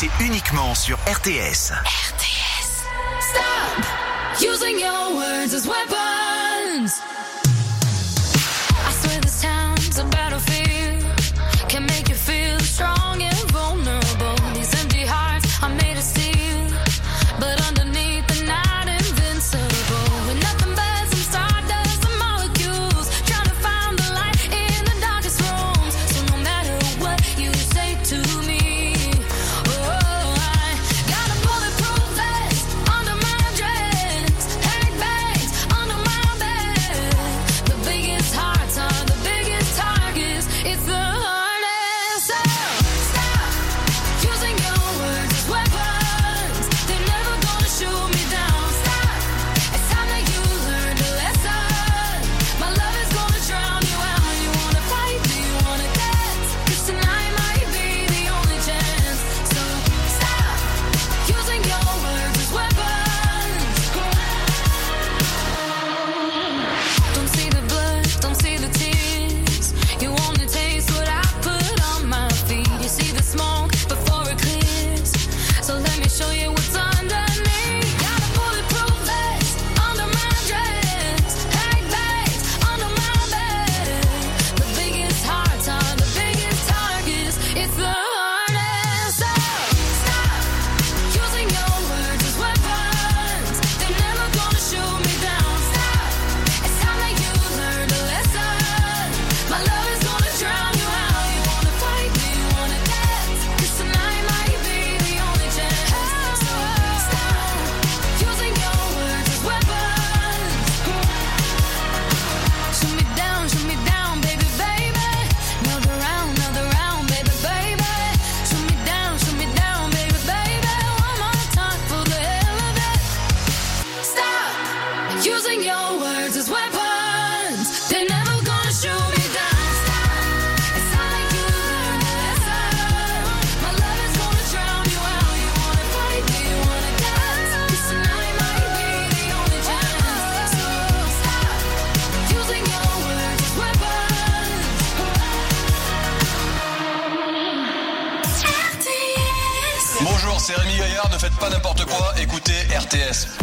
c'est 0.00 0.24
uniquement 0.24 0.74
sur 0.74 0.96
RTS. 1.00 1.74
RTS. 1.84 2.86
Stop 3.20 3.84
using 4.40 4.78
your 4.80 5.14
words 5.14 5.52
as 5.52 5.66
weapons. 5.66 5.99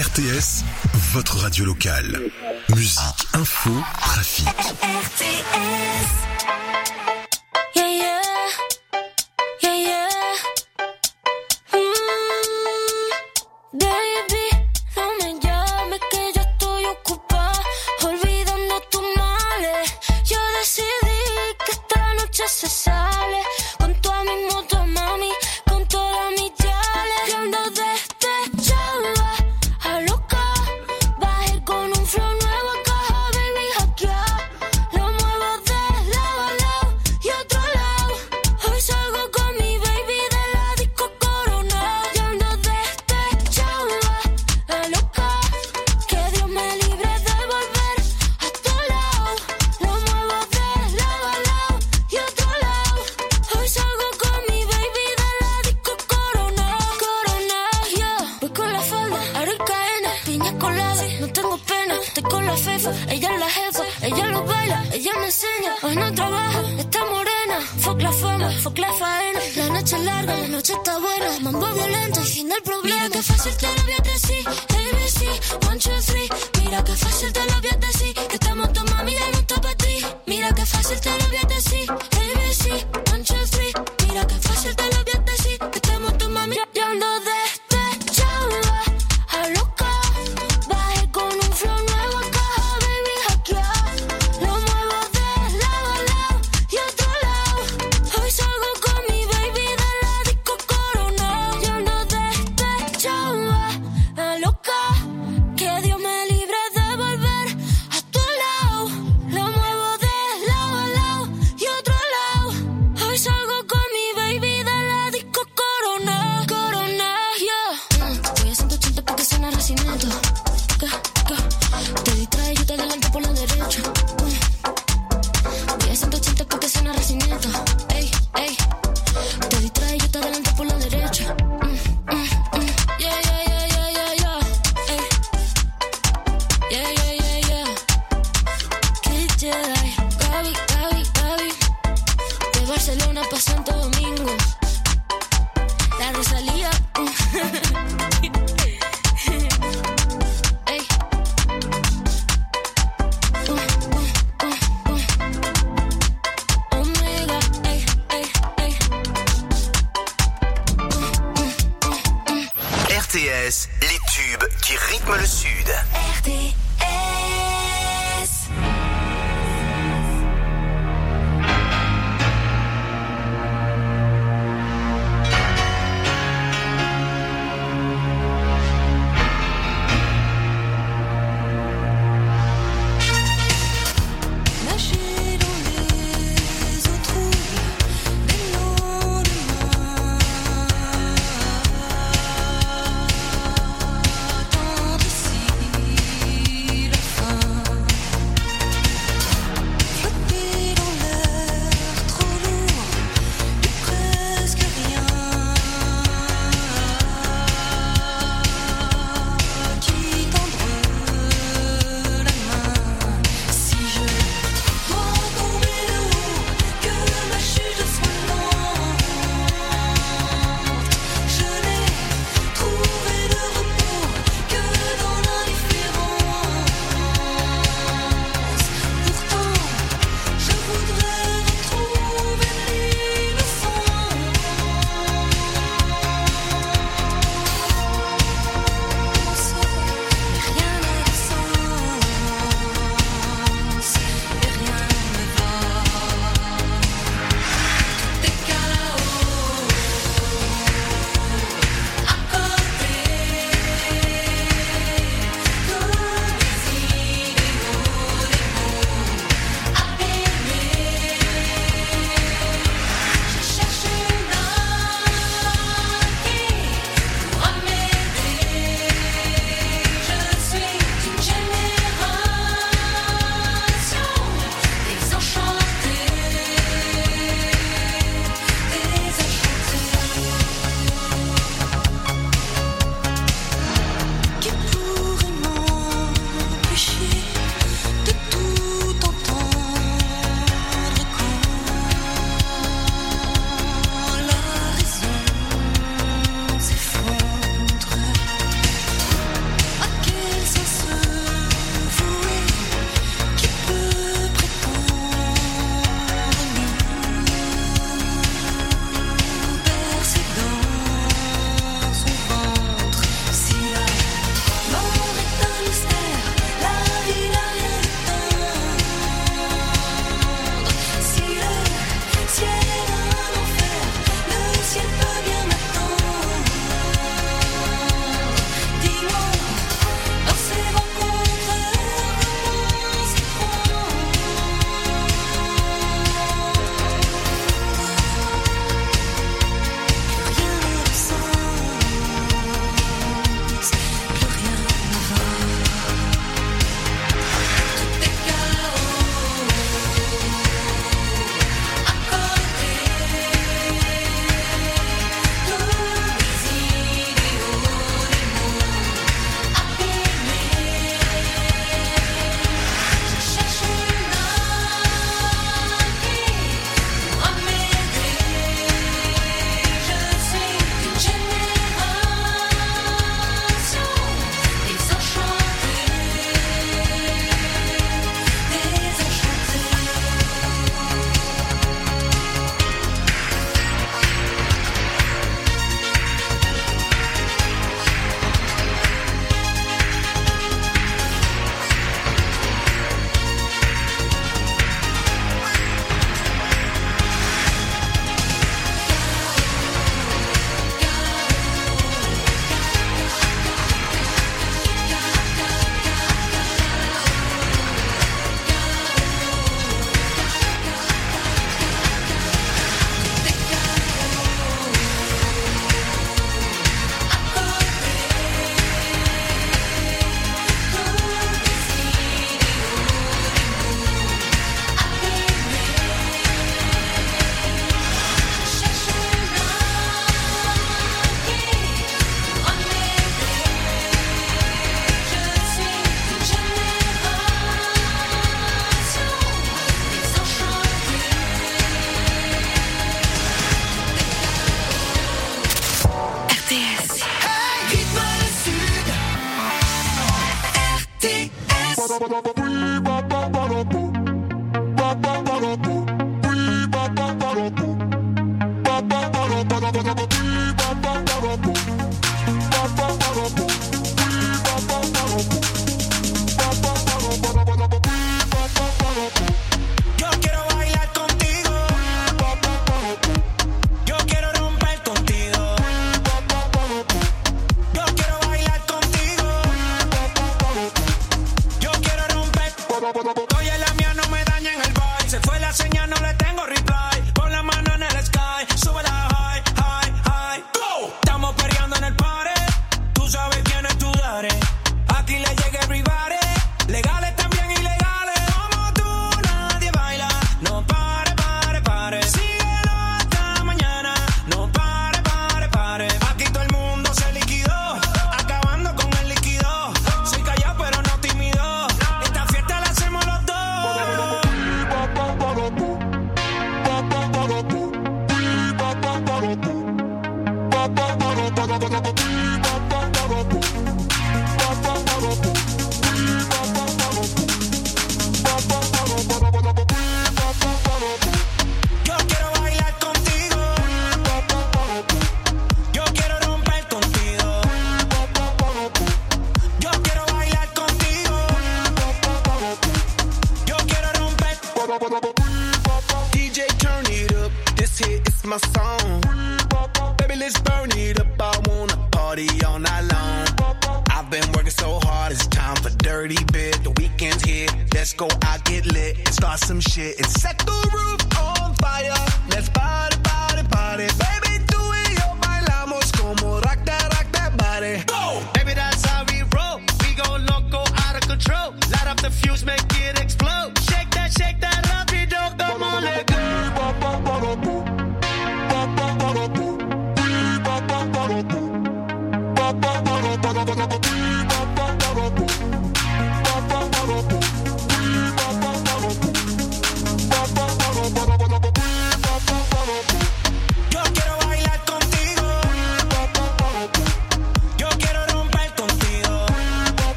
RTS, 0.00 0.64
votre 1.12 1.36
radio 1.40 1.66
locale. 1.66 2.22
Musique, 2.74 3.26
info, 3.34 3.70
trafic. 4.00 4.46
RTS. 4.48 5.30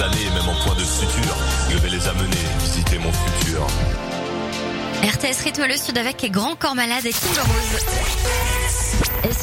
Années, 0.00 0.28
même 0.34 0.48
en 0.48 0.54
point 0.64 0.74
de 0.74 0.82
suture, 0.82 1.36
je 1.70 1.78
vais 1.78 1.88
les 1.88 2.08
amener 2.08 2.36
visiter 2.58 2.98
mon 2.98 3.12
futur. 3.12 3.64
RTS 5.04 5.44
le 5.68 5.76
Sud 5.76 5.96
avec 5.98 6.28
Grand 6.32 6.56
Corps 6.56 6.74
Malade 6.74 7.06
et 7.06 7.12
King 7.12 7.38
Rose. 7.38 8.33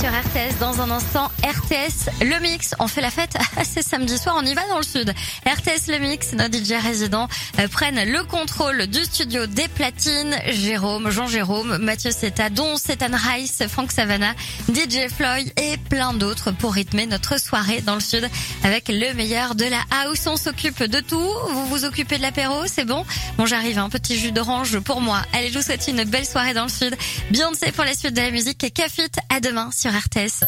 Sur 0.02 0.10
RTS, 0.10 0.58
dans 0.60 0.82
un 0.82 0.90
instant, 0.90 1.30
RTS 1.44 2.10
Le 2.22 2.40
Mix. 2.40 2.74
On 2.80 2.88
fait 2.88 3.02
la 3.02 3.12
fête, 3.12 3.38
c'est 3.64 3.84
samedi 3.84 4.18
soir, 4.18 4.36
on 4.36 4.44
y 4.44 4.56
va 4.56 4.68
dans 4.68 4.78
le 4.78 4.84
sud. 4.84 5.14
RTS 5.46 5.92
Le 5.92 6.00
Mix, 6.00 6.34
nos 6.34 6.46
DJ 6.46 6.82
résidents 6.82 7.28
euh, 7.60 7.68
prennent 7.68 8.04
le 8.12 8.24
contrôle 8.24 8.88
du 8.88 9.04
studio 9.04 9.46
des 9.46 9.68
platines. 9.68 10.36
Jérôme, 10.48 11.12
Jean-Jérôme, 11.12 11.78
Mathieu 11.78 12.10
Seta, 12.10 12.50
Don 12.50 12.78
Setan 12.78 13.12
Rice, 13.14 13.62
Frank 13.70 13.92
Savannah, 13.92 14.34
DJ 14.74 15.08
Floyd 15.16 15.54
et 15.62 15.78
plein 15.78 16.14
d'autres 16.14 16.50
pour 16.50 16.74
rythmer 16.74 17.06
notre 17.06 17.40
soirée 17.40 17.82
dans 17.82 17.94
le 17.94 18.02
sud 18.02 18.28
avec 18.64 18.88
le 18.88 19.14
meilleur 19.14 19.54
de 19.54 19.66
la 19.66 19.82
house. 20.04 20.26
On 20.26 20.36
s'occupe 20.36 20.82
de 20.84 21.00
tout. 21.00 21.30
Vous 21.52 21.68
vous 21.68 21.86
occupez 21.86 22.18
de 22.18 22.24
l'apéro, 22.24 22.66
c'est 22.66 22.86
bon 22.86 23.06
Bon, 23.38 23.46
j'arrive, 23.46 23.78
un 23.78 23.90
petit 23.90 24.18
jus 24.18 24.32
d'orange 24.32 24.80
pour 24.80 25.00
moi. 25.00 25.22
Allez, 25.34 25.52
je 25.52 25.60
vous 25.60 25.64
souhaite 25.64 25.88
une 25.88 26.04
belle 26.06 26.26
soirée 26.26 26.56
dans 26.56 26.64
le 26.64 26.70
sud. 26.70 26.98
Beyoncé 27.30 27.72
pour 27.72 27.84
la 27.84 27.94
suite 27.94 28.16
de 28.16 28.22
la 28.22 28.32
musique 28.32 28.64
et 28.64 28.72
Cafit. 28.72 29.12
À 29.30 29.40
demain 29.40 29.70
RTS. 29.92 30.46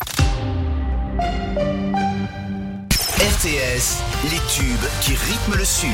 RTS, 3.20 4.02
les 4.32 4.40
tubes 4.48 4.90
qui 5.02 5.16
rythment 5.16 5.56
le 5.58 5.66
Sud. 5.66 5.90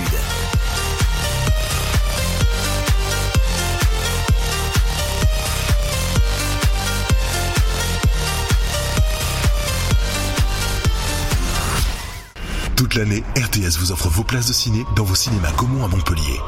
Toute 12.76 12.94
l'année, 12.94 13.24
RTS 13.36 13.80
vous 13.80 13.92
offre 13.92 14.10
vos 14.10 14.24
places 14.24 14.48
de 14.48 14.54
ciné 14.54 14.86
dans 14.96 15.04
vos 15.04 15.16
cinémas 15.16 15.52
Gaumont 15.54 15.86
à 15.86 15.88
Montpellier. 15.88 16.40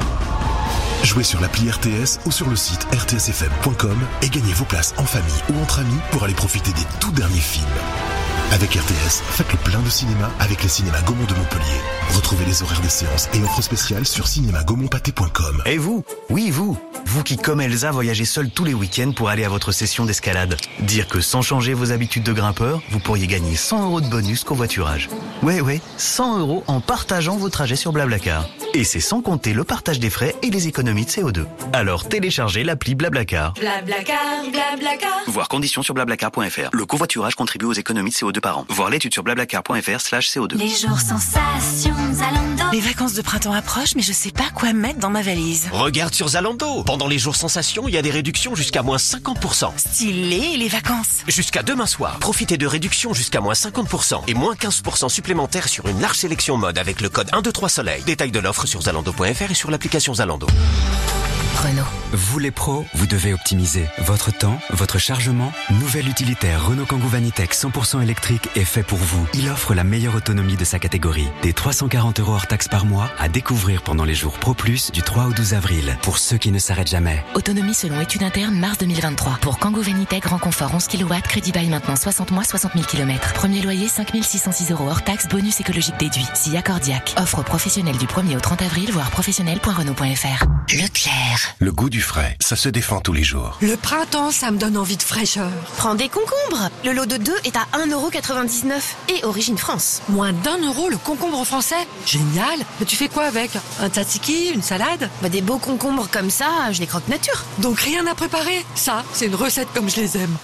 Jouez 1.03 1.23
sur 1.23 1.41
l'appli 1.41 1.69
RTS 1.69 2.19
ou 2.25 2.31
sur 2.31 2.47
le 2.49 2.55
site 2.55 2.85
rtsfm.com 2.93 3.97
et 4.21 4.29
gagnez 4.29 4.53
vos 4.53 4.65
places 4.65 4.93
en 4.97 5.03
famille 5.03 5.33
ou 5.49 5.59
entre 5.61 5.79
amis 5.79 5.99
pour 6.11 6.23
aller 6.23 6.33
profiter 6.33 6.71
des 6.73 6.85
tout 6.99 7.11
derniers 7.11 7.39
films. 7.39 7.65
Avec 8.51 8.73
RTS, 8.73 9.21
faites 9.29 9.51
le 9.51 9.57
plein 9.57 9.79
de 9.79 9.89
cinéma 9.89 10.29
avec 10.39 10.61
les 10.61 10.69
cinémas 10.69 11.01
Gaumont 11.03 11.23
de 11.25 11.33
Montpellier. 11.33 11.81
Retrouvez 12.13 12.43
les 12.45 12.61
horaires 12.61 12.81
des 12.81 12.89
séances 12.89 13.29
et 13.33 13.41
offres 13.41 13.61
spéciales 13.61 14.05
sur 14.05 14.27
cinémagaumont-pâté.com. 14.27 15.63
Et 15.65 15.77
vous 15.77 16.03
Oui, 16.29 16.49
vous 16.51 16.77
Vous 17.05 17.23
qui, 17.23 17.37
comme 17.37 17.61
Elsa, 17.61 17.91
voyagez 17.91 18.25
seul 18.25 18.49
tous 18.49 18.65
les 18.65 18.73
week-ends 18.73 19.13
pour 19.13 19.29
aller 19.29 19.45
à 19.45 19.49
votre 19.49 19.71
session 19.71 20.05
d'escalade. 20.05 20.57
Dire 20.81 21.07
que 21.07 21.21
sans 21.21 21.41
changer 21.41 21.73
vos 21.73 21.93
habitudes 21.93 22.23
de 22.23 22.33
grimpeur, 22.33 22.81
vous 22.91 22.99
pourriez 22.99 23.27
gagner 23.27 23.55
100 23.55 23.85
euros 23.85 24.01
de 24.01 24.07
bonus 24.07 24.43
covoiturage. 24.43 25.09
Ouais, 25.43 25.61
ouais, 25.61 25.79
100 25.95 26.39
euros 26.39 26.63
en 26.67 26.81
partageant 26.81 27.37
vos 27.37 27.49
trajets 27.49 27.77
sur 27.77 27.93
Blablacar. 27.93 28.45
Et 28.73 28.85
c'est 28.85 29.01
sans 29.01 29.21
compter 29.21 29.53
le 29.53 29.65
partage 29.65 29.99
des 29.99 30.09
frais 30.09 30.33
et 30.43 30.49
les 30.49 30.67
économies 30.69 31.03
de 31.05 31.09
CO2. 31.09 31.45
Alors 31.73 32.07
téléchargez 32.07 32.63
l'appli 32.63 32.95
Blablacar. 32.95 33.53
Blablacar, 33.55 34.43
blablacar. 34.49 35.11
Voir 35.27 35.49
conditions 35.49 35.83
sur 35.83 35.93
blablacar.fr. 35.93 36.69
Le 36.71 36.85
covoiturage 36.85 37.35
contribue 37.35 37.65
aux 37.65 37.73
économies 37.73 38.11
de 38.11 38.15
CO2 38.15 38.39
par 38.39 38.59
an. 38.59 38.65
Voir 38.69 38.89
l'étude 38.89 39.13
sur 39.13 39.23
blablacar.fr 39.23 39.99
slash 39.99 40.29
CO2. 40.29 40.55
Les 40.55 40.69
jours 40.69 40.99
sensations, 40.99 41.95
Zalando. 42.13 42.63
Les 42.71 42.79
vacances 42.79 43.13
de 43.13 43.21
printemps 43.21 43.51
approchent, 43.51 43.95
mais 43.95 44.01
je 44.01 44.13
sais 44.13 44.31
pas 44.31 44.49
quoi 44.55 44.71
mettre 44.71 44.99
dans 44.99 45.09
ma 45.09 45.21
valise. 45.21 45.67
Regarde 45.73 46.13
sur 46.13 46.29
Zalando. 46.29 46.83
Pendant 46.83 47.07
les 47.07 47.19
jours 47.19 47.35
sensations, 47.35 47.89
il 47.89 47.93
y 47.93 47.97
a 47.97 48.01
des 48.01 48.11
réductions 48.11 48.55
jusqu'à 48.55 48.83
moins 48.83 48.97
50%. 48.97 49.71
Stylé, 49.75 50.55
les 50.57 50.69
vacances. 50.69 51.23
Jusqu'à 51.27 51.61
demain 51.63 51.87
soir, 51.87 52.19
profitez 52.19 52.57
de 52.57 52.67
réductions 52.67 53.13
jusqu'à 53.13 53.41
moins 53.41 53.53
50% 53.53 54.21
et 54.27 54.33
moins 54.33 54.53
15% 54.53 55.09
supplémentaires 55.09 55.67
sur 55.67 55.87
une 55.87 55.99
large 55.99 56.17
sélection 56.17 56.55
mode 56.55 56.77
avec 56.77 57.01
le 57.01 57.09
code 57.09 57.29
123 57.31 57.67
soleil. 57.67 58.03
Détail 58.03 58.31
de 58.31 58.39
l'offre 58.39 58.60
sur 58.67 58.81
zalando.fr 58.81 59.51
et 59.51 59.55
sur 59.55 59.71
l'application 59.71 60.13
Zalando. 60.13 60.47
Renault. 61.61 61.83
Vous 62.13 62.39
les 62.39 62.49
pros, 62.51 62.85
vous 62.95 63.05
devez 63.05 63.33
optimiser 63.33 63.87
votre 63.99 64.31
temps, 64.35 64.59
votre 64.71 64.97
chargement. 64.97 65.53
Nouvel 65.69 66.09
utilitaire 66.09 66.65
Renault 66.65 66.85
Kangoo 66.85 67.07
Vanitech 67.07 67.53
100% 67.53 68.01
électrique 68.01 68.49
est 68.55 68.65
fait 68.65 68.83
pour 68.83 68.97
vous. 68.97 69.27
Il 69.33 69.47
offre 69.49 69.73
la 69.73 69.83
meilleure 69.83 70.15
autonomie 70.15 70.57
de 70.57 70.65
sa 70.65 70.79
catégorie. 70.79 71.27
Des 71.43 71.53
340 71.53 72.19
euros 72.19 72.33
hors 72.33 72.47
taxes 72.47 72.67
par 72.67 72.85
mois 72.85 73.09
à 73.19 73.29
découvrir 73.29 73.81
pendant 73.83 74.05
les 74.05 74.15
jours 74.15 74.39
Pro 74.39 74.53
Plus 74.53 74.91
du 74.91 75.03
3 75.03 75.27
au 75.27 75.33
12 75.33 75.53
avril. 75.53 75.97
Pour 76.01 76.17
ceux 76.17 76.37
qui 76.37 76.51
ne 76.51 76.59
s'arrêtent 76.59 76.89
jamais. 76.89 77.23
Autonomie 77.35 77.75
selon 77.75 78.01
étude 78.01 78.23
interne 78.23 78.55
mars 78.55 78.79
2023. 78.79 79.37
Pour 79.41 79.59
Kangoo 79.59 79.81
Vanitech 79.81 80.23
grand 80.23 80.39
confort 80.39 80.73
11 80.73 80.87
kW, 80.87 81.13
crédit 81.23 81.51
bail 81.51 81.69
maintenant 81.69 81.95
60 81.95 82.31
mois, 82.31 82.43
60 82.43 82.73
000 82.73 82.85
km. 82.85 83.33
Premier 83.33 83.61
loyer 83.61 83.87
5606 83.87 84.71
euros 84.71 84.89
hors 84.89 85.03
taxes, 85.03 85.27
bonus 85.27 85.59
écologique 85.59 85.97
déduit. 85.99 86.25
Si 86.33 86.57
accordiaque. 86.57 87.13
Offre 87.17 87.43
professionnelle 87.43 87.97
du 87.97 88.07
1er 88.07 88.35
au 88.35 88.41
30 88.41 88.50
avril, 88.59 88.91
voire 88.91 89.09
professionnel.renault.fr. 89.11 90.45
Leclerc. 90.73 91.55
Le 91.59 91.71
goût 91.71 91.89
du 91.89 92.01
frais, 92.01 92.37
ça 92.39 92.55
se 92.55 92.69
défend 92.69 93.01
tous 93.01 93.13
les 93.13 93.23
jours. 93.23 93.57
Le 93.61 93.75
printemps, 93.75 94.31
ça 94.31 94.51
me 94.51 94.57
donne 94.57 94.77
envie 94.77 94.97
de 94.97 95.03
fraîcheur. 95.03 95.49
Prends 95.77 95.95
des 95.95 96.07
concombres. 96.09 96.69
Le 96.85 96.93
lot 96.93 97.05
de 97.05 97.17
2 97.17 97.33
est 97.45 97.55
à 97.55 97.67
1,99€ 97.77 98.71
et 99.09 99.25
origine 99.25 99.57
France. 99.57 100.01
Moins 100.09 100.33
d'un 100.33 100.57
euro 100.59 100.89
le 100.89 100.97
concombre 100.97 101.43
français 101.45 101.87
Génial 102.05 102.59
Mais 102.79 102.85
tu 102.85 102.95
fais 102.95 103.09
quoi 103.09 103.23
avec? 103.25 103.51
Un 103.79 103.89
tzatziki 103.89 104.49
Une 104.53 104.61
salade? 104.61 105.09
Bah 105.21 105.29
des 105.29 105.41
beaux 105.41 105.57
concombres 105.57 106.07
comme 106.09 106.29
ça, 106.29 106.71
je 106.71 106.79
les 106.79 106.87
croque 106.87 107.07
nature. 107.07 107.43
Donc 107.59 107.79
rien 107.79 108.05
à 108.07 108.15
préparer 108.15 108.65
Ça, 108.75 109.03
c'est 109.13 109.25
une 109.27 109.35
recette 109.35 109.67
comme 109.73 109.89
je 109.89 109.97
les 109.97 110.17
aime. 110.17 110.37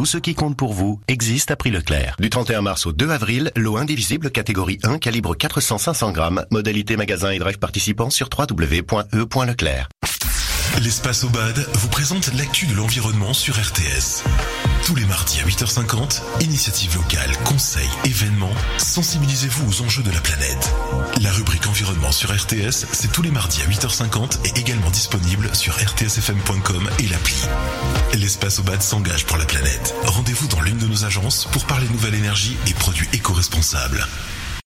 Tout 0.00 0.06
ce 0.06 0.16
qui 0.16 0.34
compte 0.34 0.56
pour 0.56 0.72
vous 0.72 0.98
existe 1.08 1.50
à 1.50 1.56
prix 1.56 1.70
Leclerc. 1.70 2.16
Du 2.18 2.30
31 2.30 2.62
mars 2.62 2.86
au 2.86 2.92
2 2.92 3.10
avril, 3.10 3.52
lot 3.54 3.76
indivisible 3.76 4.30
catégorie 4.30 4.78
1 4.82 4.96
calibre 4.96 5.36
400-500 5.36 6.12
grammes. 6.12 6.46
Modalité 6.50 6.96
magasin 6.96 7.32
et 7.32 7.38
drive 7.38 7.58
participant 7.58 8.08
sur 8.08 8.30
www.e.leclerc. 8.34 9.88
L'espace 10.78 11.24
Obad 11.24 11.66
vous 11.74 11.88
présente 11.88 12.32
l'actu 12.34 12.66
de 12.66 12.74
l'environnement 12.74 13.34
sur 13.34 13.54
RTS. 13.54 14.22
Tous 14.86 14.94
les 14.94 15.04
mardis 15.04 15.40
à 15.40 15.44
8h50, 15.44 16.22
initiative 16.40 16.94
locale, 16.96 17.30
conseils, 17.44 17.88
événements, 18.04 18.54
sensibilisez-vous 18.78 19.68
aux 19.68 19.82
enjeux 19.82 20.02
de 20.02 20.10
la 20.10 20.20
planète. 20.20 20.72
La 21.20 21.32
rubrique 21.32 21.66
environnement 21.66 22.12
sur 22.12 22.34
RTS, 22.34 22.86
c'est 22.92 23.12
tous 23.12 23.20
les 23.20 23.30
mardis 23.30 23.60
à 23.62 23.66
8h50 23.66 24.38
et 24.46 24.58
également 24.58 24.90
disponible 24.90 25.54
sur 25.54 25.74
rtsfm.com 25.74 26.88
et 26.98 27.08
l'appli. 27.08 27.36
L'espace 28.14 28.60
Obad 28.60 28.80
s'engage 28.80 29.26
pour 29.26 29.36
la 29.36 29.44
planète. 29.44 29.94
Rendez-vous 30.04 30.46
dans 30.48 30.62
l'une 30.62 30.78
de 30.78 30.86
nos 30.86 31.04
agences 31.04 31.46
pour 31.52 31.66
parler 31.66 31.88
nouvelle 31.88 32.14
énergie 32.14 32.56
et 32.66 32.74
produits 32.74 33.08
éco-responsables. 33.12 34.06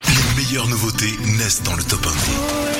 Les 0.07 0.43
meilleures 0.43 0.69
nouveautés 0.69 1.13
naissent 1.39 1.63
dans 1.63 1.75
le 1.75 1.83
top 1.83 2.07
1. 2.07 2.74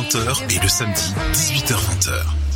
19h-20h 0.00 0.42
et 0.48 0.58
le 0.62 0.68
samedi, 0.68 1.14
18h-20h. 1.32 2.49